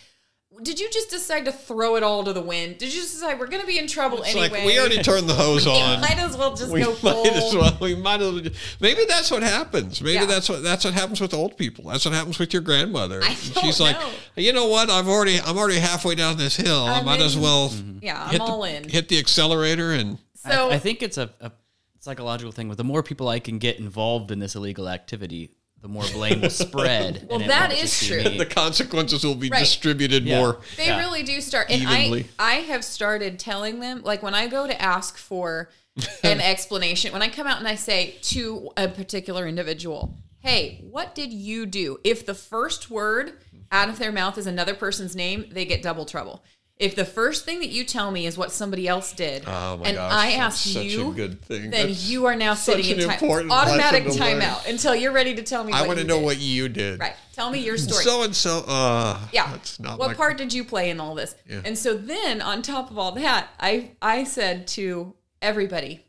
did 0.63 0.81
you 0.81 0.89
just 0.91 1.11
decide 1.11 1.45
to 1.45 1.53
throw 1.53 1.97
it 1.97 2.03
all 2.03 2.25
to 2.25 2.33
the 2.33 2.41
wind? 2.41 2.79
Did 2.79 2.93
you 2.93 3.01
just 3.01 3.15
decide 3.15 3.39
we're 3.39 3.47
going 3.47 3.61
to 3.61 3.67
be 3.67 3.79
in 3.79 3.87
trouble 3.87 4.23
It's 4.23 4.31
anyway? 4.35 4.49
like 4.49 4.67
we 4.67 4.79
already 4.79 5.03
turned 5.03 5.29
the 5.29 5.35
hose 5.35 5.67
We 5.67 5.73
on. 5.73 6.01
might 6.01 6.19
as 6.19 6.37
well 6.37 6.55
just 6.55 6.73
we 6.73 6.81
go 6.83 6.91
might 6.91 6.99
full. 6.99 7.27
as 7.27 7.55
well. 7.55 7.79
We 7.81 7.95
might 7.95 8.21
as 8.21 8.33
well. 8.33 8.53
Maybe 8.81 9.05
that's 9.07 9.31
what 9.31 9.43
happens. 9.43 10.01
Maybe 10.01 10.15
Yeah. 10.15 10.25
that's 10.27 10.49
what 10.49 10.63
that's 10.63 10.85
what 10.85 10.95
happens 10.95 11.21
with 11.21 11.35
old 11.35 11.57
people. 11.59 11.91
That's 11.91 12.05
what 12.05 12.15
happens 12.15 12.39
with 12.39 12.53
your 12.53 12.63
grandmother. 12.63 13.21
I 13.23 13.29
don't 13.29 13.65
She's 13.65 13.79
like, 13.79 13.97
you 14.37 14.53
know 14.53 14.67
what? 14.67 14.91
I've 14.91 15.09
already 15.09 15.39
I'm 15.41 15.59
already 15.59 15.79
halfway 15.79 16.15
down 16.15 16.39
this 16.39 16.57
hill. 16.57 16.85
i 16.87 16.99
I'm 16.99 17.05
might 17.05 17.21
as 17.21 17.37
well 17.37 17.69
mm-hmm. 17.69 17.99
Yeah, 18.03 18.23
I'm 18.23 18.31
hit 18.31 18.41
all 18.41 18.63
the, 18.63 18.75
in. 18.75 18.89
hit 18.89 19.09
the 19.09 19.19
accelerator 19.19 19.93
and 19.93 20.19
So 20.35 20.71
I, 20.71 20.75
I 20.75 20.79
think 20.79 21.03
it's 21.03 21.19
a, 21.19 21.31
a 21.41 21.53
psychological 22.01 22.53
thing. 22.53 22.69
With 22.69 22.79
the 22.79 22.85
more 22.85 23.03
people 23.03 23.29
I 23.29 23.39
can 23.39 23.59
get 23.59 23.79
involved 23.79 24.31
in 24.31 24.39
this 24.39 24.55
illegal 24.55 24.89
activity, 24.89 25.51
the 25.81 25.89
more 25.89 26.05
blame 26.13 26.41
will 26.41 26.51
spread. 26.51 27.27
Well, 27.31 27.37
and 27.41 27.45
it 27.45 27.49
that 27.49 27.71
won't 27.71 27.83
is 27.83 27.91
just 27.91 28.01
be 28.11 28.23
true. 28.23 28.31
me. 28.33 28.39
the 28.39 28.47
consequences 28.47 29.25
will 29.25 29.35
be 29.35 29.49
Right. 29.49 29.61
distributed 29.61 30.25
Yeah. 30.25 30.39
more. 30.41 30.61
They 30.77 30.87
Yeah. 30.87 30.99
really 30.99 31.23
do 31.23 31.41
start. 31.41 31.71
And 31.71 31.83
Evenly. 31.83 32.27
I, 32.39 32.53
I 32.53 32.55
have 32.63 32.85
started 32.85 33.39
telling 33.39 33.81
them, 33.81 34.03
like 34.03 34.23
when 34.23 34.35
I 34.35 34.49
go 34.49 34.67
to 34.67 34.81
ask 34.83 35.17
for 35.17 35.71
an 36.23 36.41
explanation, 36.41 37.13
when 37.13 37.23
I 37.23 37.29
come 37.29 37.47
out 37.47 37.59
and 37.59 37.69
I 37.69 37.75
say 37.75 38.17
to 38.23 38.71
a 38.77 38.89
particular 38.89 39.47
individual, 39.47 40.15
hey, 40.41 40.85
what 40.91 41.15
did 41.15 41.33
you 41.33 41.67
do? 41.67 41.99
If 42.05 42.25
the 42.27 42.35
first 42.35 42.91
word 42.91 43.35
out 43.71 43.89
of 43.89 43.99
their 43.99 44.13
mouth 44.13 44.39
is 44.39 44.47
another 44.47 44.75
person's 44.75 45.15
name, 45.17 45.47
they 45.51 45.65
get 45.65 45.83
double 45.83 46.05
trouble. 46.07 46.43
If 46.79 46.95
the 46.95 47.05
first 47.05 47.45
thing 47.45 47.59
that 47.59 47.71
you 47.71 47.83
tell 47.83 48.13
me 48.13 48.25
is 48.25 48.39
what 48.39 48.53
somebody 48.53 48.87
else 48.87 49.13
did, 49.13 49.43
Oh 49.49 49.81
and 49.85 49.97
gosh, 49.97 50.13
I 50.13 50.33
ask 50.33 50.75
you, 50.75 51.13
good 51.13 51.43
thing. 51.43 51.71
then 51.71 51.89
That's 51.89 52.09
you 52.09 52.27
are 52.27 52.37
now 52.37 52.55
sitting 52.55 52.87
in 52.99 53.09
time, 53.09 53.51
automatic 53.51 54.05
learn. 54.05 54.15
timeout 54.41 54.69
until 54.69 54.95
you're 54.95 55.11
ready 55.13 55.35
to 55.35 55.43
tell 55.43 55.65
me. 55.65 55.73
I 55.73 55.85
want 55.89 55.99
to 55.99 56.05
know 56.05 56.19
did. 56.19 56.25
what 56.25 56.39
you 56.39 56.69
did. 56.69 57.01
Right. 57.01 57.15
Tell 57.33 57.51
me 57.51 57.59
your 57.59 57.77
story. 57.79 58.05
So 58.05 58.23
and 58.23 58.35
so. 58.35 58.65
Uh, 58.69 59.19
Yeah. 59.33 59.59
What 59.97 60.17
part 60.17 60.39
did 60.39 60.53
you 60.53 60.63
play 60.65 60.91
in 60.91 61.01
all 61.01 61.17
this? 61.17 61.35
Yeah. 61.49 61.63
And 61.65 61.77
so 61.77 61.95
then 61.95 62.41
on 62.41 62.63
top 62.63 62.93
of 62.93 62.99
all 62.99 63.11
that, 63.13 63.49
I 63.59 63.93
I 64.01 64.23
said 64.23 64.69
to 64.69 65.15
everybody, 65.43 66.05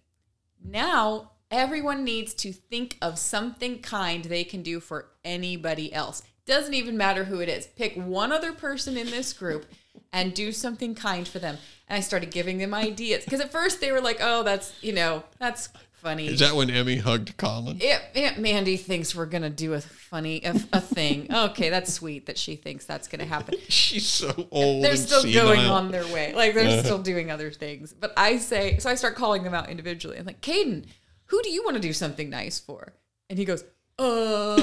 now 0.64 1.32
everyone 1.50 2.04
needs 2.04 2.34
to 2.36 2.52
think 2.54 2.96
of 3.02 3.18
something 3.18 3.80
kind 3.80 4.26
they 4.26 4.44
can 4.44 4.62
do 4.62 4.80
for 4.80 5.08
anybody 5.26 5.92
else. 5.94 6.22
Doesn't 6.46 6.74
even 6.74 6.98
matter 6.98 7.24
who 7.26 7.40
it 7.40 7.50
is. 7.50 7.68
Pick 7.68 7.96
one 7.96 8.32
other 8.32 8.54
person 8.54 8.98
in 8.98 9.08
this 9.08 9.34
group 9.34 9.66
and 10.12 10.34
do 10.34 10.52
something 10.52 10.96
kind 10.96 11.28
for 11.28 11.40
them. 11.40 11.58
And 11.88 11.98
I 11.98 12.02
started 12.02 12.32
giving 12.32 12.58
them 12.58 12.74
ideas 12.74 13.24
because 13.24 13.40
at 13.40 13.52
first 13.52 13.82
they 13.82 13.92
were 13.92 14.02
like, 14.02 14.18
"Oh, 14.22 14.44
that's 14.44 14.74
you 14.82 14.94
know, 14.94 15.24
that's 15.40 15.70
funny." 15.92 16.28
Is 16.28 16.40
that 16.40 16.56
when 16.56 16.70
Emmy 16.70 16.98
hugged 16.98 17.38
Colin? 17.38 17.82
Aunt, 17.82 18.04
Aunt 18.16 18.40
Mandy 18.40 18.78
thinks 18.78 19.16
we're 19.16 19.26
gonna 19.26 19.50
do 19.50 19.74
a 19.74 19.82
funny 19.82 20.42
a, 20.44 20.52
a 20.74 20.82
thing. 20.82 21.28
Okay, 21.50 21.70
that's 21.70 21.94
sweet 21.94 22.26
that 22.28 22.38
she 22.38 22.56
thinks 22.56 22.86
that's 22.86 23.08
gonna 23.08 23.26
happen. 23.26 23.56
She's 23.70 24.08
so 24.08 24.48
old. 24.52 24.84
They're 24.84 24.96
still 24.96 25.24
going 25.24 25.62
on 25.62 25.92
their 25.92 26.06
way. 26.08 26.34
Like 26.34 26.54
they're 26.54 26.84
still 26.84 27.00
doing 27.02 27.32
other 27.32 27.52
things. 27.52 27.94
But 27.94 28.14
I 28.18 28.38
say, 28.38 28.78
so 28.78 28.90
I 28.90 28.96
start 28.96 29.16
calling 29.16 29.44
them 29.44 29.54
out 29.54 29.70
individually. 29.70 30.18
I'm 30.18 30.26
like, 30.26 30.42
Caden, 30.42 30.86
who 31.26 31.42
do 31.42 31.50
you 31.50 31.64
want 31.64 31.76
to 31.76 31.82
do 31.82 31.94
something 31.94 32.30
nice 32.30 32.60
for? 32.60 32.94
And 33.30 33.38
he 33.38 33.46
goes, 33.46 33.64
uh. 33.98 34.60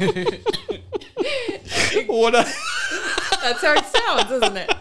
What? 2.06 2.34
I, 2.36 2.44
That's 3.42 3.62
how 3.62 3.74
it 3.74 3.84
sounds, 3.86 4.30
isn't 4.30 4.56
it? 4.56 4.74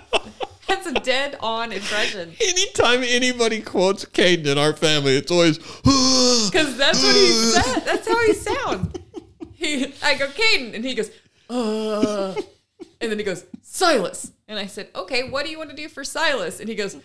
That's 0.67 0.85
a 0.85 0.93
dead 0.93 1.35
on 1.39 1.71
impression. 1.71 2.33
anytime 2.41 3.01
anybody 3.03 3.61
quotes 3.61 4.05
Caden 4.05 4.45
in 4.45 4.57
our 4.57 4.73
family, 4.73 5.17
it's 5.17 5.31
always. 5.31 5.57
Because 5.57 6.77
that's 6.77 7.03
what 7.03 7.15
he 7.15 7.31
said. 7.31 7.79
That's 7.85 8.07
how 8.07 8.25
he 8.25 8.33
sounds. 8.33 8.95
He, 9.53 9.93
I 10.03 10.15
go, 10.15 10.27
Caden, 10.27 10.75
and 10.75 10.85
he 10.85 10.95
goes, 10.95 11.09
uh. 11.49 12.35
And 13.01 13.11
then 13.11 13.17
he 13.17 13.25
goes, 13.25 13.45
Silas. 13.61 14.31
And 14.47 14.59
I 14.59 14.65
said, 14.65 14.89
okay, 14.95 15.29
what 15.29 15.45
do 15.45 15.51
you 15.51 15.57
want 15.57 15.69
to 15.69 15.75
do 15.75 15.89
for 15.89 16.03
Silas? 16.03 16.59
And 16.59 16.67
he 16.69 16.75
goes, 16.75 16.97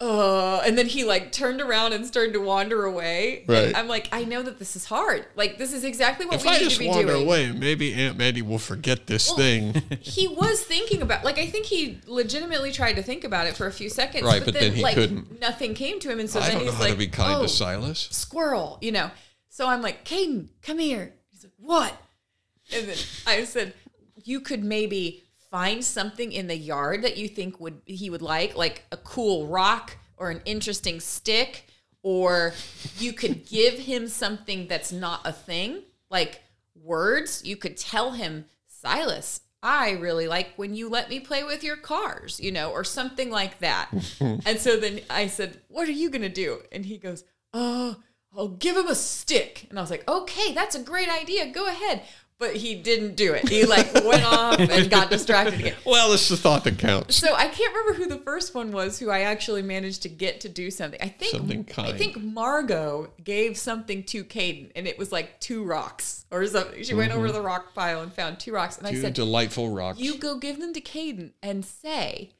uh, 0.00 0.60
and 0.66 0.76
then 0.76 0.86
he 0.86 1.04
like 1.04 1.30
turned 1.30 1.60
around 1.60 1.92
and 1.92 2.04
started 2.04 2.32
to 2.32 2.40
wander 2.40 2.84
away. 2.84 3.44
Right. 3.46 3.68
And 3.68 3.76
I'm 3.76 3.86
like, 3.86 4.08
I 4.10 4.24
know 4.24 4.42
that 4.42 4.58
this 4.58 4.74
is 4.74 4.84
hard. 4.84 5.24
Like, 5.36 5.56
this 5.56 5.72
is 5.72 5.84
exactly 5.84 6.26
what 6.26 6.36
If 6.36 6.44
we 6.44 6.50
I 6.50 6.58
need 6.58 6.64
just 6.64 6.76
to 6.76 6.80
be 6.80 6.88
wander 6.88 7.12
doing. 7.12 7.24
away, 7.24 7.52
maybe 7.52 7.94
Aunt 7.94 8.18
Mandy 8.18 8.42
will 8.42 8.58
forget 8.58 9.06
this 9.06 9.28
Well, 9.28 9.38
thing. 9.38 9.82
He 10.00 10.26
was 10.26 10.62
thinking 10.62 11.00
about, 11.00 11.24
like, 11.24 11.38
I 11.38 11.46
think 11.46 11.66
he 11.66 12.00
legitimately 12.06 12.72
tried 12.72 12.94
to 12.94 13.02
think 13.02 13.24
about 13.24 13.46
it 13.46 13.56
for 13.56 13.66
a 13.66 13.72
few 13.72 13.88
seconds. 13.88 14.24
Right, 14.24 14.44
but 14.44 14.54
then 14.54 14.72
he 14.72 14.82
like, 14.82 14.94
couldn't. 14.94 15.40
Nothing 15.40 15.74
came 15.74 16.00
to 16.00 16.10
him. 16.10 16.18
And 16.20 16.28
so 16.28 16.40
I 16.40 16.48
then 16.48 16.52
don't 16.52 16.66
know 16.66 16.70
he's 16.72 16.74
how 16.74 16.84
like, 16.84 16.92
to 16.92 16.98
be 16.98 17.06
kind 17.06 17.38
oh, 17.38 17.42
to 17.42 17.48
Silas. 17.48 18.08
squirrel, 18.10 18.78
you 18.80 18.92
know. 18.92 19.10
So 19.48 19.68
I'm 19.68 19.80
like, 19.80 20.04
Caden, 20.04 20.48
come 20.62 20.78
here. 20.78 21.14
He's 21.30 21.44
like, 21.44 21.52
what? 21.58 21.96
And 22.74 22.88
then 22.88 22.96
I 23.26 23.44
said, 23.44 23.74
you 24.24 24.40
could 24.40 24.64
maybe 24.64 25.23
find 25.54 25.84
something 25.84 26.32
in 26.32 26.48
the 26.48 26.56
yard 26.56 27.02
that 27.02 27.16
you 27.16 27.28
think 27.28 27.60
would 27.60 27.80
he 27.84 28.10
would 28.10 28.22
like, 28.22 28.56
like 28.56 28.84
a 28.90 28.96
cool 28.96 29.46
rock 29.46 29.96
or 30.16 30.28
an 30.28 30.42
interesting 30.44 30.98
stick, 30.98 31.68
or 32.02 32.52
you 32.98 33.12
could 33.12 33.46
give 33.48 33.74
him 33.78 34.08
something 34.08 34.66
that's 34.66 34.90
not 34.90 35.20
a 35.24 35.30
thing, 35.30 35.80
like 36.10 36.42
words. 36.74 37.44
You 37.44 37.56
could 37.56 37.76
tell 37.76 38.10
him, 38.10 38.46
Silas, 38.66 39.42
I 39.62 39.92
really 39.92 40.26
like 40.26 40.54
when 40.56 40.74
you 40.74 40.88
let 40.88 41.08
me 41.08 41.20
play 41.20 41.44
with 41.44 41.62
your 41.62 41.76
cars, 41.76 42.40
you 42.40 42.50
know, 42.50 42.72
or 42.72 42.82
something 42.82 43.30
like 43.30 43.60
that. 43.60 43.90
and 44.20 44.58
so 44.58 44.76
then 44.76 45.02
I 45.08 45.28
said, 45.28 45.60
What 45.68 45.86
are 45.86 45.92
you 45.92 46.10
going 46.10 46.22
to 46.22 46.28
do? 46.28 46.62
And 46.72 46.84
he 46.84 46.98
goes, 46.98 47.22
Oh, 47.52 47.94
I'll 48.36 48.48
give 48.48 48.76
him 48.76 48.88
a 48.88 48.96
stick. 48.96 49.68
And 49.70 49.78
I 49.78 49.82
was 49.82 49.90
like, 49.92 50.10
Okay, 50.10 50.52
that's 50.52 50.74
a 50.74 50.82
great 50.82 51.08
idea. 51.08 51.46
Go 51.52 51.68
ahead. 51.68 52.02
But 52.38 52.56
he 52.56 52.74
didn't 52.74 53.14
do 53.14 53.32
it. 53.32 53.48
He 53.48 53.64
like 53.64 53.94
went 53.94 54.24
off 54.24 54.58
and 54.58 54.90
got 54.90 55.08
distracted 55.08 55.60
again. 55.60 55.74
Well, 55.86 56.12
it's 56.12 56.28
the 56.28 56.36
thought 56.36 56.64
that 56.64 56.78
counts. 56.78 57.14
So 57.14 57.32
I 57.34 57.46
can't 57.48 57.72
remember 57.74 57.94
who 57.94 58.06
the 58.08 58.18
first 58.22 58.54
one 58.54 58.72
was 58.72 58.98
who 58.98 59.08
I 59.08 59.20
actually 59.20 59.62
managed 59.62 60.02
to 60.02 60.08
get 60.08 60.40
to 60.40 60.48
do 60.48 60.70
something. 60.70 60.98
I 61.00 61.08
think 61.08 61.30
Something 61.32 61.66
I 61.78 61.92
think 61.92 62.16
Margot 62.20 63.12
gave 63.22 63.56
something 63.56 64.02
to 64.04 64.24
Caden 64.24 64.72
and 64.74 64.86
it 64.88 64.98
was 64.98 65.12
like 65.12 65.38
two 65.40 65.64
rocks 65.64 66.26
or 66.32 66.44
something. 66.46 66.82
She 66.82 66.94
went 66.94 67.12
over 67.12 67.30
the 67.30 67.40
rock 67.40 67.72
pile 67.74 68.02
and 68.02 68.12
found 68.12 68.40
two 68.40 68.52
rocks 68.52 68.78
and 68.78 68.86
I 68.86 68.92
Mm-hmm. 68.92 69.00
Said, 69.02 69.14
delightful 69.14 69.70
rocks. 69.70 70.00
"You 70.00 70.18
go 70.18 70.36
give 70.38 70.58
them 70.58 70.72
to 70.74 70.80
Caden 70.80 71.30
and 71.42 71.64
say, 71.64 72.32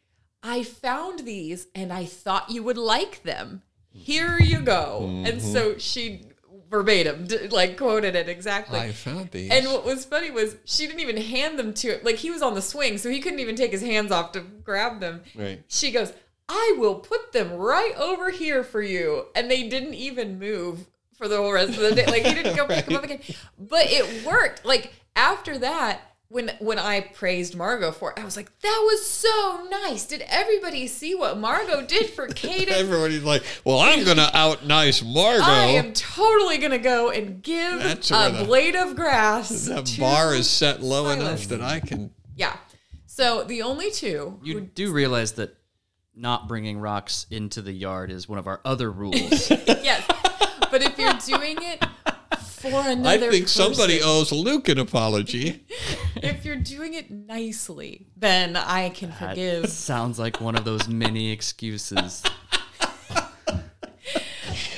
I 0.42 0.64
found 0.64 1.20
these 1.20 1.68
and 1.74 1.92
I 1.92 2.04
thought 2.04 2.50
you 2.50 2.62
would 2.64 2.78
like 2.78 3.22
them. 3.22 3.62
Here 3.90 4.38
you 4.40 4.60
go." 4.60 5.02
Mm-hmm. 5.04 5.26
And 5.26 5.40
so 5.42 5.78
she 5.78 6.22
verbatim 6.74 7.28
like 7.50 7.76
quoted 7.76 8.16
it 8.16 8.28
exactly. 8.28 8.78
I 8.78 8.92
found 8.92 9.30
these. 9.30 9.50
And 9.50 9.66
what 9.66 9.84
was 9.84 10.04
funny 10.04 10.30
was 10.30 10.56
she 10.64 10.86
didn't 10.86 11.00
even 11.00 11.16
hand 11.16 11.58
them 11.58 11.72
to 11.74 11.94
him. 11.94 12.00
Like 12.02 12.16
he 12.16 12.30
was 12.30 12.42
on 12.42 12.54
the 12.54 12.62
swing, 12.62 12.98
so 12.98 13.08
he 13.08 13.20
couldn't 13.20 13.40
even 13.40 13.54
take 13.54 13.70
his 13.70 13.82
hands 13.82 14.10
off 14.10 14.32
to 14.32 14.40
grab 14.40 15.00
them. 15.00 15.22
Right. 15.34 15.62
She 15.68 15.92
goes, 15.92 16.12
I 16.48 16.74
will 16.78 16.96
put 16.96 17.32
them 17.32 17.52
right 17.52 17.94
over 17.96 18.30
here 18.30 18.64
for 18.64 18.82
you. 18.82 19.26
And 19.34 19.50
they 19.50 19.68
didn't 19.68 19.94
even 19.94 20.38
move 20.38 20.86
for 21.16 21.28
the 21.28 21.36
whole 21.36 21.52
rest 21.52 21.70
of 21.70 21.78
the 21.78 21.94
day. 21.94 22.06
Like 22.06 22.24
he 22.24 22.34
didn't 22.34 22.56
go 22.56 22.66
pick 22.66 22.86
them 22.86 22.96
up 22.96 23.04
again. 23.04 23.20
But 23.58 23.86
it 23.86 24.26
worked. 24.26 24.64
Like 24.64 24.92
after 25.14 25.56
that, 25.58 26.13
when 26.28 26.50
when 26.58 26.78
I 26.78 27.00
praised 27.00 27.54
Margot 27.56 27.92
for 27.92 28.10
it, 28.12 28.18
I 28.18 28.24
was 28.24 28.36
like, 28.36 28.50
that 28.60 28.82
was 28.84 29.06
so 29.06 29.66
nice. 29.70 30.04
Did 30.06 30.22
everybody 30.26 30.86
see 30.86 31.14
what 31.14 31.38
Margot 31.38 31.86
did 31.86 32.10
for 32.10 32.26
Caden? 32.28 32.68
Everybody's 32.68 33.22
like, 33.22 33.44
well, 33.64 33.78
I'm 33.78 34.04
going 34.04 34.16
to 34.16 34.30
out 34.36 34.64
nice 34.66 35.02
Margot. 35.02 35.42
I 35.44 35.66
am 35.66 35.92
totally 35.92 36.58
gonna 36.58 36.78
go 36.78 37.10
and 37.10 37.42
give 37.42 37.78
That's 37.78 38.10
a 38.10 38.14
where 38.14 38.30
the- 38.30 38.44
blade 38.44 38.74
of 38.74 38.96
grass. 38.96 39.66
that 39.66 39.86
to 39.86 40.00
bar 40.00 40.34
is 40.34 40.48
set 40.48 40.82
low 40.82 41.04
Silas. 41.04 41.18
enough 41.20 41.44
that 41.48 41.60
I 41.60 41.80
can. 41.80 42.10
Yeah. 42.36 42.56
So 43.06 43.44
the 43.44 43.62
only 43.62 43.90
two. 43.92 44.40
You 44.42 44.54
who- 44.54 44.60
do 44.62 44.92
realize 44.92 45.32
that 45.32 45.56
not 46.16 46.48
bringing 46.48 46.78
rocks 46.78 47.26
into 47.30 47.60
the 47.60 47.72
yard 47.72 48.10
is 48.10 48.28
one 48.28 48.38
of 48.38 48.46
our 48.46 48.60
other 48.64 48.90
rules. 48.90 49.50
yes. 49.50 50.04
But 50.70 50.82
if 50.82 50.98
you're 50.98 51.12
doing 51.38 51.56
it 51.60 51.84
for 52.70 52.76
I 52.76 52.90
another 52.92 53.30
think 53.30 53.48
somebody 53.48 54.00
owes 54.02 54.32
Luke 54.32 54.68
an 54.68 54.78
apology. 54.78 55.64
if 56.16 56.44
you're 56.44 56.56
doing 56.56 56.94
it 56.94 57.10
nicely, 57.10 58.06
then 58.16 58.56
I 58.56 58.88
can 58.90 59.10
That 59.10 59.30
forgive. 59.30 59.68
sounds 59.70 60.18
like 60.18 60.40
one 60.40 60.56
of 60.56 60.64
those 60.64 60.88
many 60.88 61.30
excuses. 61.30 62.22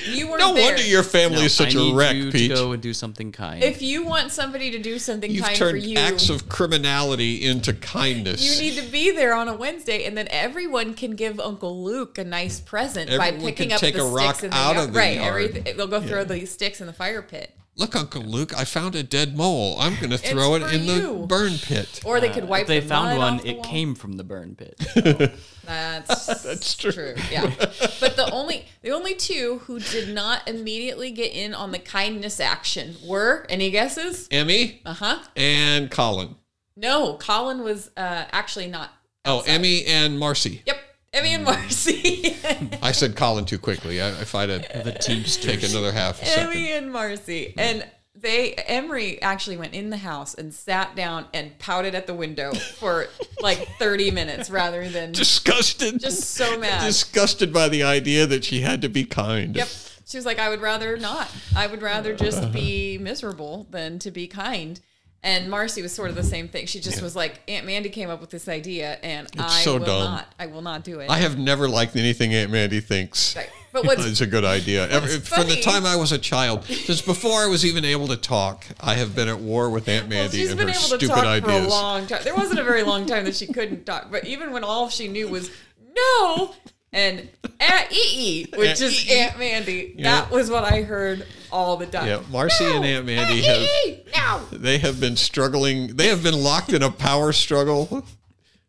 you 0.09 0.29
weren't 0.29 0.39
No 0.39 0.55
there. 0.55 0.65
wonder 0.65 0.83
your 0.83 1.03
family 1.03 1.45
is 1.45 1.53
such 1.53 1.75
I 1.75 1.81
a 1.81 1.83
need 1.83 1.97
wreck, 1.97 2.15
you 2.17 2.31
Pete. 2.31 2.51
to 2.51 2.57
go 2.57 2.73
and 2.73 2.81
do 2.83 2.93
something 2.95 3.33
kind. 3.33 3.63
If 3.63 3.83
you 3.83 4.05
want 4.05 4.31
somebody 4.31 4.71
to 4.71 4.79
do 4.79 4.99
something 5.01 5.31
You've 5.31 5.45
kind 5.45 5.59
for 5.59 5.71
turned 5.73 5.83
you, 5.85 5.99
acts 5.99 6.29
of 6.31 6.49
criminality 6.49 7.45
into 7.45 7.73
kindness. 7.73 8.41
you 8.43 8.63
need 8.71 8.81
to 8.81 8.89
be 8.91 9.11
there 9.11 9.35
on 9.35 9.49
a 9.49 9.55
Wednesday, 9.55 10.05
and 10.05 10.17
then 10.17 10.29
everyone 10.31 10.95
can 10.95 11.17
give 11.17 11.41
Uncle 11.41 11.83
Luke 11.83 12.19
a 12.19 12.25
nice 12.25 12.61
present 12.61 13.11
by 13.19 13.33
picking 13.33 13.69
can 13.69 13.73
up 13.73 13.81
take 13.81 13.95
the 13.97 14.03
a 14.05 14.09
rock 14.09 14.37
sticks 14.37 14.45
in 14.45 14.51
the 14.51 14.57
out 14.57 14.77
yard. 14.77 14.89
of 14.89 14.95
the 14.95 14.99
right, 14.99 15.17
yard. 15.17 15.29
everything. 15.29 15.77
They'll 15.77 15.87
go 15.89 16.01
throw 16.01 16.23
these 16.25 16.51
sticks 16.53 16.81
in 16.81 16.87
the 16.87 16.93
fire 16.93 17.23
pit. 17.23 17.53
Look, 17.79 17.95
Uncle 17.95 18.23
Luke, 18.23 18.57
I 18.59 18.65
found 18.65 18.95
a 18.95 19.03
dead 19.03 19.37
mole. 19.37 19.77
I'm 19.79 19.97
going 19.97 20.09
to 20.11 20.17
throw 20.19 20.55
it 20.55 20.63
for 20.63 20.69
in 20.71 20.87
the 20.87 21.27
burn 21.29 21.53
pit. 21.59 22.01
Or 22.07 22.21
they 22.21 22.31
could 22.31 22.49
wipe. 22.49 22.63
if 22.63 22.69
they 22.69 22.81
the 22.81 22.89
found 22.89 23.11
mud 23.11 23.19
one, 23.19 23.35
off 23.35 23.43
the 23.43 23.49
it 23.51 23.55
wall. 23.57 23.65
came 23.65 23.95
from 23.95 24.13
the 24.17 24.25
burn 24.25 24.55
pit. 24.57 24.81
That's 25.67 26.27
That's 26.43 26.75
true. 26.75 27.15
Yeah, 27.31 27.53
but 28.01 28.17
the 28.17 28.29
only 28.33 28.65
the 28.83 28.91
only 28.93 29.15
two 29.15 29.61
who 29.65 29.79
did 29.81 30.15
not 30.15 30.49
immediately 30.49 31.11
get 31.11 31.33
in 31.33 31.53
on 31.55 31.71
the 31.73 31.79
kindness 31.79 32.41
action 32.41 32.97
were 33.05 33.45
any 33.49 33.71
guesses? 33.71 34.27
Emmy 34.31 34.81
Uh 34.87 34.95
huh. 34.95 35.19
and 35.37 35.91
Colin. 35.91 36.37
No, 36.77 37.15
Colin 37.19 37.63
was 37.63 37.91
uh, 37.97 38.25
actually 38.33 38.69
not. 38.69 38.91
Oh, 39.25 39.39
outside. 39.39 39.53
Emmy 39.53 39.85
and 39.87 40.19
Marcy. 40.19 40.63
Yep, 40.67 40.76
Emmy 41.17 41.35
and 41.35 41.45
Marcy. 41.45 42.37
I 42.83 42.93
said 42.93 43.17
Colin 43.17 43.45
too 43.45 43.59
quickly. 43.59 44.01
I, 44.01 44.09
if 44.21 44.35
I'd 44.35 44.51
have 44.51 44.85
the 44.85 44.93
Teamsters. 44.93 45.45
take 45.45 45.69
another 45.69 45.93
half 45.93 46.21
a 46.23 46.27
second. 46.27 46.49
Emmy 46.51 46.73
and 46.73 46.93
Marcy. 46.93 47.55
And 47.57 47.87
they 48.15 48.53
Emery 48.55 49.21
actually 49.23 49.57
went 49.57 49.75
in 49.75 49.91
the 49.91 49.97
house 49.99 50.35
and 50.35 50.53
sat 50.53 50.95
down 50.97 51.27
and 51.35 51.59
pouted 51.59 51.95
at 51.95 52.07
the 52.07 52.15
window 52.15 52.53
for 52.55 53.07
like 53.41 53.67
30 53.79 54.11
minutes 54.11 54.51
rather 54.51 54.89
than 54.89 55.13
Disgusted. 55.13 56.01
just 56.01 56.31
so 56.35 56.59
mad. 56.59 56.85
disgusted 56.85 57.53
by 57.53 57.69
the 57.69 57.83
idea 57.83 58.27
that 58.27 58.45
she 58.45 58.61
had 58.63 58.83
to 58.83 58.89
be 58.89 59.05
kind. 59.05 59.55
Yep. 59.57 59.69
She 60.07 60.17
was 60.19 60.25
like, 60.25 60.39
I 60.39 60.49
would 60.49 60.61
rather 60.61 60.97
not. 60.97 61.29
I 61.57 61.67
would 61.67 61.83
rather 61.83 62.15
just 62.15 62.53
be 62.53 62.97
miserable 62.99 63.67
than 63.71 63.99
to 64.01 64.11
be 64.11 64.29
kind. 64.29 64.79
And 65.27 65.51
Marcy 65.51 65.83
was 65.83 65.93
sort 65.93 66.09
of 66.09 66.15
the 66.15 66.23
same 66.23 66.47
thing. 66.47 66.67
She 66.67 66.79
just 66.79 67.03
was 67.03 67.17
like, 67.17 67.41
Aunt 67.49 67.67
Mandy 67.67 67.89
came 67.89 68.11
up 68.11 68.21
with 68.21 68.31
this 68.31 68.47
idea, 68.47 68.97
and 69.03 69.27
I 69.37 69.49
so 69.63 69.73
will 69.73 69.85
dumb. 69.85 70.05
not. 70.05 70.33
I 70.39 70.47
will 70.47 70.63
not 70.63 70.85
do 70.85 71.01
it. 71.01 71.11
I 71.11 71.19
have 71.19 71.37
never 71.37 71.69
liked 71.69 71.97
anything 71.97 72.33
Aunt 72.33 72.53
Mandy 72.53 72.79
thinks. 72.79 73.35
Right. 73.35 73.51
But 73.73 73.85
what's- 73.87 74.05
is 74.07 74.21
a 74.21 74.27
good 74.27 74.45
idea. 74.45 74.87
From 75.23 75.49
the 75.49 75.61
time 75.61 75.85
I 75.85 75.97
was 75.97 76.13
a 76.13 76.19
child, 76.19 76.65
since 76.65 77.03
before 77.03 77.41
I 77.43 77.47
was 77.47 77.67
even 77.67 77.85
able 77.85 78.07
to 78.07 78.17
talk, 78.17 78.67
I 78.81 78.95
have 78.95 79.17
been 79.17 79.29
at 79.29 79.41
war 79.41 79.69
with 79.69 79.89
Aunt 79.89 80.09
well, 80.09 80.11
Mandy 80.23 80.39
she's 80.39 80.51
and 80.51 80.59
been 80.59 80.69
her 80.69 80.75
able 80.75 80.81
to 80.81 80.87
stupid 80.97 81.09
talk 81.09 81.25
ideas. 81.25 81.59
for 81.61 81.67
a 81.67 81.69
long 81.69 82.07
time. 82.07 82.21
There 82.23 82.37
wasn't 82.37 82.61
a 82.61 82.65
very 82.65 82.85
long 82.85 83.05
time 83.05 83.25
that 83.25 83.35
she 83.35 83.49
couldn't 83.49 83.85
talk, 83.85 84.13
but 84.13 84.25
even 84.27 84.53
when 84.53 84.63
all 84.63 84.89
she 84.89 85.09
knew 85.09 85.27
was 85.29 85.51
no 85.97 86.55
and 86.97 87.29
Aunt 87.61 87.93
E, 87.93 88.47
which 88.57 88.69
Aunt 88.71 88.81
is 88.81 89.07
E 89.09 89.15
E. 89.15 89.19
Aunt 89.21 89.39
Mandy, 89.39 89.95
Yeah. 89.97 90.23
that 90.23 90.31
was 90.31 90.51
what 90.51 90.65
I 90.65 90.83
heard 90.83 91.27
all 91.53 91.77
the 91.77 91.87
time. 91.87 92.07
Yeah, 92.09 92.23
Marcy 92.31 92.65
and 92.65 92.85
Aunt 92.85 93.07
Mandy 93.07 93.47
Aunt 93.47 94.09
have 94.15 94.53
no. 94.53 94.59
they 94.59 94.79
have 94.79 94.99
been 94.99 95.17
struggling. 95.17 95.97
They 95.97 96.09
have 96.09 96.23
been 96.23 96.43
locked 96.43 96.73
in 96.73 96.83
a 96.83 96.91
power 96.91 97.33
struggle 97.33 98.05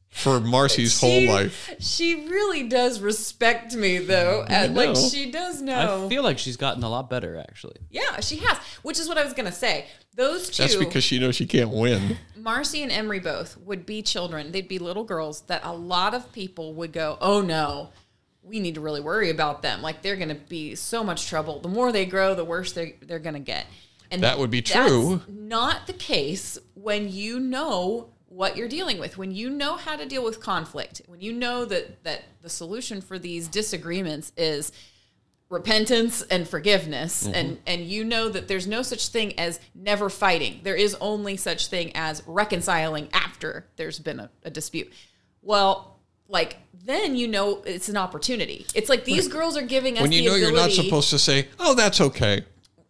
for 0.10 0.40
Marcy's 0.40 1.00
whole 1.00 1.26
life. 1.28 1.70
She 1.80 2.28
really 2.28 2.68
does 2.68 3.00
respect 3.00 3.76
me, 3.76 4.00
though. 4.00 4.46
And, 4.50 4.76
like 4.76 4.96
she 4.96 5.32
does 5.32 5.62
know. 5.62 6.06
I 6.06 6.10
feel 6.10 6.24
like 6.24 6.38
she's 6.40 6.58
gotten 6.58 6.84
a 6.84 6.90
lot 6.90 7.10
better, 7.10 7.38
actually. 7.38 7.78
yeah, 7.90 8.20
she 8.20 8.38
has. 8.38 8.58
Which 8.82 9.00
is 9.00 9.08
what 9.08 9.18
I 9.18 9.24
was 9.24 9.34
gonna 9.34 9.52
say. 9.52 9.86
Those 10.16 10.50
two, 10.50 10.64
That's 10.64 10.76
because 10.76 11.04
she 11.04 11.20
knows 11.20 11.36
she 11.36 11.46
can't 11.46 11.70
win. 11.70 12.18
Marcy 12.36 12.82
and 12.82 12.92
Emery 12.92 13.20
both 13.20 13.56
would 13.58 13.86
be 13.86 14.02
children. 14.02 14.52
They'd 14.52 14.68
be 14.68 14.80
little 14.80 15.04
girls 15.04 15.42
that 15.42 15.62
a 15.64 15.72
lot 15.74 16.16
of 16.16 16.32
people 16.32 16.74
would 16.74 16.92
go, 16.92 17.18
"Oh 17.22 17.42
no, 17.42 17.90
we 18.48 18.60
need 18.60 18.76
to 18.76 18.82
really 18.82 19.02
worry 19.02 19.30
about 19.30 19.62
them. 19.62 19.82
Like 19.82 20.02
they're 20.02 20.16
gonna 20.16 20.36
be 20.36 20.76
so 20.76 21.04
much 21.04 21.28
trouble. 21.28 21.60
The 21.60 21.68
more 21.68 21.92
they 21.92 22.06
grow, 22.06 22.34
the 22.34 22.46
worse 22.46 22.72
they 22.72 22.96
they're 23.02 23.20
gonna 23.20 23.40
get." 23.40 23.66
And 24.10 24.24
That 24.24 24.40
would 24.40 24.50
be 24.50 24.62
that's 24.62 24.90
true. 24.90 25.22
Not 25.28 25.86
the 25.86 25.94
case 25.94 26.58
when 26.76 27.12
you 27.12 27.40
know 27.42 28.10
what 28.30 28.56
you're 28.56 28.70
dealing 28.70 29.00
with. 29.00 29.18
When 29.18 29.32
you 29.32 29.50
know 29.50 29.76
how 29.76 29.96
to 29.98 30.06
deal 30.06 30.24
with 30.24 30.40
conflict. 30.40 31.02
When 31.08 31.20
you 31.20 31.34
know 31.34 31.66
that 31.66 32.04
that 32.04 32.24
the 32.42 32.50
solution 32.50 33.02
for 33.02 33.20
these 33.20 33.48
disagreements 33.50 34.32
is 34.38 34.72
repentance 35.50 36.22
and 36.24 36.48
forgiveness 36.48 37.24
Mm-hmm. 37.24 37.34
and 37.36 37.58
and 37.66 37.82
you 37.86 38.04
know 38.04 38.28
that 38.28 38.48
there's 38.50 38.68
no 38.68 38.82
such 38.82 39.08
thing 39.10 39.38
as 39.40 39.62
never 39.74 40.10
fighting 40.10 40.60
there 40.64 40.76
is 40.76 40.94
only 41.00 41.38
such 41.38 41.68
thing 41.68 41.96
as 41.96 42.22
reconciling 42.28 43.08
after 43.14 43.66
there's 43.78 43.98
been 43.98 44.20
a, 44.20 44.30
a 44.44 44.50
dispute 44.50 44.92
well 45.42 45.97
like 46.30 46.58
then 46.86 47.16
you 47.16 47.28
know 47.28 47.62
it's 47.66 47.90
an 47.90 47.98
opportunity 47.98 48.66
it's 48.76 48.90
like 48.90 49.06
these 49.06 49.28
girls 49.28 49.58
are 49.58 49.66
giving 49.66 49.96
us 49.96 50.02
When 50.02 50.12
you 50.12 50.30
know 50.30 50.36
you're 50.36 50.52
not 50.52 50.72
supposed 50.72 51.10
to 51.12 51.20
say, 51.20 51.48
"Oh, 51.60 51.74
that's 51.74 52.00
okay." 52.02 52.44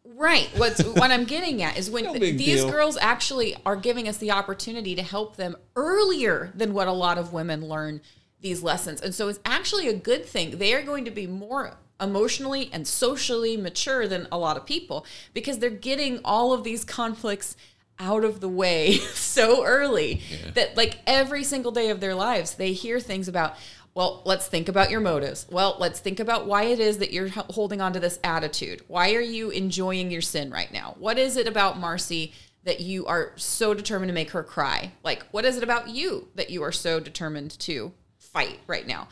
Right. 0.06 0.50
What's 0.58 0.84
what 1.00 1.12
I'm 1.12 1.26
getting 1.26 1.62
at 1.62 1.78
is 1.78 1.92
when 1.92 2.06
No 2.06 2.14
th- 2.14 2.38
these 2.38 2.62
deal. 2.62 2.72
girls 2.72 2.98
actually 3.00 3.56
are 3.66 3.76
giving 3.76 4.08
us 4.08 4.18
the 4.18 4.32
opportunity 4.32 4.96
to 4.96 5.04
help 5.04 5.36
them 5.36 5.56
earlier 5.76 6.52
than 6.56 6.74
what 6.74 6.88
a 6.88 6.92
lot 6.92 7.20
of 7.20 7.34
women 7.34 7.68
learn 7.68 8.02
these 8.42 8.64
lessons. 8.64 9.02
And 9.02 9.14
so 9.14 9.28
it's 9.28 9.40
actually 9.46 9.88
a 9.88 9.94
good 9.94 10.26
thing. 10.26 10.58
They 10.58 10.74
are 10.74 10.82
going 10.82 11.06
to 11.06 11.12
be 11.12 11.28
more 11.28 11.78
emotionally 12.02 12.70
and 12.74 12.88
socially 12.88 13.58
mature 13.58 14.08
than 14.08 14.28
a 14.32 14.38
lot 14.38 14.58
of 14.58 14.66
people 14.66 15.06
because 15.34 15.60
they're 15.60 15.70
getting 15.70 16.20
all 16.26 16.52
of 16.54 16.64
these 16.64 16.84
conflicts 16.84 17.56
out 18.00 18.24
of 18.24 18.40
the 18.40 18.50
way 18.50 18.94
so 19.14 19.66
early 19.66 20.22
that 20.54 20.78
like 20.78 21.00
every 21.08 21.44
single 21.44 21.72
day 21.72 21.90
of 21.90 22.00
their 22.00 22.16
lives 22.16 22.56
they 22.56 22.74
hear 22.74 23.00
things 23.00 23.28
about 23.28 23.56
well, 23.98 24.22
let's 24.26 24.46
think 24.46 24.70
about 24.70 24.92
your 24.92 25.00
motives. 25.00 25.48
Well, 25.50 25.76
let's 25.80 26.00
think 26.00 26.20
about 26.20 26.46
why 26.46 26.66
it 26.66 26.80
is 26.80 27.00
that 27.00 27.12
you're 27.12 27.30
holding 27.30 27.82
on 27.82 27.94
to 27.94 28.00
this 28.00 28.20
attitude. 28.24 28.84
Why 28.88 29.16
are 29.16 29.22
you 29.22 29.50
enjoying 29.50 30.12
your 30.12 30.22
sin 30.22 30.52
right 30.52 30.72
now? 30.72 30.96
What 31.00 31.18
is 31.18 31.36
it 31.36 31.48
about 31.48 31.80
Marcy 31.80 32.32
that 32.64 32.80
you 32.80 33.08
are 33.08 33.32
so 33.38 33.74
determined 33.74 34.10
to 34.10 34.14
make 34.14 34.30
her 34.30 34.44
cry? 34.44 34.92
Like, 35.02 35.26
what 35.32 35.46
is 35.46 35.58
it 35.58 35.64
about 35.64 35.90
you 35.90 36.28
that 36.36 36.52
you 36.52 36.62
are 36.62 36.72
so 36.72 37.00
determined 37.00 37.58
to 37.62 37.92
fight 38.20 38.60
right 38.68 38.86
now? 38.86 39.08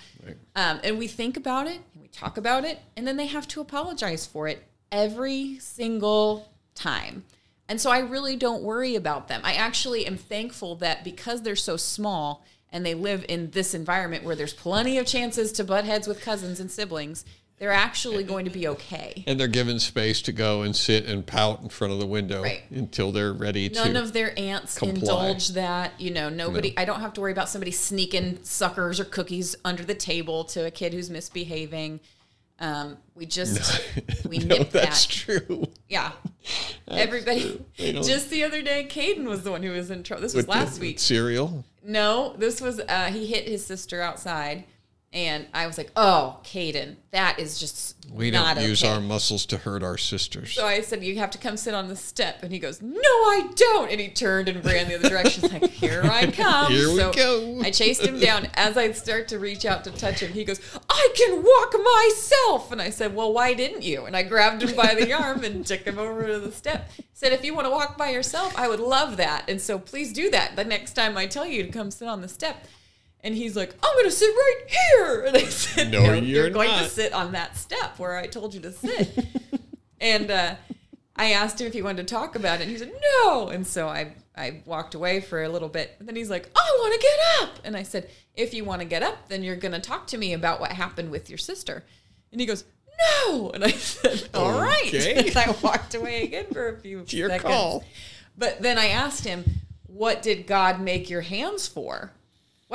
Um, 0.56 0.80
and 0.84 1.00
we 1.00 1.08
think 1.08 1.36
about 1.36 1.65
it 1.65 1.80
and 1.93 2.04
we 2.04 2.08
talk 2.10 2.38
about 2.38 2.63
it, 2.63 2.78
and 2.95 3.08
then 3.08 3.17
they 3.17 3.26
have 3.26 3.48
to 3.48 3.62
apologize 3.62 4.28
for 4.28 4.48
it 4.48 4.63
every 4.91 5.58
single 5.58 6.52
time. 6.76 7.26
And 7.67 7.82
so 7.82 7.89
I 7.89 7.99
really 7.99 8.36
don't 8.36 8.62
worry 8.63 8.95
about 8.95 9.28
them. 9.28 9.41
I 9.43 9.54
actually 9.54 10.06
am 10.06 10.17
thankful 10.17 10.75
that 10.78 11.04
because 11.04 11.41
they're 11.41 11.56
so 11.56 11.78
small 11.78 12.45
and 12.71 12.86
they 12.86 12.93
live 12.93 13.25
in 13.28 13.51
this 13.51 13.73
environment 13.73 14.23
where 14.23 14.36
there's 14.36 14.54
plenty 14.54 14.97
of 14.97 15.06
chances 15.08 15.51
to 15.54 15.63
butt 15.63 15.86
heads 15.86 16.08
with 16.08 16.21
cousins 16.21 16.60
and 16.60 16.69
siblings, 16.69 17.25
they're 17.58 17.71
actually 17.71 18.23
going 18.23 18.43
to 18.43 18.51
be 18.51 18.67
okay. 18.67 19.23
And 19.25 19.39
they're 19.39 19.47
given 19.47 19.80
space 19.80 20.21
to 20.23 20.34
go 20.34 20.62
and 20.63 20.75
sit 20.75 21.06
and 21.06 21.25
pout 21.25 21.62
in 21.62 21.69
front 21.69 21.93
of 21.93 21.99
the 21.99 22.06
window 22.06 22.43
Right. 22.43 22.63
until 22.69 23.13
they're 23.13 23.32
ready 23.32 23.69
None 23.69 23.88
to. 23.88 23.93
None 23.93 24.04
of 24.04 24.12
their 24.13 24.38
aunts 24.38 24.78
comply. 24.78 24.99
indulge 24.99 25.47
that. 25.49 25.93
You 25.99 26.12
know, 26.12 26.28
nobody, 26.30 26.73
I 26.78 26.84
don't 26.84 26.99
have 26.99 27.13
to 27.13 27.21
worry 27.21 27.32
about 27.32 27.47
somebody 27.47 27.71
sneaking 27.71 28.39
suckers 28.43 28.99
or 28.99 29.06
cookies 29.06 29.56
under 29.63 29.84
the 29.86 29.95
table 29.95 30.43
to 30.45 30.65
a 30.65 30.71
kid 30.71 30.93
who's 30.93 31.10
misbehaving. 31.10 32.01
Um, 32.59 32.97
we 33.15 33.25
just, 33.25 33.81
we 34.27 34.37
no, 34.39 34.57
nip 34.57 34.71
that's 34.71 35.05
that. 35.05 35.11
true. 35.13 35.67
Yeah. 35.89 36.11
Everybody. 36.87 37.63
They 37.77 37.91
don't- 37.91 38.05
Just 38.05 38.29
the 38.29 38.43
other 38.43 38.61
day, 38.61 38.87
Caden 38.89 39.25
was 39.25 39.43
the 39.43 39.51
one 39.51 39.61
who 39.63 39.71
was 39.71 39.91
in 39.91 40.03
trouble. 40.03 40.21
This 40.21 40.33
was 40.33 40.45
With 40.47 40.55
last 40.55 40.79
week. 40.79 40.99
Cereal. 40.99 41.65
No, 41.83 42.33
this 42.37 42.61
was 42.61 42.79
uh, 42.79 43.07
he 43.11 43.27
hit 43.27 43.47
his 43.47 43.65
sister 43.65 44.01
outside, 44.01 44.63
and 45.15 45.47
I 45.54 45.65
was 45.65 45.78
like, 45.78 45.91
"Oh, 45.95 46.39
Caden, 46.43 46.97
that 47.12 47.39
is 47.39 47.58
just 47.58 47.95
We 48.12 48.32
don't 48.32 48.60
use 48.62 48.84
okay." 48.84 48.93
our 48.93 48.99
muscles 48.99 49.45
to 49.47 49.58
hurt 49.58 49.82
our 49.82 49.97
sisters. 49.97 50.54
So 50.54 50.65
I 50.65 50.82
said, 50.82 51.04
"You 51.06 51.17
have 51.19 51.32
to 51.32 51.38
come 51.38 51.56
sit 51.56 51.73
on 51.73 51.88
the 51.88 51.95
step," 51.95 52.43
and 52.43 52.51
he 52.51 52.60
goes, 52.60 52.82
"No, 52.82 52.99
I 52.99 53.47
don't." 53.56 53.89
And 53.89 54.01
he 54.01 54.10
turned 54.10 54.49
and 54.49 54.63
ran 54.63 54.89
the 54.89 54.95
other 54.95 55.08
direction. 55.08 55.43
He's 55.43 55.54
like, 55.54 55.71
"Here 55.71 56.01
I 56.04 56.28
come!" 56.32 56.69
Here 56.69 56.89
we 56.89 56.97
so 56.97 57.13
go. 57.13 57.62
I 57.63 57.71
chased 57.71 58.01
him 58.01 58.19
down. 58.19 58.49
As 58.56 58.75
I 58.75 58.91
start 58.91 59.30
to 59.30 59.39
reach 59.39 59.63
out 59.65 59.86
to 59.86 59.91
touch 59.91 60.19
him, 60.19 60.34
he 60.34 60.43
goes, 60.43 60.60
"I 60.89 61.13
can 61.15 61.41
walk 61.41 61.73
myself." 61.82 62.73
And 62.73 62.82
I 62.82 62.89
said, 62.89 63.15
"Well, 63.15 63.32
why 63.32 63.54
didn't 63.54 63.84
you?" 63.84 64.06
And 64.06 64.17
I 64.17 64.23
grabbed 64.23 64.63
him 64.63 64.75
by 64.75 64.95
the 64.95 65.13
arm 65.13 65.45
and 65.45 65.65
took 65.65 65.82
him 65.82 65.97
over 65.97 66.28
to 66.28 66.39
the 66.39 66.51
step. 66.51 66.91
Said, 67.13 67.32
"If 67.32 67.45
you 67.45 67.56
want 67.56 67.67
to 67.67 67.71
walk 67.71 67.97
by 67.97 68.10
yourself, 68.10 68.54
I 68.58 68.67
would 68.67 68.82
love 68.82 69.15
that. 69.15 69.45
And 69.49 69.62
so 69.62 69.80
please 69.80 70.12
do 70.12 70.30
that 70.32 70.58
the 70.58 70.65
next 70.65 70.91
time 70.91 71.17
I 71.17 71.25
tell 71.25 71.45
you 71.45 71.63
to 71.63 71.69
come 71.69 71.89
sit 71.89 72.10
on 72.10 72.19
the 72.21 72.28
step." 72.28 72.67
And 73.25 73.33
he's 73.35 73.55
like, 73.55 73.73
I'm 73.83 73.93
going 73.95 74.05
to 74.05 74.11
sit 74.11 74.27
right 74.29 74.61
here. 74.67 75.21
And 75.27 75.35
I 75.35 75.43
said, 75.45 75.91
No, 75.91 76.05
No, 76.05 76.13
you're 76.13 76.23
you're, 76.23 76.49
going 76.51 76.69
to 76.69 76.88
sit 76.88 77.11
on 77.11 77.31
that 77.31 77.57
step 77.57 77.97
where 77.97 78.15
I 78.15 78.27
told 78.27 78.53
you 78.53 78.61
to 78.61 78.71
sit. 78.71 79.25
and 80.00 80.29
uh, 80.29 80.56
I 81.15 81.31
asked 81.31 81.60
him 81.60 81.65
if 81.65 81.73
he 81.73 81.81
wanted 81.81 82.08
to 82.08 82.13
talk 82.13 82.35
about 82.35 82.60
it. 82.60 82.63
And 82.63 82.71
he 82.71 82.77
said, 82.77 82.93
No. 83.23 83.50
And 83.50 83.65
so 83.65 83.87
I, 83.89 84.13
I 84.37 84.62
walked 84.65 84.93
away 84.93 85.21
for 85.21 85.43
a 85.43 85.50
little 85.50 85.69
bit. 85.69 85.95
And 85.97 86.08
then 86.08 86.15
he's 86.15 86.29
like, 86.29 86.52
I 86.56 86.77
want 86.79 86.93
to 86.93 87.00
get 87.00 87.19
up. 87.41 87.65
And 87.65 87.75
I 87.75 87.81
said, 87.81 88.12
If 88.35 88.54
you 88.54 88.63
want 88.63 88.81
to 88.81 88.87
get 88.87 89.02
up, 89.02 89.27
then 89.27 89.41
you're 89.41 89.56
going 89.56 89.71
to 89.73 89.79
talk 89.81 90.06
to 90.08 90.19
me 90.19 90.33
about 90.33 90.60
what 90.60 90.71
happened 90.71 91.10
with 91.10 91.27
your 91.27 91.39
sister. 91.39 91.83
And 92.31 92.39
he 92.39 92.45
goes, 92.45 92.63
No. 93.25 93.50
And 93.50 93.63
I 93.63 93.71
said, 93.71 94.29
All 94.35 94.52
right. 94.60 94.85
Okay. 94.85 95.29
And 95.29 95.35
I 95.37 95.56
walked 95.63 95.95
away 95.95 96.25
again 96.25 96.45
for 96.54 96.69
a 96.69 96.77
few 96.77 97.04
your 97.10 97.29
seconds. 97.29 97.41
call. 97.41 97.83
But 98.37 98.62
then 98.62 98.77
I 98.77 98.89
asked 98.89 99.25
him, 99.25 99.43
What 99.87 100.21
did 100.21 100.45
God 100.45 100.79
make 100.79 101.10
your 101.10 101.21
hands 101.21 101.67
for? 101.67 102.12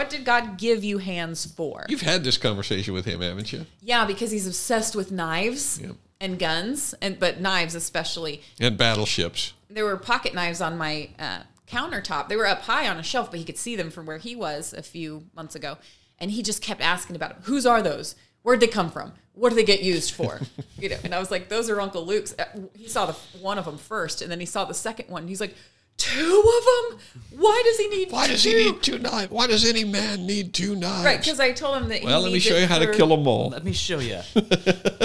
What 0.01 0.09
did 0.09 0.25
God 0.25 0.57
give 0.57 0.83
you 0.83 0.97
hands 0.97 1.45
for? 1.45 1.85
You've 1.91 2.01
had 2.01 2.25
this 2.25 2.39
conversation 2.39 2.95
with 2.95 3.05
him, 3.05 3.21
haven't 3.21 3.53
you? 3.53 3.67
Yeah, 3.83 4.07
because 4.07 4.31
he's 4.31 4.47
obsessed 4.47 4.97
with 4.97 5.13
knives. 5.13 5.79
Yep. 5.79 5.97
and 6.23 6.39
guns, 6.39 6.95
and 7.03 7.19
but 7.19 7.39
knives 7.39 7.75
especially. 7.75 8.41
And 8.59 8.79
battleships. 8.79 9.53
There 9.69 9.85
were 9.85 9.99
pocket 9.99 10.33
knives 10.35 10.63
on 10.63 10.79
my 10.79 11.11
uh, 11.19 11.41
countertop. 11.69 12.29
They 12.29 12.37
were 12.37 12.47
up 12.47 12.63
high 12.63 12.89
on 12.89 12.97
a 12.97 13.03
shelf, 13.03 13.31
but 13.31 13.41
he 13.41 13.45
could 13.45 13.59
see 13.59 13.77
them 13.77 13.91
from 13.91 14.07
where 14.07 14.17
he 14.17 14.35
was 14.35 14.73
a 14.73 14.83
few 14.83 15.27
months 15.37 15.55
ago. 15.55 15.77
And 16.19 16.31
he 16.31 16.43
just 16.43 16.63
kept 16.63 16.81
asking 16.81 17.15
about 17.15 17.35
them. 17.35 17.43
Whose 17.45 17.67
are 17.67 17.83
those? 17.83 18.15
Where'd 18.41 18.61
they 18.61 18.69
come 18.69 18.91
from? 18.91 19.13
What 19.35 19.51
do 19.51 19.55
they 19.55 19.65
get 19.65 19.83
used 19.83 20.15
for? 20.15 20.41
you 20.79 20.89
know, 20.89 20.97
and 21.05 21.15
I 21.15 21.19
was 21.19 21.31
like, 21.31 21.51
those 21.51 21.69
are 21.69 21.79
Uncle 21.79 22.07
Luke's. 22.07 22.35
Uh, 22.39 22.47
He 22.75 22.89
saw 22.89 23.05
the 23.05 23.13
one 23.43 23.59
of 23.59 23.67
them 23.67 23.77
first, 23.77 24.23
and 24.23 24.31
then 24.33 24.41
he 24.41 24.47
saw 24.47 24.65
the 24.65 24.73
second 24.73 25.11
one. 25.11 25.29
He's 25.29 25.43
like, 25.43 25.55
two 26.01 26.53
of 26.59 26.65
them? 26.93 27.01
Why 27.39 27.63
does 27.65 27.79
he 27.79 27.89
need? 27.89 28.11
Why 28.11 28.27
does 28.27 28.43
two? 28.43 28.51
he 28.51 28.71
need 28.73 28.83
two 28.83 28.99
knives? 28.99 29.31
Why 29.31 29.47
does 29.47 29.69
any 29.69 29.85
man 29.85 30.27
need 30.27 30.53
two 30.55 30.75
knives? 30.75 31.05
Right, 31.05 31.19
because 31.21 31.39
I 31.39 31.53
told 31.53 31.77
him 31.83 31.89
that. 31.89 32.03
well, 32.03 32.19
he 32.21 32.25
let 32.25 32.33
me 32.33 32.39
show 32.41 32.57
you 32.57 32.67
how 32.67 32.79
to 32.79 32.93
kill 32.93 33.09
them 33.09 33.27
all. 33.27 33.51
Let 33.51 33.65
me 33.65 33.73
show 33.73 33.99
you. 33.99 34.21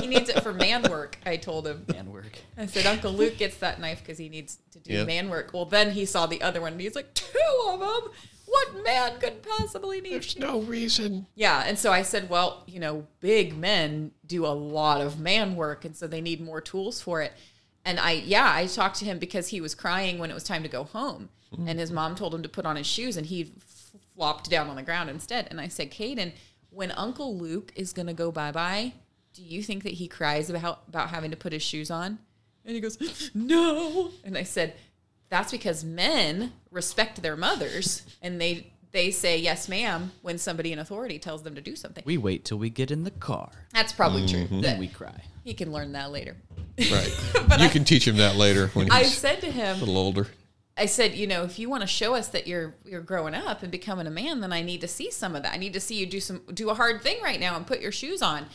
He 0.01 0.07
needs 0.07 0.29
it 0.29 0.43
for 0.43 0.53
man 0.53 0.83
work. 0.83 1.17
I 1.25 1.37
told 1.37 1.65
him. 1.65 1.85
Man 1.91 2.11
work. 2.11 2.37
I 2.57 2.65
said, 2.67 2.85
Uncle 2.85 3.11
Luke 3.11 3.37
gets 3.37 3.57
that 3.57 3.79
knife 3.79 3.99
because 3.99 4.17
he 4.17 4.29
needs 4.29 4.57
to 4.71 4.79
do 4.79 4.93
Yeah. 4.93 5.03
man 5.05 5.29
work. 5.29 5.51
Well, 5.53 5.65
then 5.65 5.91
he 5.91 6.05
saw 6.05 6.25
the 6.27 6.41
other 6.41 6.61
one 6.61 6.73
and 6.73 6.81
he's 6.81 6.95
like, 6.95 7.13
two 7.13 7.27
of 7.69 7.79
them? 7.79 8.11
What 8.45 8.83
man 8.83 9.19
could 9.19 9.41
possibly 9.41 10.01
need? 10.01 10.13
There's 10.13 10.37
no 10.37 10.59
reason. 10.61 11.25
Yeah. 11.33 11.63
And 11.65 11.79
so 11.79 11.91
I 11.91 12.03
said, 12.03 12.29
well, 12.29 12.63
you 12.67 12.79
know, 12.79 13.07
big 13.19 13.57
men 13.57 14.11
do 14.27 14.45
a 14.45 14.53
lot 14.53 15.01
of 15.01 15.19
man 15.19 15.55
work. 15.55 15.85
And 15.85 15.95
so 15.95 16.05
they 16.07 16.21
need 16.21 16.41
more 16.41 16.61
tools 16.61 17.01
for 17.01 17.21
it. 17.21 17.33
And 17.85 17.99
I, 17.99 18.13
yeah, 18.13 18.51
I 18.53 18.65
talked 18.65 18.97
to 18.97 19.05
him 19.05 19.19
because 19.19 19.49
he 19.49 19.61
was 19.61 19.75
crying 19.75 20.17
when 20.17 20.31
it 20.31 20.33
was 20.33 20.43
time 20.43 20.63
to 20.63 20.69
go 20.69 20.83
home. 20.83 21.29
Mm-hmm. 21.53 21.67
And 21.67 21.79
his 21.79 21.91
mom 21.91 22.15
told 22.15 22.33
him 22.33 22.41
to 22.43 22.49
put 22.49 22.65
on 22.65 22.75
his 22.75 22.87
shoes 22.87 23.15
and 23.15 23.27
he 23.27 23.53
flopped 24.15 24.49
down 24.49 24.69
on 24.69 24.75
the 24.75 24.83
ground 24.83 25.09
instead. 25.09 25.47
And 25.51 25.61
I 25.61 25.67
said, 25.67 25.91
Caden, 25.91 26.33
when 26.71 26.91
Uncle 26.91 27.37
Luke 27.37 27.71
is 27.75 27.93
going 27.93 28.07
to 28.07 28.13
go 28.13 28.31
bye 28.31 28.51
bye, 28.51 28.93
do 29.33 29.43
you 29.43 29.61
think 29.61 29.83
that 29.83 29.93
he 29.93 30.07
cries 30.07 30.49
about, 30.49 30.83
about 30.87 31.09
having 31.09 31.31
to 31.31 31.37
put 31.37 31.53
his 31.53 31.61
shoes 31.61 31.91
on? 31.91 32.17
And 32.65 32.73
he 32.73 32.81
goes, 32.81 32.97
no. 33.35 34.11
And 34.23 34.37
I 34.37 34.43
said, 34.43 34.73
that's 35.29 35.51
because 35.51 35.83
men 35.83 36.53
respect 36.71 37.21
their 37.21 37.35
mothers 37.35 38.03
and 38.21 38.41
they 38.41 38.71
they 38.95 39.11
say 39.11 39.37
yes 39.37 39.67
ma'am 39.69 40.11
when 40.21 40.37
somebody 40.37 40.71
in 40.71 40.79
authority 40.79 41.19
tells 41.19 41.43
them 41.43 41.53
to 41.53 41.61
do 41.61 41.75
something 41.75 42.03
We 42.05 42.17
wait 42.17 42.45
till 42.45 42.57
we 42.57 42.69
get 42.69 42.89
in 42.91 43.03
the 43.03 43.11
car. 43.11 43.51
that's 43.73 43.91
probably 43.93 44.25
true 44.25 44.45
mm-hmm. 44.45 44.61
Then 44.61 44.79
we 44.79 44.87
cry. 44.87 45.21
he 45.43 45.53
can 45.53 45.71
learn 45.71 45.91
that 45.91 46.11
later 46.11 46.35
Right. 46.79 47.13
you 47.59 47.69
can 47.69 47.83
teach 47.85 48.07
him 48.07 48.17
that 48.17 48.35
later 48.35 48.67
when 48.69 48.89
i 48.91 49.03
said 49.03 49.41
to 49.41 49.51
him 49.51 49.67
a 49.67 49.73
him 49.73 49.79
little 49.79 49.97
older. 49.97 50.27
i 50.77 50.85
said 50.85 51.13
you 51.13 51.27
know 51.27 51.43
if 51.43 51.59
you 51.59 51.69
want 51.69 51.81
to 51.81 51.87
show 51.87 52.15
us 52.15 52.29
that 52.29 52.47
you're 52.47 52.73
you're 52.85 53.01
growing 53.01 53.35
up 53.35 53.61
and 53.63 53.71
becoming 53.71 54.07
a 54.07 54.11
man 54.11 54.39
then 54.41 54.51
i 54.53 54.61
need 54.61 54.81
to 54.81 54.87
see 54.87 55.11
some 55.11 55.35
of 55.35 55.43
that 55.43 55.53
i 55.53 55.57
need 55.57 55.73
to 55.73 55.79
see 55.79 55.95
you 55.95 56.05
do 56.05 56.19
some 56.19 56.41
do 56.53 56.69
a 56.69 56.73
hard 56.73 57.01
thing 57.01 57.17
right 57.23 57.39
now 57.39 57.55
and 57.55 57.67
put 57.67 57.79
your 57.81 57.91
shoes 57.91 58.21
on 58.21 58.45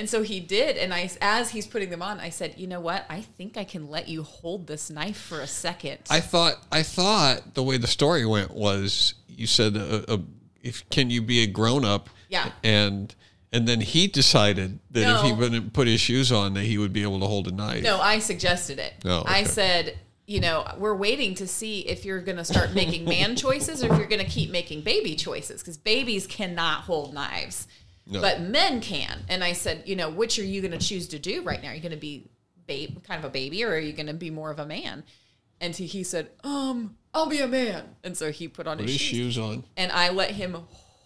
and 0.00 0.08
so 0.08 0.22
he 0.22 0.40
did 0.40 0.76
and 0.76 0.92
i 0.94 1.08
as 1.20 1.50
he's 1.50 1.66
putting 1.66 1.90
them 1.90 2.02
on 2.02 2.18
i 2.18 2.30
said 2.30 2.54
you 2.56 2.66
know 2.66 2.80
what 2.80 3.04
i 3.08 3.20
think 3.20 3.56
i 3.56 3.64
can 3.64 3.88
let 3.88 4.08
you 4.08 4.22
hold 4.22 4.66
this 4.66 4.90
knife 4.90 5.20
for 5.20 5.40
a 5.40 5.46
second 5.46 5.98
I 6.10 6.20
thought 6.20 6.54
I 6.72 6.82
thought 6.82 7.54
the 7.54 7.62
way 7.62 7.76
the 7.76 7.86
story 7.86 8.24
went 8.26 8.50
was 8.50 9.14
you 9.28 9.46
said 9.46 9.76
uh, 9.76 10.02
uh, 10.08 10.18
if 10.62 10.88
can 10.90 11.10
you 11.10 11.20
be 11.22 11.42
a 11.42 11.46
grown 11.46 11.84
up 11.84 12.08
Yeah. 12.28 12.50
and 12.64 13.14
and 13.52 13.66
then 13.68 13.80
he 13.80 14.06
decided 14.06 14.78
that 14.92 15.16
if 15.16 15.22
he 15.22 15.32
wouldn't 15.32 15.72
put 15.72 15.86
his 15.88 16.00
shoes 16.00 16.30
on 16.32 16.54
that 16.54 16.64
he 16.64 16.78
would 16.78 16.92
be 16.92 17.02
able 17.02 17.20
to 17.20 17.26
hold 17.26 17.48
a 17.48 17.52
knife. 17.52 17.82
No, 17.82 18.00
I 18.00 18.20
suggested 18.20 18.78
it. 18.78 18.94
Oh, 19.04 19.24
I 19.26 19.42
said, 19.42 19.98
you 20.24 20.38
know, 20.40 20.64
we're 20.78 20.94
waiting 20.94 21.34
to 21.34 21.48
see 21.48 21.80
if 21.80 22.04
you're 22.04 22.20
going 22.20 22.36
to 22.38 22.44
start 22.44 22.74
making 22.74 23.04
man 23.06 23.34
choices 23.46 23.82
or 23.82 23.90
if 23.92 23.98
you're 23.98 24.06
going 24.06 24.24
to 24.24 24.30
keep 24.30 24.52
making 24.52 24.82
baby 24.82 25.16
choices 25.16 25.60
because 25.62 25.76
babies 25.76 26.28
cannot 26.28 26.82
hold 26.82 27.12
knives, 27.12 27.66
No. 28.10 28.20
but 28.20 28.40
men 28.42 28.80
can. 28.80 29.20
And 29.28 29.42
I 29.44 29.52
said, 29.52 29.84
you 29.86 29.96
know, 29.96 30.10
which 30.10 30.38
are 30.38 30.44
you 30.44 30.60
going 30.60 30.72
to 30.78 30.84
choose 30.84 31.08
to 31.08 31.18
do 31.18 31.42
right 31.42 31.62
now? 31.62 31.70
Are 31.70 31.74
you 31.74 31.80
going 31.80 31.92
to 31.92 31.96
be 31.98 32.28
babe, 32.66 33.02
kind 33.04 33.18
of 33.18 33.24
a 33.24 33.32
baby, 33.32 33.64
or 33.64 33.70
are 33.72 33.78
you 33.78 33.92
going 33.92 34.06
to 34.08 34.14
be 34.14 34.30
more 34.30 34.50
of 34.50 34.58
a 34.58 34.66
man? 34.66 35.04
And 35.60 35.74
he, 35.76 35.86
he 35.86 36.02
said, 36.02 36.30
um, 36.44 36.96
I'll 37.14 37.28
be 37.28 37.40
a 37.40 37.48
man. 37.48 37.96
And 38.04 38.16
so 38.16 38.30
he 38.32 38.48
put 38.48 38.66
on 38.66 38.78
Put 38.78 38.86
his, 38.86 38.92
his 38.92 39.00
shoes 39.00 39.34
shoes 39.34 39.38
on. 39.38 39.64
and 39.76 39.92
I 39.92 40.10
let 40.10 40.30
him 40.32 40.56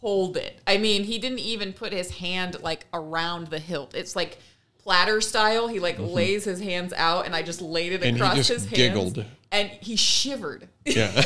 hold 0.01 0.37
it. 0.37 0.61
I 0.67 0.77
mean, 0.79 1.05
he 1.05 1.19
didn't 1.19 1.39
even 1.41 1.73
put 1.73 1.93
his 1.93 2.11
hand 2.19 2.61
like 2.63 2.87
around 2.93 3.49
the 3.49 3.59
hilt. 3.59 3.95
It's 3.95 4.15
like 4.15 4.39
platter 4.79 5.21
style. 5.21 5.67
He 5.69 5.79
like 5.81 5.99
lays 5.99 6.45
his 6.45 6.61
hands 6.61 6.93
out, 6.95 7.25
and 7.27 7.35
I 7.35 7.43
just 7.43 7.61
laid 7.63 7.93
it 7.93 8.01
Mm-hmm. 8.03 8.09
And 8.09 8.17
he 8.17 8.23
across 8.23 8.49
his 8.49 8.65
hands. 8.67 8.77
giggled. 8.77 9.25
and 9.51 9.71
he 9.81 9.97
shivered. 9.97 10.69
Yeah. 10.85 11.11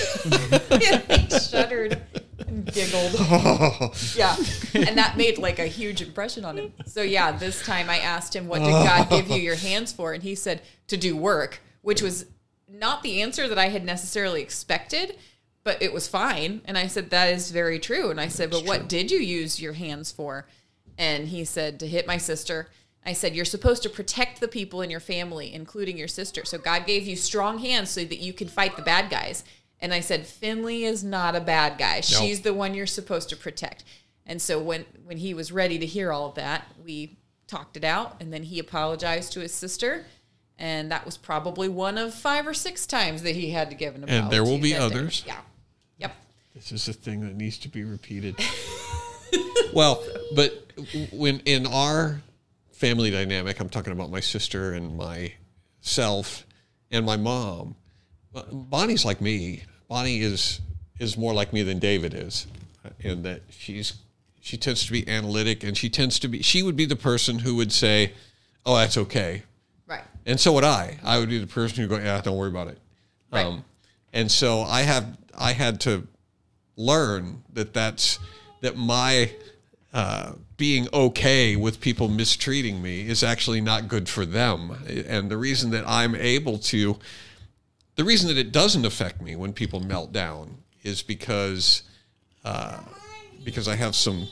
he 0.70 1.38
shuddered 1.38 2.00
giggled. 2.64 3.12
yeah, 4.16 4.36
and 4.74 4.98
that 4.98 5.14
made 5.16 5.38
like 5.38 5.58
a 5.58 5.66
huge 5.66 6.02
impression 6.02 6.44
on 6.44 6.58
him. 6.58 6.72
So 6.86 7.02
yeah, 7.02 7.32
this 7.32 7.62
time 7.64 7.90
I 7.90 7.98
asked 7.98 8.34
him, 8.34 8.48
"What 8.48 8.60
did 8.60 8.70
God 8.70 9.10
give 9.10 9.28
you 9.28 9.36
your 9.36 9.56
hands 9.56 9.92
for?" 9.92 10.12
And 10.12 10.22
he 10.22 10.34
said, 10.34 10.62
"To 10.88 10.96
do 10.96 11.16
work," 11.16 11.60
which 11.82 12.02
was 12.02 12.26
not 12.68 13.02
the 13.02 13.22
answer 13.22 13.48
that 13.48 13.58
I 13.58 13.68
had 13.68 13.84
necessarily 13.84 14.42
expected, 14.42 15.16
but 15.64 15.82
it 15.82 15.92
was 15.92 16.08
fine. 16.08 16.60
And 16.64 16.76
I 16.76 16.86
said, 16.86 17.10
"That 17.10 17.32
is 17.32 17.50
very 17.50 17.78
true." 17.78 18.10
And 18.10 18.20
I 18.20 18.28
said, 18.28 18.50
"But 18.50 18.64
what 18.64 18.88
did 18.88 19.10
you 19.10 19.18
use 19.18 19.60
your 19.60 19.74
hands 19.74 20.12
for?" 20.12 20.46
And 20.96 21.28
he 21.28 21.44
said, 21.44 21.80
"To 21.80 21.86
hit 21.86 22.06
my 22.06 22.18
sister." 22.18 22.68
I 23.08 23.14
said, 23.14 23.34
You're 23.34 23.46
supposed 23.46 23.82
to 23.84 23.88
protect 23.88 24.40
the 24.40 24.48
people 24.48 24.82
in 24.82 24.90
your 24.90 25.00
family, 25.00 25.54
including 25.54 25.96
your 25.96 26.08
sister. 26.08 26.44
So 26.44 26.58
God 26.58 26.84
gave 26.84 27.06
you 27.06 27.16
strong 27.16 27.58
hands 27.58 27.88
so 27.90 28.04
that 28.04 28.18
you 28.18 28.34
can 28.34 28.48
fight 28.48 28.76
the 28.76 28.82
bad 28.82 29.08
guys. 29.08 29.44
And 29.80 29.94
I 29.94 30.00
said, 30.00 30.26
Finley 30.26 30.84
is 30.84 31.04
not 31.04 31.36
a 31.36 31.40
bad 31.40 31.78
guy. 31.78 32.00
She's 32.00 32.40
the 32.40 32.52
one 32.52 32.74
you're 32.74 32.86
supposed 32.86 33.28
to 33.30 33.36
protect. 33.36 33.84
And 34.26 34.42
so 34.42 34.60
when, 34.60 34.84
when 35.04 35.16
he 35.18 35.34
was 35.34 35.52
ready 35.52 35.78
to 35.78 35.86
hear 35.86 36.12
all 36.12 36.26
of 36.26 36.34
that, 36.34 36.66
we 36.84 37.16
talked 37.46 37.76
it 37.76 37.84
out. 37.84 38.16
And 38.20 38.32
then 38.32 38.42
he 38.42 38.58
apologized 38.58 39.32
to 39.34 39.40
his 39.40 39.54
sister. 39.54 40.04
And 40.58 40.90
that 40.90 41.04
was 41.06 41.16
probably 41.16 41.68
one 41.68 41.96
of 41.96 42.12
five 42.12 42.46
or 42.46 42.54
six 42.54 42.86
times 42.86 43.22
that 43.22 43.36
he 43.36 43.50
had 43.50 43.70
to 43.70 43.76
give 43.76 43.94
an 43.94 44.04
apology. 44.04 44.22
And 44.22 44.32
there 44.32 44.44
will 44.44 44.58
be 44.58 44.72
that 44.72 44.78
day. 44.78 44.84
others. 44.84 45.24
Yeah. 45.26 45.38
Yep. 45.98 46.16
This 46.54 46.72
is 46.72 46.88
a 46.88 46.92
thing 46.92 47.20
that 47.20 47.36
needs 47.36 47.58
to 47.58 47.68
be 47.68 47.84
repeated. 47.84 48.34
well, 49.72 50.02
but 50.34 50.72
when 51.12 51.38
in 51.40 51.66
our 51.66 52.20
family 52.72 53.10
dynamic, 53.10 53.60
I'm 53.60 53.68
talking 53.68 53.92
about 53.92 54.10
my 54.10 54.20
sister 54.20 54.72
and 54.72 54.96
myself 54.96 56.44
and 56.90 57.06
my 57.06 57.16
mom. 57.16 57.76
Bonnie's 58.52 59.04
like 59.04 59.20
me. 59.20 59.64
Bonnie 59.88 60.20
is 60.20 60.60
is 60.98 61.16
more 61.16 61.32
like 61.32 61.52
me 61.52 61.62
than 61.62 61.78
David 61.78 62.12
is, 62.14 62.46
in 63.00 63.22
that 63.22 63.42
she's 63.50 63.94
she 64.40 64.56
tends 64.56 64.84
to 64.86 64.92
be 64.92 65.06
analytic 65.08 65.62
and 65.62 65.76
she 65.76 65.88
tends 65.88 66.18
to 66.20 66.28
be 66.28 66.42
she 66.42 66.62
would 66.62 66.76
be 66.76 66.84
the 66.86 66.96
person 66.96 67.38
who 67.40 67.56
would 67.56 67.72
say, 67.72 68.12
"Oh, 68.66 68.76
that's 68.76 68.96
okay," 68.96 69.42
Right. 69.86 70.02
and 70.26 70.38
so 70.40 70.52
would 70.52 70.64
I. 70.64 70.98
I 71.02 71.18
would 71.18 71.28
be 71.28 71.38
the 71.38 71.46
person 71.46 71.82
who 71.82 71.88
go, 71.88 71.96
"Yeah, 71.98 72.20
don't 72.20 72.36
worry 72.36 72.50
about 72.50 72.68
it." 72.68 72.78
Um, 73.32 73.54
Right. 73.54 73.62
and 74.12 74.30
so 74.30 74.62
I 74.62 74.82
have 74.82 75.16
I 75.36 75.52
had 75.52 75.80
to 75.82 76.06
learn 76.76 77.42
that 77.52 77.72
that's 77.74 78.18
that 78.60 78.76
my 78.76 79.30
uh, 79.92 80.32
being 80.56 80.88
okay 80.92 81.56
with 81.56 81.80
people 81.80 82.08
mistreating 82.08 82.82
me 82.82 83.08
is 83.08 83.22
actually 83.22 83.60
not 83.60 83.88
good 83.88 84.08
for 84.08 84.26
them. 84.26 84.72
And 85.06 85.30
the 85.30 85.36
reason 85.36 85.70
that 85.70 85.84
I'm 85.86 86.14
able 86.14 86.58
to, 86.58 86.98
the 87.98 88.04
reason 88.04 88.28
that 88.28 88.38
it 88.38 88.52
doesn't 88.52 88.86
affect 88.86 89.20
me 89.20 89.34
when 89.34 89.52
people 89.52 89.80
melt 89.80 90.12
down 90.12 90.58
is 90.84 91.02
because 91.02 91.82
uh, 92.44 92.78
because 93.44 93.66
I 93.66 93.74
have 93.74 93.96
some 93.96 94.28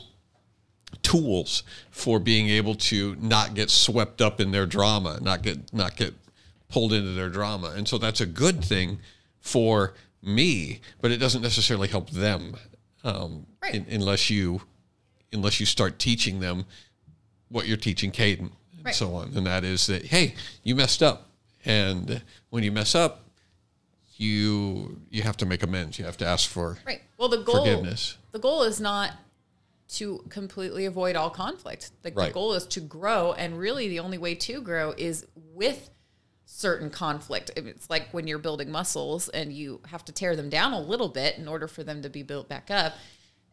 tools 1.02 1.64
for 1.90 2.20
being 2.20 2.48
able 2.48 2.76
to 2.76 3.16
not 3.20 3.54
get 3.54 3.68
swept 3.70 4.22
up 4.22 4.40
in 4.40 4.52
their 4.52 4.66
drama, 4.66 5.18
not 5.20 5.42
get 5.42 5.72
not 5.74 5.96
get 5.96 6.14
pulled 6.68 6.92
into 6.92 7.10
their 7.10 7.28
drama. 7.28 7.72
And 7.76 7.88
so 7.88 7.98
that's 7.98 8.20
a 8.20 8.26
good 8.26 8.64
thing 8.64 9.00
for 9.40 9.94
me, 10.22 10.80
but 11.00 11.10
it 11.10 11.16
doesn't 11.18 11.42
necessarily 11.42 11.88
help 11.88 12.10
them 12.10 12.54
um, 13.02 13.46
Right. 13.60 13.74
in- 13.74 13.86
unless 13.90 14.30
you 14.30 14.62
unless 15.32 15.58
you 15.58 15.66
start 15.66 15.98
teaching 15.98 16.38
them 16.38 16.66
what 17.48 17.66
you're 17.66 17.76
teaching 17.76 18.12
Caden 18.12 18.38
and 18.76 18.84
Right. 18.84 18.94
so 18.94 19.12
on. 19.16 19.32
And 19.36 19.44
that 19.46 19.64
is 19.64 19.86
that 19.88 20.06
hey, 20.06 20.34
you 20.62 20.76
messed 20.76 21.02
up, 21.02 21.30
and 21.64 22.22
when 22.50 22.62
you 22.62 22.70
mess 22.70 22.94
up, 22.94 23.25
you 24.18 25.00
you 25.10 25.22
have 25.22 25.36
to 25.38 25.46
make 25.46 25.62
amends. 25.62 25.98
You 25.98 26.04
have 26.04 26.16
to 26.18 26.26
ask 26.26 26.48
for 26.48 26.78
Right. 26.86 27.02
Well, 27.18 27.28
the 27.28 27.38
goal 27.38 27.64
forgiveness. 27.64 28.16
the 28.32 28.38
goal 28.38 28.62
is 28.62 28.80
not 28.80 29.12
to 29.88 30.24
completely 30.28 30.84
avoid 30.86 31.14
all 31.16 31.30
conflict. 31.30 31.92
The, 32.02 32.10
the 32.10 32.30
goal 32.30 32.54
is 32.54 32.66
to 32.66 32.80
grow, 32.80 33.32
and 33.32 33.58
really, 33.58 33.88
the 33.88 34.00
only 34.00 34.18
way 34.18 34.34
to 34.34 34.60
grow 34.60 34.92
is 34.96 35.26
with 35.34 35.90
certain 36.44 36.90
conflict. 36.90 37.50
It's 37.56 37.88
like 37.88 38.08
when 38.12 38.26
you're 38.26 38.38
building 38.38 38.70
muscles, 38.70 39.28
and 39.28 39.52
you 39.52 39.80
have 39.86 40.04
to 40.06 40.12
tear 40.12 40.34
them 40.34 40.48
down 40.48 40.72
a 40.72 40.80
little 40.80 41.08
bit 41.08 41.38
in 41.38 41.46
order 41.46 41.68
for 41.68 41.84
them 41.84 42.02
to 42.02 42.08
be 42.08 42.22
built 42.22 42.48
back 42.48 42.70
up. 42.70 42.94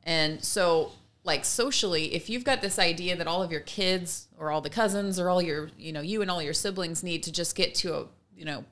And 0.04 0.44
so, 0.44 0.92
like 1.24 1.46
socially, 1.46 2.14
if 2.16 2.30
you've 2.30 2.44
got 2.44 2.62
this 2.62 2.80
idea 2.80 3.16
that 3.16 3.28
all 3.28 3.44
of 3.44 3.52
your 3.52 3.62
kids 3.62 4.28
or 4.38 4.52
all 4.52 4.62
the 4.62 4.70
cousins 4.70 5.20
or 5.20 5.30
all 5.30 5.42
your, 5.42 5.70
you 5.78 5.92
know, 5.94 6.02
you 6.02 6.22
and 6.22 6.32
all 6.32 6.42
your 6.42 6.54
siblings 6.54 7.04
need 7.04 7.24
to 7.24 7.32
just 7.32 7.56
get 7.56 7.76
to 7.76 7.96
a, 7.96 8.06
you 8.36 8.44
know, 8.46 8.66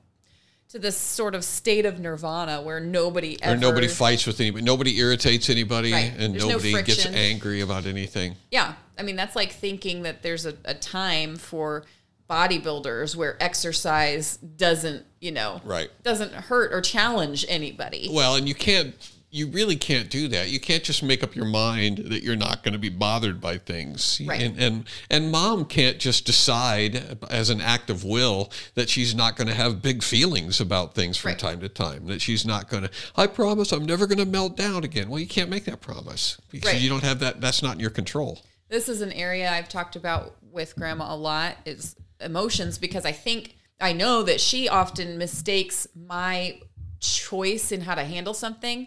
to 0.72 0.78
this 0.78 0.96
sort 0.96 1.34
of 1.34 1.44
state 1.44 1.84
of 1.84 2.00
nirvana 2.00 2.62
where 2.62 2.80
nobody 2.80 3.36
or 3.42 3.48
ever 3.50 3.56
nobody 3.60 3.86
fights 3.86 4.26
with 4.26 4.40
anybody, 4.40 4.64
nobody 4.64 4.98
irritates 4.98 5.50
anybody, 5.50 5.92
Right. 5.92 6.14
and 6.16 6.32
There's 6.32 6.46
no 6.46 6.52
nobody 6.52 6.82
gets 6.82 7.04
angry 7.04 7.60
about 7.60 7.84
anything. 7.84 8.36
Yeah. 8.50 8.72
I 8.98 9.02
mean, 9.02 9.16
that's 9.16 9.36
like 9.36 9.52
thinking 9.52 10.02
that 10.04 10.22
there's 10.22 10.46
a, 10.46 10.54
a 10.64 10.72
time 10.72 11.36
for 11.36 11.84
bodybuilders 12.30 13.14
where 13.14 13.36
exercise 13.42 14.38
doesn't, 14.38 15.04
you 15.20 15.30
know, 15.30 15.60
Right. 15.62 15.90
doesn't 16.02 16.32
hurt 16.32 16.72
or 16.72 16.80
challenge 16.80 17.44
anybody. 17.50 18.08
Well, 18.10 18.36
and 18.36 18.48
you 18.48 18.54
can't, 18.54 18.94
you 19.34 19.46
really 19.48 19.76
can't 19.76 20.10
do 20.10 20.28
that. 20.28 20.50
You 20.50 20.60
can't 20.60 20.84
just 20.84 21.02
make 21.02 21.22
up 21.24 21.34
your 21.34 21.46
mind 21.46 21.98
that 22.08 22.22
you're 22.22 22.36
not 22.36 22.62
going 22.62 22.74
to 22.74 22.78
be 22.78 22.90
bothered 22.90 23.40
by 23.40 23.56
things. 23.56 24.20
Right. 24.26 24.42
And, 24.42 24.58
and 24.58 24.84
and 25.08 25.32
mom 25.32 25.64
can't 25.64 25.98
just 25.98 26.26
decide 26.26 27.18
as 27.30 27.48
an 27.48 27.62
act 27.62 27.88
of 27.88 28.04
will 28.04 28.52
that 28.74 28.90
she's 28.90 29.14
not 29.14 29.36
going 29.36 29.48
to 29.48 29.54
have 29.54 29.80
big 29.80 30.02
feelings 30.02 30.60
about 30.60 30.94
things 30.94 31.16
from 31.16 31.30
Right. 31.30 31.38
time 31.38 31.60
to 31.60 31.68
time. 31.70 32.06
That 32.08 32.20
she's 32.20 32.44
not 32.44 32.68
going 32.68 32.82
to. 32.82 32.90
I 33.16 33.26
promise 33.26 33.72
I'm 33.72 33.86
never 33.86 34.06
going 34.06 34.18
to 34.18 34.26
melt 34.26 34.54
down 34.54 34.84
again. 34.84 35.08
Well, 35.08 35.18
you 35.18 35.26
can't 35.26 35.48
make 35.48 35.64
that 35.64 35.80
promise 35.80 36.38
because 36.50 36.74
Right. 36.74 36.82
you 36.82 36.90
don't 36.90 37.02
have 37.02 37.18
that. 37.20 37.40
That's 37.40 37.62
not 37.62 37.74
in 37.74 37.80
your 37.80 37.90
control. 37.90 38.44
this 38.68 38.86
is 38.88 39.00
an 39.00 39.12
area 39.12 39.50
I've 39.50 39.68
talked 39.70 39.96
about 39.96 40.36
with 40.50 40.76
grandma 40.76 41.14
a 41.14 41.16
lot 41.16 41.56
is 41.64 41.96
emotions 42.20 42.76
because 42.78 43.06
I 43.06 43.12
think 43.12 43.56
I 43.80 43.94
know 43.94 44.22
that 44.24 44.40
she 44.42 44.68
often 44.68 45.16
mistakes 45.16 45.86
my 45.96 46.60
choice 47.00 47.72
in 47.72 47.80
how 47.80 47.94
to 47.94 48.04
handle 48.04 48.34
something 48.34 48.86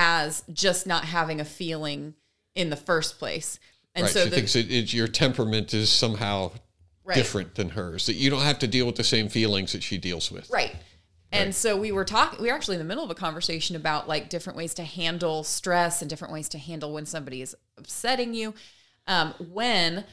as 0.00 0.44
just 0.52 0.86
not 0.86 1.04
having 1.04 1.40
a 1.40 1.44
feeling 1.44 2.14
in 2.54 2.70
the 2.70 2.76
first 2.76 3.18
place. 3.18 3.58
And 3.96 4.04
right. 4.04 4.12
so 4.12 4.22
she 4.22 4.30
the, 4.30 4.36
thinks 4.36 4.54
it, 4.54 4.70
it, 4.70 4.92
your 4.92 5.08
temperament 5.08 5.74
is 5.74 5.90
somehow 5.90 6.52
Right. 7.04 7.14
different 7.14 7.54
than 7.54 7.70
hers. 7.70 8.04
That 8.04 8.16
you 8.16 8.28
don't 8.28 8.42
have 8.42 8.58
to 8.58 8.66
deal 8.66 8.84
with 8.84 8.96
the 8.96 9.04
same 9.04 9.30
feelings 9.30 9.72
that 9.72 9.82
she 9.82 9.96
deals 9.96 10.30
with. 10.30 10.50
Right. 10.50 10.76
And 11.32 11.54
so 11.54 11.74
we 11.74 11.90
were 11.90 12.04
talking, 12.04 12.38
we 12.42 12.48
were 12.48 12.54
actually 12.54 12.76
in 12.76 12.80
the 12.80 12.86
middle 12.86 13.02
of 13.02 13.10
a 13.10 13.14
conversation 13.14 13.76
about 13.76 14.06
like 14.06 14.28
different 14.28 14.58
ways 14.58 14.74
to 14.74 14.82
handle 14.82 15.42
stress 15.42 16.02
and 16.02 16.10
different 16.10 16.34
ways 16.34 16.50
to 16.50 16.58
handle 16.58 16.92
when 16.92 17.06
somebody 17.06 17.40
is 17.40 17.56
upsetting 17.78 18.34
you. 18.34 18.52
Um, 19.06 19.32
when 19.52 20.04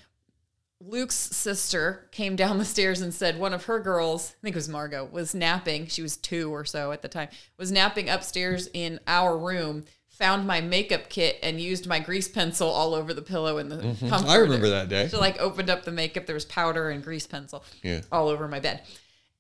Luke's 0.82 1.16
sister 1.16 2.08
came 2.12 2.36
down 2.36 2.58
the 2.58 2.66
stairs 2.66 3.02
and 3.02 3.14
said 3.14 3.40
one 3.40 3.54
of 3.54 3.66
her 3.66 3.80
girls, 3.80 4.36
I 4.40 4.42
think 4.44 4.56
it 4.56 4.58
was 4.58 4.70
Margot, 4.70 5.06
was 5.12 5.34
napping. 5.34 5.88
She 5.88 6.02
was 6.02 6.18
two 6.18 6.54
or 6.54 6.66
so 6.66 6.92
at 6.92 7.02
the 7.02 7.08
time, 7.08 7.30
was 7.58 7.72
napping 7.72 8.10
upstairs 8.10 8.68
in 8.74 9.00
our 9.08 9.38
room, 9.38 9.86
found 10.10 10.46
my 10.46 10.62
makeup 10.62 11.10
kit 11.10 11.40
and 11.42 11.60
used 11.62 11.88
my 11.88 12.00
grease 12.00 12.28
pencil 12.28 12.68
all 12.70 12.94
over 12.94 13.14
the 13.14 13.22
pillow 13.22 13.58
in 13.58 13.70
the 13.70 13.78
comforter. 13.78 14.06
Mm-hmm. 14.16 14.30
I 14.30 14.36
remember 14.36 14.70
that 14.70 14.90
day. 14.90 15.08
So 15.08 15.20
like 15.20 15.40
opened 15.40 15.70
up 15.70 15.86
the 15.86 15.92
makeup, 15.92 16.26
there 16.26 16.36
was 16.36 16.46
powder 16.46 16.90
and 16.90 17.04
grease 17.04 17.28
pencil 17.28 17.64
Yeah. 17.82 18.02
all 18.12 18.28
over 18.28 18.48
my 18.48 18.60
bed. 18.60 18.82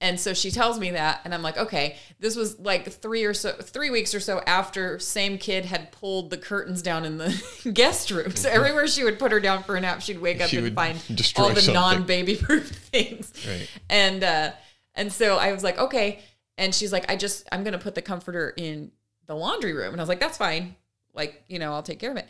And 0.01 0.19
so 0.19 0.33
she 0.33 0.51
tells 0.51 0.77
me 0.77 0.91
that, 0.91 1.21
and 1.23 1.33
I'm 1.33 1.41
like, 1.41 1.57
okay, 1.57 1.95
this 2.19 2.35
was 2.35 2.59
like 2.59 2.91
three 2.91 3.23
or 3.23 3.33
so, 3.33 3.53
three 3.53 3.89
weeks 3.89 4.13
or 4.13 4.19
so 4.19 4.41
after 4.45 4.99
same 4.99 5.37
kid 5.37 5.65
had 5.65 5.91
pulled 5.93 6.29
the 6.29 6.37
curtains 6.37 6.81
down 6.81 7.05
in 7.05 7.17
the 7.17 7.71
guest 7.73 8.11
room. 8.11 8.35
So 8.35 8.49
everywhere 8.49 8.87
she 8.87 9.05
would 9.05 9.17
put 9.17 9.31
her 9.31 9.39
down 9.39 9.63
for 9.63 9.77
a 9.77 9.81
nap, 9.81 10.01
she'd 10.01 10.19
wake 10.19 10.41
up 10.41 10.49
She 10.49 10.57
and 10.57 10.75
find 10.75 10.99
all 11.37 11.53
the 11.53 11.71
non-baby 11.73 12.35
proof 12.41 12.67
things. 12.67 13.31
Right. 13.47 13.69
And 13.89 14.23
uh, 14.23 14.51
and 14.95 15.11
so 15.11 15.37
I 15.37 15.53
was 15.53 15.63
like, 15.63 15.77
okay. 15.77 16.19
And 16.57 16.75
she's 16.75 16.91
like, 16.91 17.09
I 17.09 17.15
just, 17.15 17.47
I'm 17.51 17.63
gonna 17.63 17.77
put 17.77 17.95
the 17.95 18.01
comforter 18.01 18.53
in 18.55 18.91
the 19.27 19.35
laundry 19.35 19.73
room, 19.73 19.93
and 19.93 20.01
I 20.01 20.03
was 20.03 20.09
like, 20.09 20.19
that's 20.19 20.37
fine. 20.37 20.75
Like, 21.13 21.43
you 21.47 21.57
know, 21.59 21.71
I'll 21.73 21.83
take 21.83 21.99
care 21.99 22.11
of 22.11 22.17
it. 22.17 22.27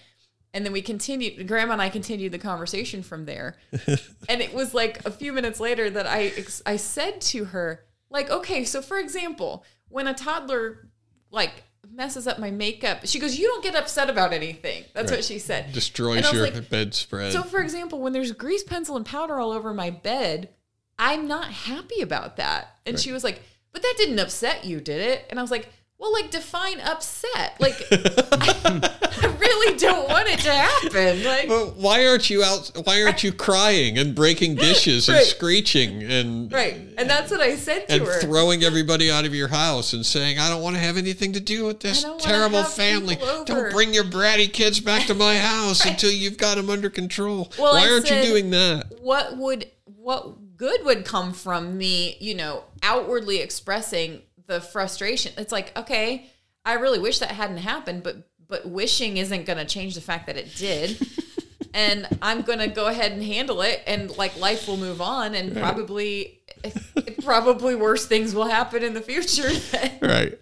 And 0.55 0.65
then 0.65 0.71
we 0.71 0.81
continued, 0.81 1.47
Grandma 1.49 1.73
and 1.73 1.81
I 1.81 1.89
continued 1.89 2.31
the 2.31 2.39
conversation 2.39 3.03
from 3.03 3.25
there. 3.25 3.57
and 4.29 4.41
it 4.41 4.53
was 4.53 4.73
like 4.73 5.05
a 5.05 5.11
few 5.11 5.33
minutes 5.33 5.59
later 5.59 5.89
that 5.89 6.07
I 6.07 6.31
I 6.65 6.77
said 6.77 7.19
to 7.21 7.43
her, 7.45 7.83
like, 8.09 8.29
okay, 8.31 8.63
so 8.63 8.81
for 8.81 8.97
example, 8.97 9.65
when 9.89 10.07
a 10.07 10.13
toddler 10.13 10.87
like 11.29 11.63
messes 11.91 12.25
up 12.25 12.39
my 12.39 12.51
makeup, 12.51 13.01
she 13.03 13.19
goes, 13.19 13.37
"You 13.37 13.47
don't 13.47 13.63
get 13.63 13.75
upset 13.75 14.09
about 14.09 14.31
anything." 14.31 14.85
That's 14.93 15.11
Right. 15.11 15.17
what 15.17 15.25
she 15.25 15.39
said. 15.39 15.73
Destroys 15.73 16.17
And 16.17 16.25
I 16.25 16.29
was 16.31 16.39
your 16.39 16.49
like, 16.49 16.69
bedspread. 16.69 17.33
So, 17.33 17.43
for 17.43 17.59
example, 17.59 17.99
when 17.99 18.13
there's 18.13 18.31
grease 18.31 18.63
pencil 18.63 18.95
and 18.95 19.05
powder 19.05 19.37
all 19.37 19.51
over 19.51 19.73
my 19.73 19.89
bed, 19.89 20.49
I'm 20.97 21.27
not 21.27 21.47
happy 21.47 21.99
about 21.99 22.37
that. 22.37 22.77
And 22.85 22.97
she 22.97 23.11
was 23.11 23.25
like, 23.25 23.41
"But 23.73 23.81
that 23.81 23.95
didn't 23.97 24.19
upset 24.19 24.63
you, 24.63 24.79
did 24.79 25.01
it?" 25.01 25.25
And 25.29 25.37
I 25.37 25.41
was 25.41 25.51
like, 25.51 25.67
"Well, 25.97 26.13
like 26.13 26.31
define 26.31 26.79
upset. 26.79 27.59
Like, 27.59 27.75
I, 27.91 29.09
I 29.25 29.37
really 29.37 29.77
don't 29.77 30.07
want 30.09 30.27
it 30.27 30.39
to 30.39 30.51
happen. 30.51 31.23
Like, 31.23 31.49
Well, 31.49 31.73
why 31.77 32.05
aren't 32.07 32.29
you 32.29 32.43
out? 32.43 32.71
Why 32.83 33.03
aren't 33.03 33.23
you 33.23 33.31
crying 33.31 33.97
and 33.97 34.13
breaking 34.13 34.55
dishes 34.67 35.09
and 35.09 35.25
screeching 35.25 36.03
and 36.03 36.51
right." 36.51 36.77
And 36.97 37.09
that's 37.09 37.31
what 37.31 37.41
I 37.41 37.55
said 37.55 37.87
to 37.87 37.93
and 37.95 38.03
her. 38.05 38.19
throwing 38.21 38.63
everybody 38.63 39.11
out 39.11 39.25
of 39.25 39.33
your 39.33 39.47
house 39.47 39.93
and 39.93 40.05
saying, 40.05 40.39
"I 40.39 40.49
don't 40.49 40.61
want 40.61 40.75
to 40.75 40.81
have 40.81 40.97
anything 40.97 41.33
to 41.33 41.39
do 41.39 41.65
with 41.65 41.79
this 41.79 42.03
I 42.03 42.07
don't 42.07 42.19
wanna 42.21 42.23
terrible 42.23 42.63
family. 42.63 43.17
Don't 43.45 43.71
bring 43.71 43.93
your 43.93 44.03
bratty 44.05 44.51
kids 44.51 44.79
back 44.79 45.07
to 45.07 45.13
my 45.13 45.37
house 45.51 45.85
until 45.85 46.11
you've 46.11 46.37
got 46.37 46.55
them 46.55 46.69
under 46.69 46.89
control." 46.89 47.51
Well, 47.57 47.73
why 47.73 47.87
I 47.87 47.91
aren't 47.91 48.07
said- 48.07 48.23
you 48.25 48.31
doing 48.31 48.49
that? 48.51 49.01
what 49.01 49.37
would 49.37 49.69
what 49.97 50.57
good 50.57 50.85
would 50.85 51.03
come 51.05 51.33
from 51.33 51.77
me, 51.77 52.15
you 52.19 52.35
know, 52.35 52.63
outwardly 52.83 53.39
expressing 53.39 54.21
the 54.47 54.61
frustration? 54.61 55.33
It's 55.37 55.51
like, 55.51 55.77
okay, 55.77 56.27
I 56.63 56.73
really 56.73 56.99
wish 56.99 57.19
that 57.19 57.31
hadn't 57.31 57.57
happened, 57.57 58.03
but 58.03 58.27
but 58.47 58.67
wishing 58.67 59.17
isn't 59.17 59.45
going 59.45 59.57
to 59.57 59.65
change 59.65 59.95
the 59.95 60.01
fact 60.01 60.27
that 60.27 60.37
it 60.37 60.55
did. 60.55 60.99
and 61.73 62.07
I'm 62.21 62.41
going 62.41 62.59
to 62.59 62.67
go 62.67 62.87
ahead 62.87 63.11
and 63.11 63.23
handle 63.23 63.61
it 63.61 63.81
and 63.87 64.15
like 64.17 64.37
life 64.39 64.67
will 64.67 64.77
move 64.77 65.01
on 65.01 65.35
and 65.35 65.55
probably 65.55 66.39
probably 67.23 67.75
worse 67.75 68.05
things 68.07 68.33
will 68.35 68.47
happen 68.47 68.83
in 68.83 68.93
the 68.93 69.01
future 69.01 69.51
that, 69.71 69.99
Right. 70.01 70.39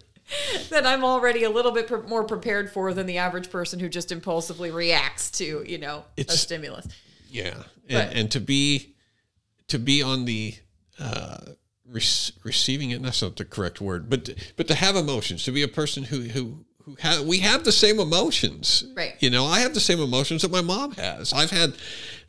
that 0.70 0.86
I'm 0.86 1.04
already 1.04 1.44
a 1.44 1.50
little 1.50 1.72
bit 1.72 1.86
pre- 1.86 2.02
more 2.02 2.24
prepared 2.24 2.70
for 2.70 2.94
than 2.94 3.06
the 3.06 3.18
average 3.18 3.50
person 3.50 3.78
who 3.80 3.88
just 3.88 4.12
impulsively 4.12 4.70
reacts 4.70 5.30
to, 5.32 5.64
you 5.66 5.78
know, 5.78 6.04
a 6.16 6.24
stimulus. 6.32 6.86
Yeah, 7.28 7.54
But- 7.88 8.08
and, 8.08 8.18
and 8.20 8.30
to 8.32 8.40
be 8.40 8.94
to 9.68 9.78
be 9.78 10.02
on 10.02 10.24
the 10.26 10.54
uh, 11.00 11.38
rec- 11.86 12.32
receiving 12.44 12.90
it. 12.90 13.02
That's 13.02 13.22
not 13.22 13.36
the 13.36 13.44
correct 13.44 13.80
word, 13.80 14.08
but 14.08 14.30
but 14.56 14.68
to 14.68 14.74
have 14.74 14.94
emotions, 14.94 15.42
to 15.44 15.52
be 15.52 15.62
a 15.62 15.68
person 15.68 16.04
who 16.04 16.20
who 16.22 16.64
who 16.84 16.96
ha- 17.00 17.22
we 17.24 17.38
have 17.40 17.64
the 17.64 17.72
same 17.72 17.98
emotions. 18.00 18.84
Right. 18.94 19.14
You 19.20 19.30
know, 19.30 19.44
I 19.46 19.60
have 19.60 19.74
the 19.74 19.80
same 19.80 20.00
emotions 20.00 20.42
that 20.42 20.50
my 20.50 20.60
mom 20.62 20.92
has. 20.92 21.32
I've 21.32 21.50
had. 21.50 21.74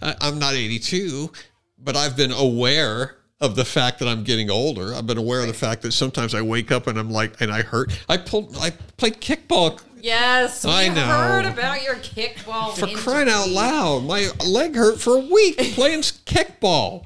I'm 0.02 0.40
not 0.40 0.54
82, 0.54 1.32
but 1.78 1.96
I've 1.96 2.16
been 2.18 2.32
aware. 2.32 3.18
Of 3.42 3.58
the 3.58 3.66
fact 3.66 4.00
that 4.00 4.08
I'm 4.08 4.24
getting 4.24 4.50
older, 4.50 4.96
I've 4.96 5.06
been 5.06 5.18
aware 5.18 5.42
of 5.42 5.48
the 5.48 5.54
fact 5.54 5.82
that 5.82 5.92
sometimes 5.92 6.34
I 6.34 6.42
wake 6.42 6.72
up 6.72 6.88
and 6.88 6.98
I'm 6.98 7.12
like, 7.12 7.42
and 7.42 7.52
I 7.52 7.64
hurt. 7.64 7.92
I 8.08 8.16
pulled, 8.16 8.56
I 8.58 8.72
played 8.96 9.20
kickball 9.20 9.82
Yes, 10.02 10.64
I 10.66 10.88
know. 10.88 11.02
heard 11.06 11.46
about 11.46 11.84
your 11.84 11.96
kickball. 11.96 12.74
for 12.78 12.88
crying 12.96 13.28
out 13.28 13.50
loud. 13.50 14.06
My 14.06 14.30
leg 14.48 14.74
hurt 14.76 15.02
for 15.02 15.16
a 15.18 15.20
week 15.20 15.58
playing 15.74 16.02
kickball, 16.02 17.06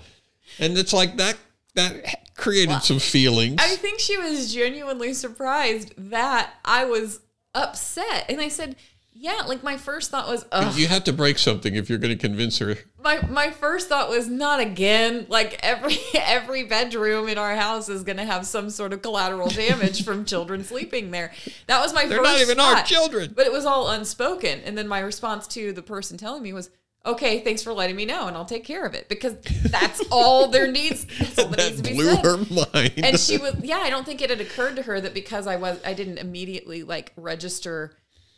and 0.59 0.77
it's 0.77 0.93
like 0.93 1.17
that. 1.17 1.35
That 1.75 2.35
created 2.35 2.83
some 2.83 2.99
feelings. 2.99 3.55
I 3.59 3.75
think 3.77 3.99
she 3.99 4.15
was 4.17 4.53
genuinely 4.53 5.13
surprised 5.15 5.93
that 6.11 6.53
I 6.63 6.85
was 6.85 7.21
upset, 7.59 8.25
and 8.29 8.39
I 8.41 8.47
said, 8.47 8.75
"Yeah." 9.13 9.43
Like 9.47 9.63
my 9.63 9.77
first 9.77 10.11
thought 10.11 10.27
was, 10.27 10.45
Ugh. 10.51 10.75
you 10.75 10.87
have 10.87 11.03
to 11.05 11.13
break 11.13 11.37
something 11.37 11.75
if 11.75 11.89
you're 11.89 11.99
going 11.99 12.17
to 12.17 12.21
convince 12.27 12.57
her. 12.59 12.77
my 13.03 13.21
my 13.29 13.51
first 13.51 13.89
thought 13.89 14.09
was 14.09 14.27
not 14.27 14.59
again. 14.59 15.25
Like 15.29 15.59
every 15.61 15.97
every 16.15 16.63
bedroom 16.63 17.27
in 17.27 17.37
our 17.37 17.55
house 17.55 17.89
is 17.89 18.03
going 18.03 18.17
to 18.17 18.25
have 18.25 18.45
some 18.45 18.69
sort 18.69 18.93
of 18.93 19.01
collateral 19.01 19.49
damage 19.49 20.03
from 20.03 20.25
children 20.25 20.63
sleeping 20.63 21.11
there. 21.11 21.31
That 21.67 21.81
was 21.81 21.93
my 21.93 22.05
They're 22.05 22.19
first 22.19 22.31
not 22.31 22.41
even 22.41 22.59
our 22.59 22.83
children. 22.83 23.33
But 23.35 23.45
it 23.45 23.51
was 23.51 23.65
all 23.65 23.89
unspoken, 23.89 24.61
and 24.65 24.77
then 24.77 24.87
my 24.87 24.99
response 24.99 25.47
to 25.47 25.73
the 25.73 25.81
person 25.83 26.17
telling 26.17 26.43
me 26.43 26.53
was. 26.53 26.69
Okay, 27.05 27.39
thanks 27.39 27.63
for 27.63 27.71
letting 27.71 27.95
me 27.95 28.05
know, 28.05 28.27
and 28.27 28.35
I'll 28.35 28.45
take 28.45 28.65
care 28.65 28.85
of 28.85 28.93
it 28.93 29.07
because 29.07 29.35
that's 29.63 30.01
all 30.11 30.49
there 30.49 30.69
needs. 30.69 31.05
That's 31.17 31.39
all 31.39 31.47
that, 31.47 31.57
needs 31.57 31.77
to 31.77 31.83
be 31.83 31.93
blew 31.93 32.15
said. 32.15 32.25
her 32.25 32.37
mind. 32.37 32.93
and 32.97 33.19
she 33.19 33.37
was 33.39 33.55
yeah 33.63 33.77
i 33.77 33.89
don't 33.89 34.05
think 34.05 34.21
it 34.21 34.29
had 34.29 34.41
occurred 34.41 34.75
to 34.75 34.81
her 34.81 34.99
that 34.99 35.13
because 35.13 35.47
i 35.47 35.55
was 35.55 35.79
i 35.85 35.93
didn't 35.93 36.17
immediately 36.17 36.83
like 36.83 37.13
register 37.15 37.93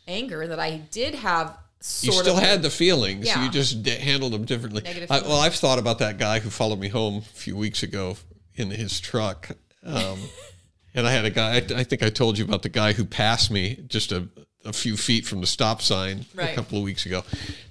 anger 0.06 0.46
that 0.46 0.60
i 0.60 0.76
did 0.76 1.14
have 1.14 1.58
you 2.02 2.12
still 2.12 2.36
of 2.36 2.42
had 2.42 2.62
the 2.62 2.70
feelings. 2.70 3.26
Yeah. 3.26 3.44
You 3.44 3.50
just 3.50 3.82
d- 3.82 3.90
handled 3.90 4.32
them 4.32 4.44
differently. 4.44 4.84
I, 5.10 5.20
well. 5.20 5.40
I've 5.40 5.54
thought 5.54 5.80
about 5.80 5.98
that 5.98 6.16
guy 6.16 6.38
who 6.38 6.48
followed 6.48 6.78
me 6.78 6.88
home 6.88 7.16
a 7.18 7.20
few 7.22 7.56
weeks 7.56 7.82
ago 7.82 8.16
in 8.54 8.70
his 8.70 9.00
truck. 9.00 9.50
Um, 9.84 10.20
and 10.94 11.06
I 11.08 11.10
had 11.10 11.24
a 11.24 11.30
guy, 11.30 11.54
I, 11.54 11.80
I 11.80 11.84
think 11.84 12.04
I 12.04 12.10
told 12.10 12.38
you 12.38 12.44
about 12.44 12.62
the 12.62 12.68
guy 12.68 12.92
who 12.92 13.04
passed 13.04 13.50
me 13.50 13.82
just 13.88 14.12
a, 14.12 14.28
a 14.64 14.72
few 14.72 14.96
feet 14.96 15.26
from 15.26 15.40
the 15.40 15.46
stop 15.46 15.82
sign 15.82 16.24
a 16.38 16.54
couple 16.54 16.78
of 16.78 16.84
weeks 16.84 17.04
ago. 17.06 17.24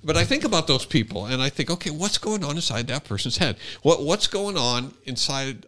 But 0.04 0.18
I 0.18 0.26
think 0.26 0.44
about 0.44 0.68
those 0.68 0.86
people 0.86 1.26
and 1.26 1.42
I 1.42 1.50
think, 1.50 1.70
okay, 1.72 1.90
what's 1.90 2.18
going 2.18 2.44
on 2.44 2.56
inside 2.56 2.88
that 2.88 3.06
person's 3.06 3.38
head? 3.38 3.58
What 3.82 4.04
What's 4.04 4.28
going 4.28 4.58
on 4.58 4.94
inside 5.06 5.66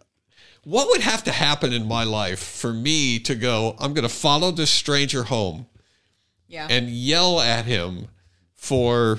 what 0.64 0.88
would 0.88 1.02
have 1.02 1.22
to 1.24 1.32
happen 1.32 1.72
in 1.72 1.86
my 1.86 2.04
life 2.04 2.38
for 2.42 2.72
me 2.72 3.18
to 3.20 3.34
go, 3.34 3.76
I'm 3.78 3.92
going 3.92 4.08
to 4.08 4.14
follow 4.14 4.50
this 4.50 4.70
stranger 4.70 5.24
home 5.24 5.66
yeah 6.48 6.66
and 6.70 6.88
yell 6.90 7.40
at 7.40 7.64
him 7.66 8.08
for 8.54 9.18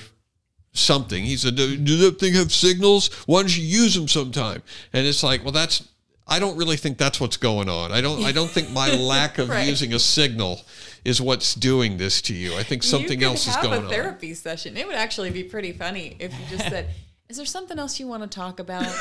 something. 0.74 1.24
He 1.24 1.38
said, 1.38 1.56
"Do 1.56 1.78
does 1.78 2.00
that 2.02 2.20
thing 2.20 2.34
have 2.34 2.52
signals? 2.52 3.12
Why 3.26 3.42
don't 3.42 3.56
you 3.58 3.64
use 3.64 3.96
them 3.96 4.08
sometime?" 4.08 4.62
And 4.94 5.06
it's 5.08 5.24
like, 5.24 5.44
well, 5.44 5.52
that's. 5.52 5.88
I 6.28 6.40
don't 6.40 6.58
really 6.58 6.76
think 6.78 6.98
that's 6.98 7.22
what's 7.22 7.38
going 7.38 7.70
on. 7.70 7.92
I 7.92 8.02
don't. 8.02 8.24
I 8.24 8.32
don't 8.32 8.50
think 8.50 8.72
my 8.72 8.90
lack 8.96 9.38
of 9.38 9.50
Right. 9.50 9.68
using 9.68 9.94
a 9.94 10.00
signal 10.00 10.62
is 11.06 11.22
what's 11.22 11.54
doing 11.56 11.98
this 11.98 12.22
to 12.24 12.34
you. 12.34 12.56
I 12.56 12.64
think 12.64 12.84
something 12.84 13.12
you 13.12 13.18
could 13.18 13.24
else 13.24 13.48
is 13.48 13.56
have 13.56 13.64
going 13.64 13.82
a 13.82 13.86
on. 13.86 13.90
therapy 13.90 14.34
session 14.34 14.76
it 14.76 14.86
would 14.86 14.96
actually 14.96 15.30
be 15.30 15.44
pretty 15.44 15.72
funny 15.72 16.18
if 16.20 16.34
you 16.34 16.58
just 16.58 16.68
said 16.70 16.90
is 17.30 17.38
there 17.38 17.46
something 17.46 17.80
else 17.80 18.00
you 18.00 18.08
want 18.08 18.24
to 18.24 18.30
talk 18.30 18.60
about? 18.60 18.86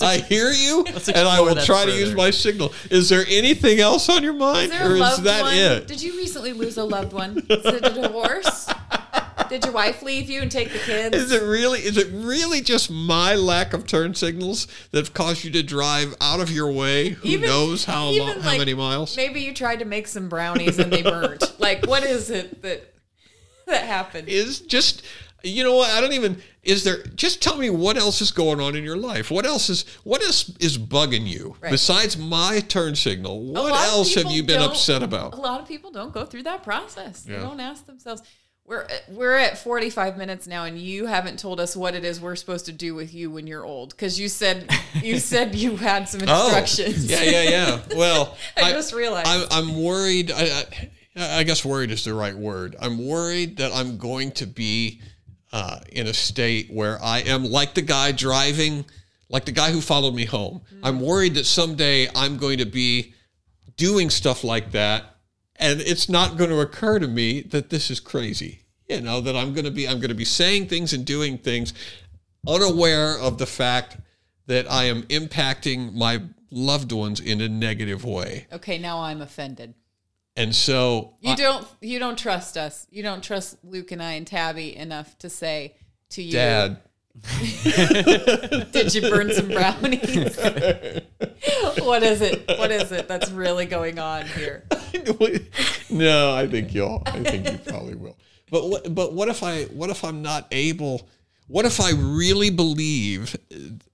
I 0.00 0.16
hear 0.16 0.50
you, 0.50 0.84
and 1.14 1.28
I 1.28 1.40
will 1.40 1.54
that 1.54 1.64
try 1.64 1.84
to 1.84 1.92
use 1.92 2.14
my 2.14 2.30
signal. 2.30 2.72
Is 2.90 3.08
there 3.08 3.24
anything 3.28 3.78
else 3.80 4.08
on 4.08 4.22
your 4.22 4.32
mind, 4.32 4.72
Is 4.72 4.78
there 4.78 4.90
or 4.90 4.96
a 4.96 5.00
is 5.00 5.22
that 5.22 5.42
one? 5.42 5.54
it? 5.54 5.86
Did 5.86 6.02
you 6.02 6.16
recently 6.16 6.52
lose 6.52 6.76
a 6.76 6.84
loved 6.84 7.12
one? 7.12 7.38
Is 7.38 7.64
it 7.66 7.84
a 7.86 7.90
divorce? 7.90 8.68
Did 9.54 9.66
your 9.66 9.72
wife 9.72 10.02
leave 10.02 10.28
you 10.28 10.42
and 10.42 10.50
take 10.50 10.72
the 10.72 10.80
kids? 10.80 11.14
Is 11.14 11.30
it 11.30 11.40
really? 11.44 11.78
Is 11.78 11.96
it 11.96 12.08
really 12.10 12.60
just 12.60 12.90
my 12.90 13.36
lack 13.36 13.72
of 13.72 13.86
turn 13.86 14.12
signals 14.16 14.66
that 14.90 14.98
have 14.98 15.14
caused 15.14 15.44
you 15.44 15.52
to 15.52 15.62
drive 15.62 16.12
out 16.20 16.40
of 16.40 16.50
your 16.50 16.72
way? 16.72 17.10
Who 17.10 17.28
Even- 17.28 17.48
knows 17.48 17.84
how 17.84 18.08
long, 18.08 18.40
how 18.40 18.58
many 18.58 18.74
miles? 18.74 19.16
Maybe 19.16 19.42
you 19.42 19.54
tried 19.54 19.78
to 19.78 19.84
make 19.84 20.08
some 20.08 20.28
brownies 20.28 20.80
and 20.80 20.92
they 20.92 21.02
burnt. 21.02 21.54
like, 21.60 21.86
what 21.86 22.02
is 22.02 22.30
it 22.30 22.62
that 22.62 22.94
that 23.66 23.84
happened? 23.84 24.28
Is 24.28 24.58
just 24.58 25.04
you 25.44 25.62
know 25.62 25.76
what? 25.76 25.88
I 25.90 26.00
don't 26.00 26.14
even. 26.14 26.42
Is 26.64 26.82
there? 26.82 27.04
Just 27.14 27.40
tell 27.40 27.56
me 27.56 27.70
what 27.70 27.96
else 27.96 28.20
is 28.20 28.32
going 28.32 28.58
on 28.60 28.74
in 28.74 28.82
your 28.82 28.96
life. 28.96 29.30
What 29.30 29.46
else 29.46 29.70
is? 29.70 29.84
What 30.02 30.20
else 30.20 30.50
is 30.58 30.78
bugging 30.78 31.28
you 31.28 31.54
Right. 31.60 31.70
besides 31.70 32.16
my 32.16 32.58
turn 32.58 32.96
signal? 32.96 33.40
What 33.40 33.72
else 33.72 34.16
have 34.16 34.32
you 34.32 34.42
been 34.42 34.62
upset 34.62 35.04
about 35.04 35.34
A 35.34 35.36
lot 35.36 35.60
of 35.60 35.68
people 35.68 35.92
don't 35.92 36.12
go 36.12 36.24
through 36.24 36.42
that 36.42 36.64
process. 36.64 37.22
They 37.22 37.34
don't 37.34 37.60
ask 37.60 37.86
themselves. 37.86 38.22
We're 38.66 38.86
we're 39.08 39.34
at 39.34 39.58
45 39.58 40.16
minutes 40.16 40.46
now, 40.46 40.64
and 40.64 40.78
you 40.78 41.04
haven't 41.04 41.38
told 41.38 41.60
us 41.60 41.76
what 41.76 41.94
it 41.94 42.02
is 42.02 42.18
we're 42.18 42.34
supposed 42.34 42.64
to 42.66 42.72
do 42.72 42.94
with 42.94 43.12
you 43.12 43.30
when 43.30 43.46
you're 43.46 43.64
old. 43.64 43.90
Because 43.90 44.18
you 44.18 44.28
said 44.28 44.70
you 45.02 45.18
said 45.18 45.54
you 45.54 45.76
had 45.76 46.08
some 46.08 46.22
instructions. 46.22 47.12
Oh, 47.12 47.14
yeah, 47.14 47.30
yeah, 47.30 47.42
yeah. 47.42 47.80
Well, 47.94 48.38
I 48.56 48.72
just 48.72 48.94
realized. 48.94 49.28
I'm, 49.28 49.46
I'm 49.50 49.82
worried. 49.82 50.32
I, 50.32 50.64
I, 51.14 51.38
I 51.40 51.42
guess 51.42 51.62
worried 51.62 51.90
is 51.90 52.04
the 52.04 52.14
right 52.14 52.34
word. 52.34 52.74
I'm 52.80 53.06
worried 53.06 53.58
that 53.58 53.70
I'm 53.72 53.98
going 53.98 54.32
to 54.32 54.46
be 54.46 55.02
uh, 55.52 55.80
in 55.92 56.06
a 56.06 56.14
state 56.14 56.70
where 56.70 56.98
I 57.02 57.20
am 57.20 57.44
like 57.44 57.74
the 57.74 57.82
guy 57.82 58.12
driving, 58.12 58.86
like 59.28 59.44
the 59.44 59.52
guy 59.52 59.70
who 59.70 59.80
followed 59.80 60.14
me 60.14 60.24
home. 60.24 60.62
Mm-hmm. 60.66 60.86
I'm 60.86 61.00
worried 61.00 61.34
that 61.34 61.44
someday 61.44 62.08
I'm 62.14 62.38
going 62.38 62.58
to 62.58 62.66
be 62.66 63.14
doing 63.76 64.10
stuff 64.10 64.42
like 64.42 64.72
that, 64.72 65.13
and 65.56 65.80
it's 65.80 66.08
not 66.08 66.36
going 66.36 66.50
to 66.50 66.60
occur 66.60 66.98
to 66.98 67.06
me 67.08 67.40
that 67.42 67.70
this 67.70 67.90
is 67.90 68.00
crazy. 68.00 68.60
You 68.88 69.00
know 69.00 69.20
that 69.22 69.34
I'm 69.36 69.52
going 69.54 69.64
to 69.64 69.70
be 69.70 69.88
I'm 69.88 69.98
going 69.98 70.10
to 70.10 70.14
be 70.14 70.24
saying 70.24 70.68
things 70.68 70.92
and 70.92 71.04
doing 71.06 71.38
things 71.38 71.72
unaware 72.46 73.18
of 73.18 73.38
the 73.38 73.46
fact 73.46 73.96
that 74.46 74.70
I 74.70 74.84
am 74.84 75.02
impacting 75.04 75.94
my 75.94 76.22
loved 76.50 76.92
ones 76.92 77.18
in 77.20 77.40
a 77.40 77.48
negative 77.48 78.04
way. 78.04 78.46
okay, 78.52 78.78
now 78.78 79.00
I'm 79.00 79.22
offended. 79.22 79.74
And 80.36 80.54
so 80.54 81.14
You 81.20 81.32
I- 81.32 81.36
don't 81.36 81.66
you 81.80 81.98
don't 81.98 82.18
trust 82.18 82.56
us. 82.56 82.86
You 82.90 83.02
don't 83.02 83.22
trust 83.22 83.56
Luke 83.64 83.92
and 83.92 84.02
I 84.02 84.12
and 84.12 84.26
Tabby 84.26 84.74
enough 84.76 85.16
to 85.18 85.30
say 85.30 85.74
to 86.10 86.22
you, 86.22 86.32
dad 86.32 86.78
did 88.72 88.92
you 88.94 89.02
burn 89.02 89.32
some 89.32 89.48
brownies? 89.48 90.36
what 91.78 92.02
is 92.02 92.20
it? 92.20 92.44
What 92.58 92.70
is 92.70 92.90
it 92.92 93.06
that's 93.08 93.30
really 93.30 93.66
going 93.66 93.98
on 93.98 94.26
here? 94.26 94.64
no, 95.90 96.34
I 96.34 96.46
think 96.48 96.74
you'll 96.74 97.02
I 97.06 97.22
think 97.22 97.50
you 97.50 97.58
probably 97.58 97.94
will. 97.94 98.16
But 98.50 98.68
what 98.68 98.94
but 98.94 99.12
what 99.12 99.28
if 99.28 99.42
I 99.42 99.64
what 99.64 99.90
if 99.90 100.04
I'm 100.04 100.22
not 100.22 100.48
able 100.50 101.08
what 101.46 101.64
if 101.64 101.80
I 101.80 101.92
really 101.92 102.50
believe 102.50 103.36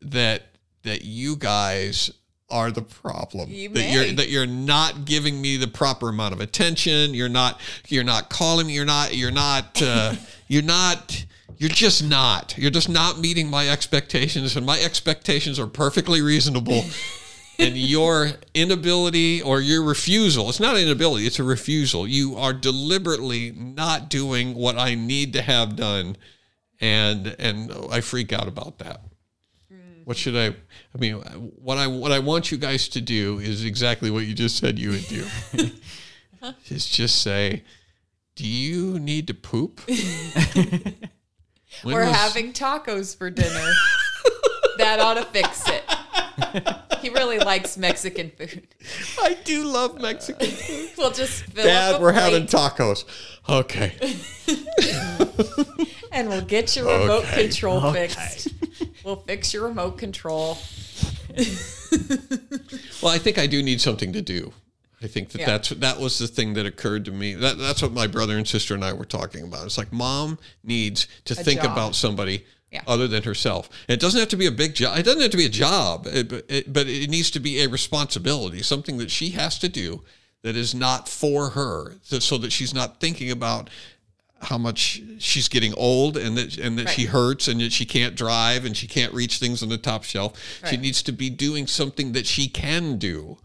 that 0.02 0.42
that 0.82 1.04
you 1.04 1.36
guys 1.36 2.10
are 2.48 2.70
the 2.70 2.82
problem 2.82 3.50
You 3.50 3.68
that 3.68 3.74
may. 3.74 3.92
you're 3.92 4.12
that 4.14 4.28
you're 4.28 4.46
not 4.46 5.04
giving 5.04 5.40
me 5.40 5.56
the 5.56 5.68
proper 5.68 6.08
amount 6.08 6.34
of 6.34 6.40
attention 6.40 7.14
you're 7.14 7.28
not 7.28 7.60
you're 7.88 8.02
not 8.02 8.28
calling 8.28 8.66
me 8.66 8.72
you're 8.74 8.84
not 8.84 9.14
you're 9.14 9.30
not 9.30 9.80
uh, 9.82 10.14
you're 10.48 10.62
not 10.62 11.24
you're 11.58 11.70
just 11.70 12.02
not. 12.02 12.56
You're 12.56 12.70
just 12.70 12.88
not 12.88 13.18
meeting 13.18 13.48
my 13.48 13.68
expectations 13.68 14.56
and 14.56 14.64
my 14.64 14.80
expectations 14.80 15.58
are 15.58 15.66
perfectly 15.66 16.22
reasonable. 16.22 16.84
And 17.58 17.76
your 17.76 18.30
inability 18.54 19.42
or 19.42 19.60
your 19.60 19.82
refusal 19.82 20.48
it's 20.48 20.60
not 20.60 20.76
an 20.76 20.80
inability 20.80 21.26
it's 21.26 21.38
a 21.38 21.44
refusal. 21.44 22.08
You 22.08 22.36
are 22.36 22.54
deliberately 22.54 23.50
not 23.50 24.08
doing 24.08 24.54
what 24.54 24.78
i 24.78 24.94
need 24.94 25.34
to 25.34 25.42
have 25.42 25.76
done 25.76 26.16
and 26.80 27.36
and 27.38 27.70
i 27.90 28.00
freak 28.00 28.32
out 28.32 28.48
about 28.48 28.78
that. 28.78 29.02
Mm. 29.70 30.06
What 30.06 30.16
should 30.16 30.36
i 30.36 30.46
i 30.46 30.98
mean 30.98 31.16
what 31.16 31.76
i 31.76 31.86
what 31.86 32.12
i 32.12 32.18
want 32.18 32.50
you 32.50 32.56
guys 32.56 32.88
to 32.88 33.00
do 33.02 33.38
is 33.40 33.62
exactly 33.62 34.10
what 34.10 34.24
you 34.24 34.32
just 34.32 34.56
said 34.56 34.78
you 34.78 34.92
would 34.92 35.08
do. 35.08 35.26
Is 36.70 36.86
just 36.86 37.20
say 37.20 37.62
do 38.36 38.48
you 38.48 38.98
need 38.98 39.26
to 39.26 39.34
poop 39.34 39.82
When 41.82 41.94
We're 41.94 42.06
was- 42.06 42.14
having 42.16 42.52
tacos 42.52 43.16
for 43.16 43.30
dinner. 43.30 43.48
that 44.78 44.98
ought 45.00 45.14
to 45.14 45.24
fix 45.24 45.62
it. 45.68 45.82
He 47.00 47.10
really 47.10 47.38
likes 47.38 47.76
Mexican 47.76 48.30
food. 48.30 48.66
i 49.22 49.34
do 49.44 49.64
love 49.64 50.00
mexican 50.00 50.48
uh, 50.48 50.52
food 50.52 50.90
We'll 50.98 51.10
just 51.10 51.44
fill 51.44 51.64
dad 51.64 51.94
up 51.94 52.00
a 52.00 52.02
we're 52.02 52.12
having 52.12 52.44
tacos 52.46 53.04
okay 53.48 53.94
and 56.12 56.28
we'll 56.28 56.40
get 56.42 56.74
your 56.76 56.86
remote 56.86 57.24
Okay. 57.24 57.42
control 57.44 57.92
fixed. 57.92 58.48
We'll 59.04 59.16
fix 59.16 59.52
your 59.54 59.64
remote 59.68 59.98
control. 59.98 60.58
Well, 63.02 63.12
I 63.12 63.18
think 63.18 63.38
I 63.38 63.46
do 63.46 63.62
need 63.62 63.80
something 63.80 64.12
to 64.12 64.20
do. 64.22 64.52
I 65.02 65.06
think 65.06 65.30
that 65.30 65.40
Yeah. 65.40 65.46
that's 65.46 65.68
that 65.70 65.98
was 66.00 66.18
the 66.18 66.28
thing 66.28 66.54
that 66.54 66.66
occurred 66.66 67.04
to 67.06 67.10
me. 67.10 67.34
That 67.34 67.58
that's 67.58 67.80
what 67.82 67.92
my 67.92 68.06
brother 68.06 68.36
and 68.36 68.46
sister 68.46 68.74
and 68.74 68.84
I 68.84 68.92
were 68.92 69.04
talking 69.06 69.44
about. 69.44 69.64
It's 69.66 69.78
like 69.78 69.92
mom 69.92 70.38
needs 70.62 71.06
to 71.24 71.34
think 71.34 71.62
job. 71.62 71.72
about 71.72 71.96
somebody 71.96 72.44
Yeah. 72.70 72.82
other 72.86 73.08
than 73.08 73.22
herself. 73.22 73.68
And 73.88 73.94
it 73.94 74.00
doesn't 74.00 74.20
have 74.20 74.28
to 74.28 74.36
be 74.36 74.46
a 74.46 74.52
big 74.52 74.74
job. 74.74 74.98
It 74.98 75.04
doesn't 75.04 75.22
have 75.22 75.30
to 75.30 75.36
be 75.36 75.46
a 75.46 75.48
job, 75.48 76.06
it, 76.06 76.28
but 76.28 76.44
it, 76.48 76.72
but 76.72 76.86
it 76.86 77.08
needs 77.08 77.30
to 77.32 77.40
be 77.40 77.60
a 77.62 77.68
responsibility, 77.68 78.62
something 78.62 78.98
that 78.98 79.10
she 79.10 79.30
has 79.30 79.58
to 79.60 79.68
do 79.68 80.02
that 80.42 80.54
is 80.56 80.74
not 80.74 81.08
for 81.08 81.50
her, 81.50 81.96
so- 82.02 82.18
so 82.18 82.38
that 82.38 82.52
she's 82.52 82.72
not 82.74 83.00
thinking 83.00 83.30
about 83.30 83.68
how 84.42 84.56
much 84.56 85.02
she's 85.18 85.48
getting 85.48 85.74
old 85.74 86.16
and 86.16 86.36
that 86.38 86.56
and 86.56 86.78
that 86.78 86.88
she 86.90 87.04
hurts 87.04 87.46
and 87.48 87.60
that 87.60 87.72
she 87.72 87.84
can't 87.84 88.14
drive 88.14 88.64
and 88.64 88.74
she 88.76 88.86
can't 88.86 89.12
reach 89.12 89.36
things 89.38 89.62
on 89.62 89.68
the 89.68 89.76
top 89.76 90.02
shelf. 90.04 90.32
She 90.70 90.76
needs 90.78 91.02
to 91.02 91.12
be 91.12 91.28
doing 91.28 91.66
something 91.66 92.12
that 92.12 92.26
she 92.26 92.48
can 92.48 92.96
do. 92.98 93.38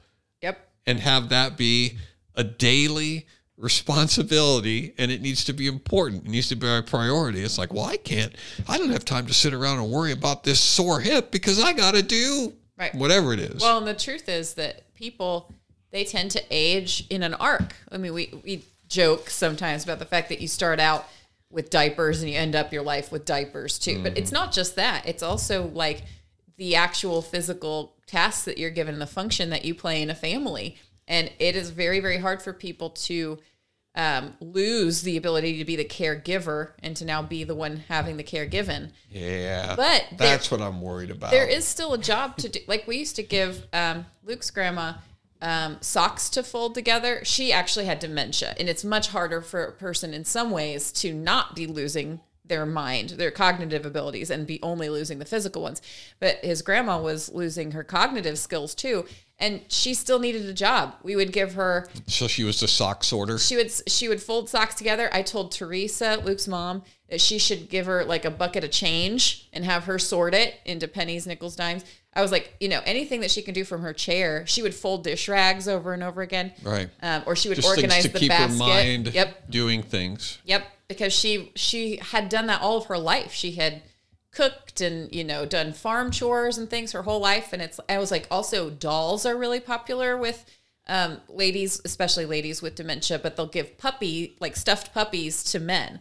And 0.85 0.99
have 0.99 1.29
that 1.29 1.57
be 1.57 1.97
a 2.35 2.43
daily 2.43 3.25
responsibility 3.57 4.93
and 4.97 5.11
it 5.11 5.21
needs 5.21 5.45
to 5.45 5.53
be 5.53 5.67
important. 5.67 6.25
It 6.25 6.29
needs 6.29 6.49
to 6.49 6.55
be 6.55 6.67
a 6.67 6.81
priority. 6.81 7.41
It's 7.41 7.57
like, 7.57 7.73
well, 7.73 7.85
I 7.85 7.97
can't, 7.97 8.35
I 8.67 8.77
don't 8.77 8.89
have 8.89 9.05
time 9.05 9.27
to 9.27 9.33
sit 9.33 9.53
around 9.53 9.79
and 9.79 9.91
worry 9.91 10.11
about 10.11 10.43
this 10.43 10.59
sore 10.59 10.99
hip 10.99 11.31
because 11.31 11.63
I 11.63 11.73
got 11.73 11.95
to 11.95 12.01
do 12.01 12.53
Right. 12.77 12.93
whatever 12.93 13.33
it 13.33 13.39
is. 13.39 13.61
Well, 13.61 13.77
and 13.77 13.87
the 13.87 13.93
truth 13.93 14.27
is 14.27 14.55
that 14.55 14.93
people 14.95 15.49
they 15.91 16.03
tend 16.03 16.31
to 16.31 16.43
age 16.51 17.07
in 17.09 17.23
an 17.23 17.33
arc. 17.35 17.73
I 17.89 17.97
mean, 17.97 18.13
we 18.13 18.33
we 18.43 18.65
joke 18.89 19.29
sometimes 19.29 19.85
about 19.85 19.99
the 19.99 20.05
fact 20.05 20.27
that 20.27 20.41
you 20.41 20.47
start 20.49 20.81
out 20.81 21.07
with 21.49 21.69
diapers 21.69 22.21
and 22.21 22.29
you 22.29 22.37
end 22.37 22.53
up 22.53 22.73
your 22.73 22.83
life 22.83 23.13
with 23.13 23.23
diapers 23.23 23.79
too. 23.79 24.03
But 24.03 24.17
it's 24.17 24.29
mm-hmm. 24.29 24.43
not 24.43 24.51
just 24.51 24.75
that. 24.75 25.07
It's 25.07 25.23
also 25.23 25.67
like 25.67 26.03
the 26.57 26.75
actual 26.75 27.21
physical 27.21 27.95
tasks 28.07 28.45
that 28.45 28.57
you're 28.57 28.69
given, 28.69 28.99
the 28.99 29.07
function 29.07 29.49
that 29.49 29.65
you 29.65 29.75
play 29.75 30.01
in 30.01 30.09
a 30.09 30.15
family. 30.15 30.77
And 31.07 31.31
it 31.39 31.55
is 31.55 31.69
very, 31.69 31.99
very 31.99 32.17
hard 32.17 32.41
for 32.41 32.53
people 32.53 32.89
to 32.91 33.39
um, 33.95 34.33
lose 34.41 35.03
the 35.03 35.15
ability 35.17 35.57
to 35.57 35.65
be 35.65 35.75
the 35.75 35.85
caregiver 35.85 36.71
and 36.83 36.95
to 36.97 37.05
now 37.05 37.21
be 37.21 37.43
the 37.43 37.55
one 37.55 37.77
having 37.87 38.17
the 38.17 38.23
care 38.23 38.45
given. 38.45 38.91
yeah. 39.09 39.75
But 39.75 40.05
there- 40.17 40.29
that's 40.29 40.51
what 40.51 40.61
I'm 40.61 40.81
worried 40.81 41.11
about. 41.11 41.31
There 41.31 41.47
is 41.47 41.65
still 41.65 41.93
a 41.93 41.97
job 41.97 42.37
to 42.37 42.49
do. 42.49 42.59
Like 42.67 42.87
we 42.87 42.97
used 42.97 43.15
to 43.17 43.23
give 43.23 43.65
um, 43.71 44.05
Luke's 44.23 44.49
grandma 44.51 44.93
um, 45.41 45.77
socks 45.81 46.29
to 46.31 46.43
fold 46.43 46.73
together. 46.75 47.23
She 47.23 47.53
actually 47.53 47.85
had 47.85 47.99
dementia, 47.99 48.55
and 48.59 48.67
it's 48.67 48.83
much 48.83 49.09
harder 49.09 49.41
for 49.41 49.63
a 49.63 49.71
person 49.71 50.13
in 50.13 50.25
some 50.25 50.51
ways 50.51 50.91
to 50.93 51.13
not 51.13 51.55
be 51.55 51.67
losing 51.67 52.19
their 52.47 52.65
mind, 52.65 53.11
their 53.11 53.31
cognitive 53.31 53.85
abilities, 53.85 54.29
and 54.29 54.45
be 54.47 54.59
only 54.61 54.89
losing 54.89 55.19
the 55.19 55.25
physical 55.25 55.61
ones. 55.61 55.81
But 56.19 56.37
his 56.43 56.61
grandma 56.61 57.01
was 57.01 57.29
losing 57.29 57.71
her 57.71 57.83
cognitive 57.83 58.37
skills 58.37 58.75
too, 58.75 59.05
and 59.39 59.61
she 59.67 59.93
still 59.93 60.19
needed 60.19 60.45
a 60.45 60.53
job. 60.53 60.95
We 61.03 61.15
would 61.15 61.33
give 61.33 61.53
her 61.53 61.87
so 62.07 62.27
she 62.27 62.43
was 62.43 62.59
the 62.59 62.67
sock 62.67 63.03
sorter. 63.03 63.37
she 63.37 63.55
would 63.55 63.71
she 63.87 64.07
would 64.07 64.21
fold 64.21 64.49
socks 64.49 64.75
together. 64.75 65.09
I 65.11 65.21
told 65.21 65.51
Teresa, 65.51 66.21
Luke's 66.23 66.47
mom, 66.47 66.83
that 67.09 67.21
she 67.21 67.37
should 67.37 67.69
give 67.69 67.85
her 67.85 68.05
like 68.05 68.25
a 68.25 68.31
bucket 68.31 68.63
of 68.63 68.71
change 68.71 69.49
and 69.51 69.65
have 69.65 69.85
her 69.85 69.99
sort 69.99 70.33
it 70.33 70.55
into 70.65 70.87
pennies, 70.87 71.27
nickels, 71.27 71.55
dimes. 71.55 71.83
I 72.15 72.21
was 72.21 72.31
like, 72.31 72.55
you 72.61 72.69
know, 72.69 72.79
anything 72.85 73.19
that 73.21 73.31
she 73.31 73.41
can 73.41 73.53
do 73.53 73.65
from 73.65 73.81
her 73.81 73.91
chair. 73.91 74.45
She 74.47 74.61
would 74.61 74.73
fold 74.73 75.03
dish 75.03 75.27
rags 75.27 75.67
over 75.67 75.93
and 75.93 76.01
over 76.01 76.21
again, 76.21 76.53
Right. 76.63 76.89
um, 77.01 77.23
or 77.25 77.35
she 77.35 77.49
would 77.49 77.55
Just 77.55 77.67
organize 77.67 78.03
things 78.03 78.05
to 78.05 78.11
the 78.13 78.19
keep 78.19 78.29
basket. 78.29 78.53
her 78.53 78.57
mind 78.57 79.13
Yep, 79.13 79.49
doing 79.51 79.83
things. 79.83 80.37
Yep, 80.45 80.65
because 80.87 81.11
she 81.13 81.51
she 81.55 81.97
had 81.97 82.29
done 82.29 82.47
that 82.47 82.61
all 82.61 82.77
of 82.77 82.85
her 82.85 82.97
life. 82.97 83.33
She 83.33 83.51
had 83.53 83.81
cooked 84.31 84.81
and 84.81 85.13
you 85.15 85.23
know 85.23 85.45
done 85.45 85.71
farm 85.73 86.11
chores 86.11 86.57
and 86.57 86.69
things 86.69 86.91
her 86.93 87.03
whole 87.03 87.19
life. 87.19 87.51
And 87.53 87.61
it's 87.61 87.79
I 87.89 87.97
was 87.97 88.11
like 88.11 88.27
also 88.31 88.69
dolls 88.69 89.25
are 89.25 89.35
really 89.35 89.59
popular 89.59 90.15
with 90.17 90.45
um, 90.87 91.19
ladies, 91.27 91.81
especially 91.83 92.25
ladies 92.25 92.61
with 92.61 92.75
dementia. 92.75 93.19
But 93.19 93.35
they'll 93.35 93.47
give 93.47 93.77
puppy 93.77 94.37
like 94.39 94.55
stuffed 94.55 94.93
puppies 94.93 95.43
to 95.51 95.59
men, 95.59 95.99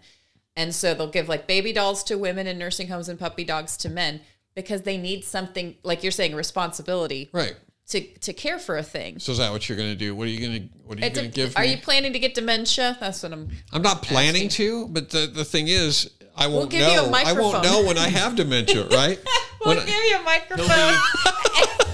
and 0.57 0.73
so 0.75 0.95
they'll 0.95 1.11
give 1.11 1.29
like 1.29 1.47
baby 1.49 1.73
dolls 1.73 2.05
to 2.05 2.17
women 2.19 2.47
in 2.47 2.57
nursing 2.59 2.87
homes 2.89 3.09
and 3.09 3.19
puppy 3.19 3.43
dogs 3.45 3.77
to 3.79 3.89
men. 3.89 4.21
Because 4.55 4.83
they 4.83 4.97
need 4.97 5.25
something 5.25 5.77
like 5.83 6.03
you're 6.03 6.13
saying 6.13 6.35
responsibility 6.35 7.29
Right. 7.33 7.55
to 7.89 8.01
to 8.01 8.33
care 8.33 8.59
for 8.59 8.77
a 8.77 8.83
thing. 8.83 9.19
So 9.19 9.33
is 9.33 9.39
that 9.39 9.53
what 9.53 9.69
you're 9.69 9.77
going 9.79 9.91
to 9.91 9.97
do? 9.97 10.15
What 10.15 10.29
are 10.29 10.31
you 10.31 10.41
going 10.41 10.63
to 10.63 10.69
What 10.85 10.99
are 10.99 11.05
you 11.07 11.11
going 11.11 11.31
to 11.31 11.35
give 11.35 11.57
are 11.57 11.63
me? 11.63 11.73
you 11.73 11.79
planning 11.79 12.13
to 12.13 12.19
get 12.19 12.35
dementia? 12.35 12.97
That's 13.01 13.23
what 13.23 13.33
I'm. 13.33 13.51
I'm 13.73 13.83
not 13.83 14.03
planning 14.03 14.49
to, 14.51 14.89
but 14.89 15.11
the 15.11 15.27
the 15.27 15.45
thing 15.45 15.69
is, 15.69 16.11
I 16.37 16.47
won't 16.47 16.71
give 16.71 16.81
you 16.81 17.01
a 17.01 17.07
know. 17.11 17.13
I 17.15 17.33
won't 17.33 17.63
know 17.65 17.83
when 17.85 17.99
I 17.99 18.09
have 18.09 18.37
dementia, 18.37 18.87
right? 18.91 19.19
We'll 19.65 19.75
When 19.77 19.79
I- 19.79 19.87
give 19.87 20.05
you 20.05 20.17
a 20.19 20.23
microphone 20.23 20.95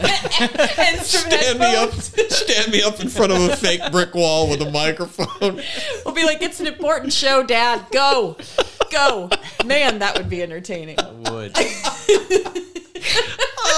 and 0.78 1.00
stand 1.00 1.58
me 1.58 1.76
up, 1.76 1.92
stand 1.92 2.72
me 2.72 2.82
up 2.82 3.00
in 3.00 3.08
front 3.08 3.32
of 3.32 3.40
a 3.42 3.56
fake 3.56 3.80
brick 3.92 4.14
wall 4.14 4.48
with 4.50 4.61
a 4.62 4.70
microphone. 4.70 5.61
We'll 6.04 6.14
be 6.14 6.24
like, 6.24 6.42
"It's 6.42 6.58
an 6.61 6.66
important 6.66 7.12
show, 7.12 7.42
Dad. 7.42 7.86
Go, 7.92 8.36
go, 8.91 9.30
man. 9.64 9.99
That 10.01 10.16
would 10.16 10.28
be 10.28 10.43
entertaining." 10.43 10.97
Would. 11.30 11.57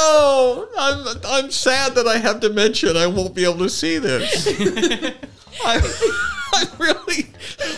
Oh, 0.05 0.69
I'm 0.77 1.21
I'm 1.45 1.51
sad 1.51 1.95
that 1.95 2.09
I 2.09 2.19
have 2.19 2.41
dementia 2.41 2.91
and 2.91 2.99
I 2.99 3.07
won't 3.07 3.35
be 3.35 3.45
able 3.45 3.59
to 3.59 3.69
see 3.71 3.99
this. 3.99 4.49
I, 5.65 5.81
I 6.55 6.67
really, 6.79 7.27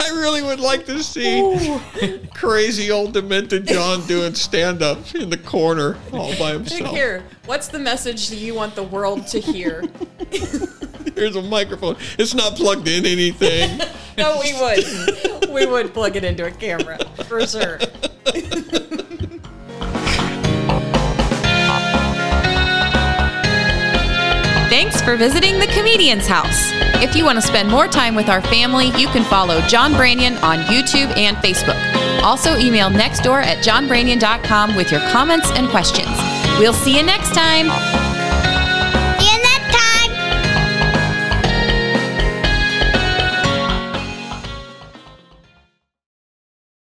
I 0.00 0.08
really 0.20 0.42
would 0.42 0.60
like 0.60 0.86
to 0.86 1.02
see 1.02 1.78
crazy 2.34 2.90
old 2.90 3.12
demented 3.14 3.66
John 3.66 4.06
doing 4.06 4.34
stand 4.34 4.82
up 4.82 5.14
in 5.14 5.30
the 5.30 5.36
corner 5.38 5.96
all 6.12 6.36
by 6.38 6.52
himself. 6.52 6.90
here. 6.94 7.24
What's 7.46 7.68
the 7.68 7.78
message 7.78 8.28
that 8.28 8.36
you 8.36 8.54
want 8.54 8.74
the 8.74 8.82
world 8.82 9.26
to 9.28 9.38
hear? 9.40 9.84
Here's 11.14 11.36
a 11.36 11.42
microphone. 11.42 11.96
It's 12.18 12.34
not 12.34 12.56
plugged 12.56 12.88
in 12.88 13.06
anything. 13.06 13.80
No, 14.16 14.38
we 14.40 14.52
would. 14.54 15.50
We 15.50 15.66
would 15.66 15.92
plug 15.92 16.14
it 16.14 16.22
into 16.22 16.46
a 16.46 16.50
camera 16.52 16.98
for 17.26 17.44
sure. 17.48 17.80
Thanks 24.74 25.00
for 25.00 25.16
visiting 25.16 25.60
the 25.60 25.66
Comedian's 25.66 26.26
House. 26.26 26.72
If 27.00 27.14
you 27.14 27.24
want 27.24 27.36
to 27.36 27.42
spend 27.42 27.68
more 27.68 27.86
time 27.86 28.16
with 28.16 28.28
our 28.28 28.42
family, 28.42 28.86
you 29.00 29.06
can 29.06 29.22
follow 29.22 29.60
John 29.68 29.92
Branyan 29.92 30.42
on 30.42 30.58
YouTube 30.62 31.16
and 31.16 31.36
Facebook. 31.36 31.78
Also, 32.24 32.56
email 32.56 32.90
nextdoor 32.90 33.44
at 33.44 33.58
johnbranyan.com 33.58 34.74
with 34.74 34.90
your 34.90 35.00
comments 35.10 35.48
and 35.52 35.68
questions. 35.68 36.10
We'll 36.58 36.72
see 36.72 36.96
you 36.96 37.04
next 37.04 37.34
time. 37.34 38.13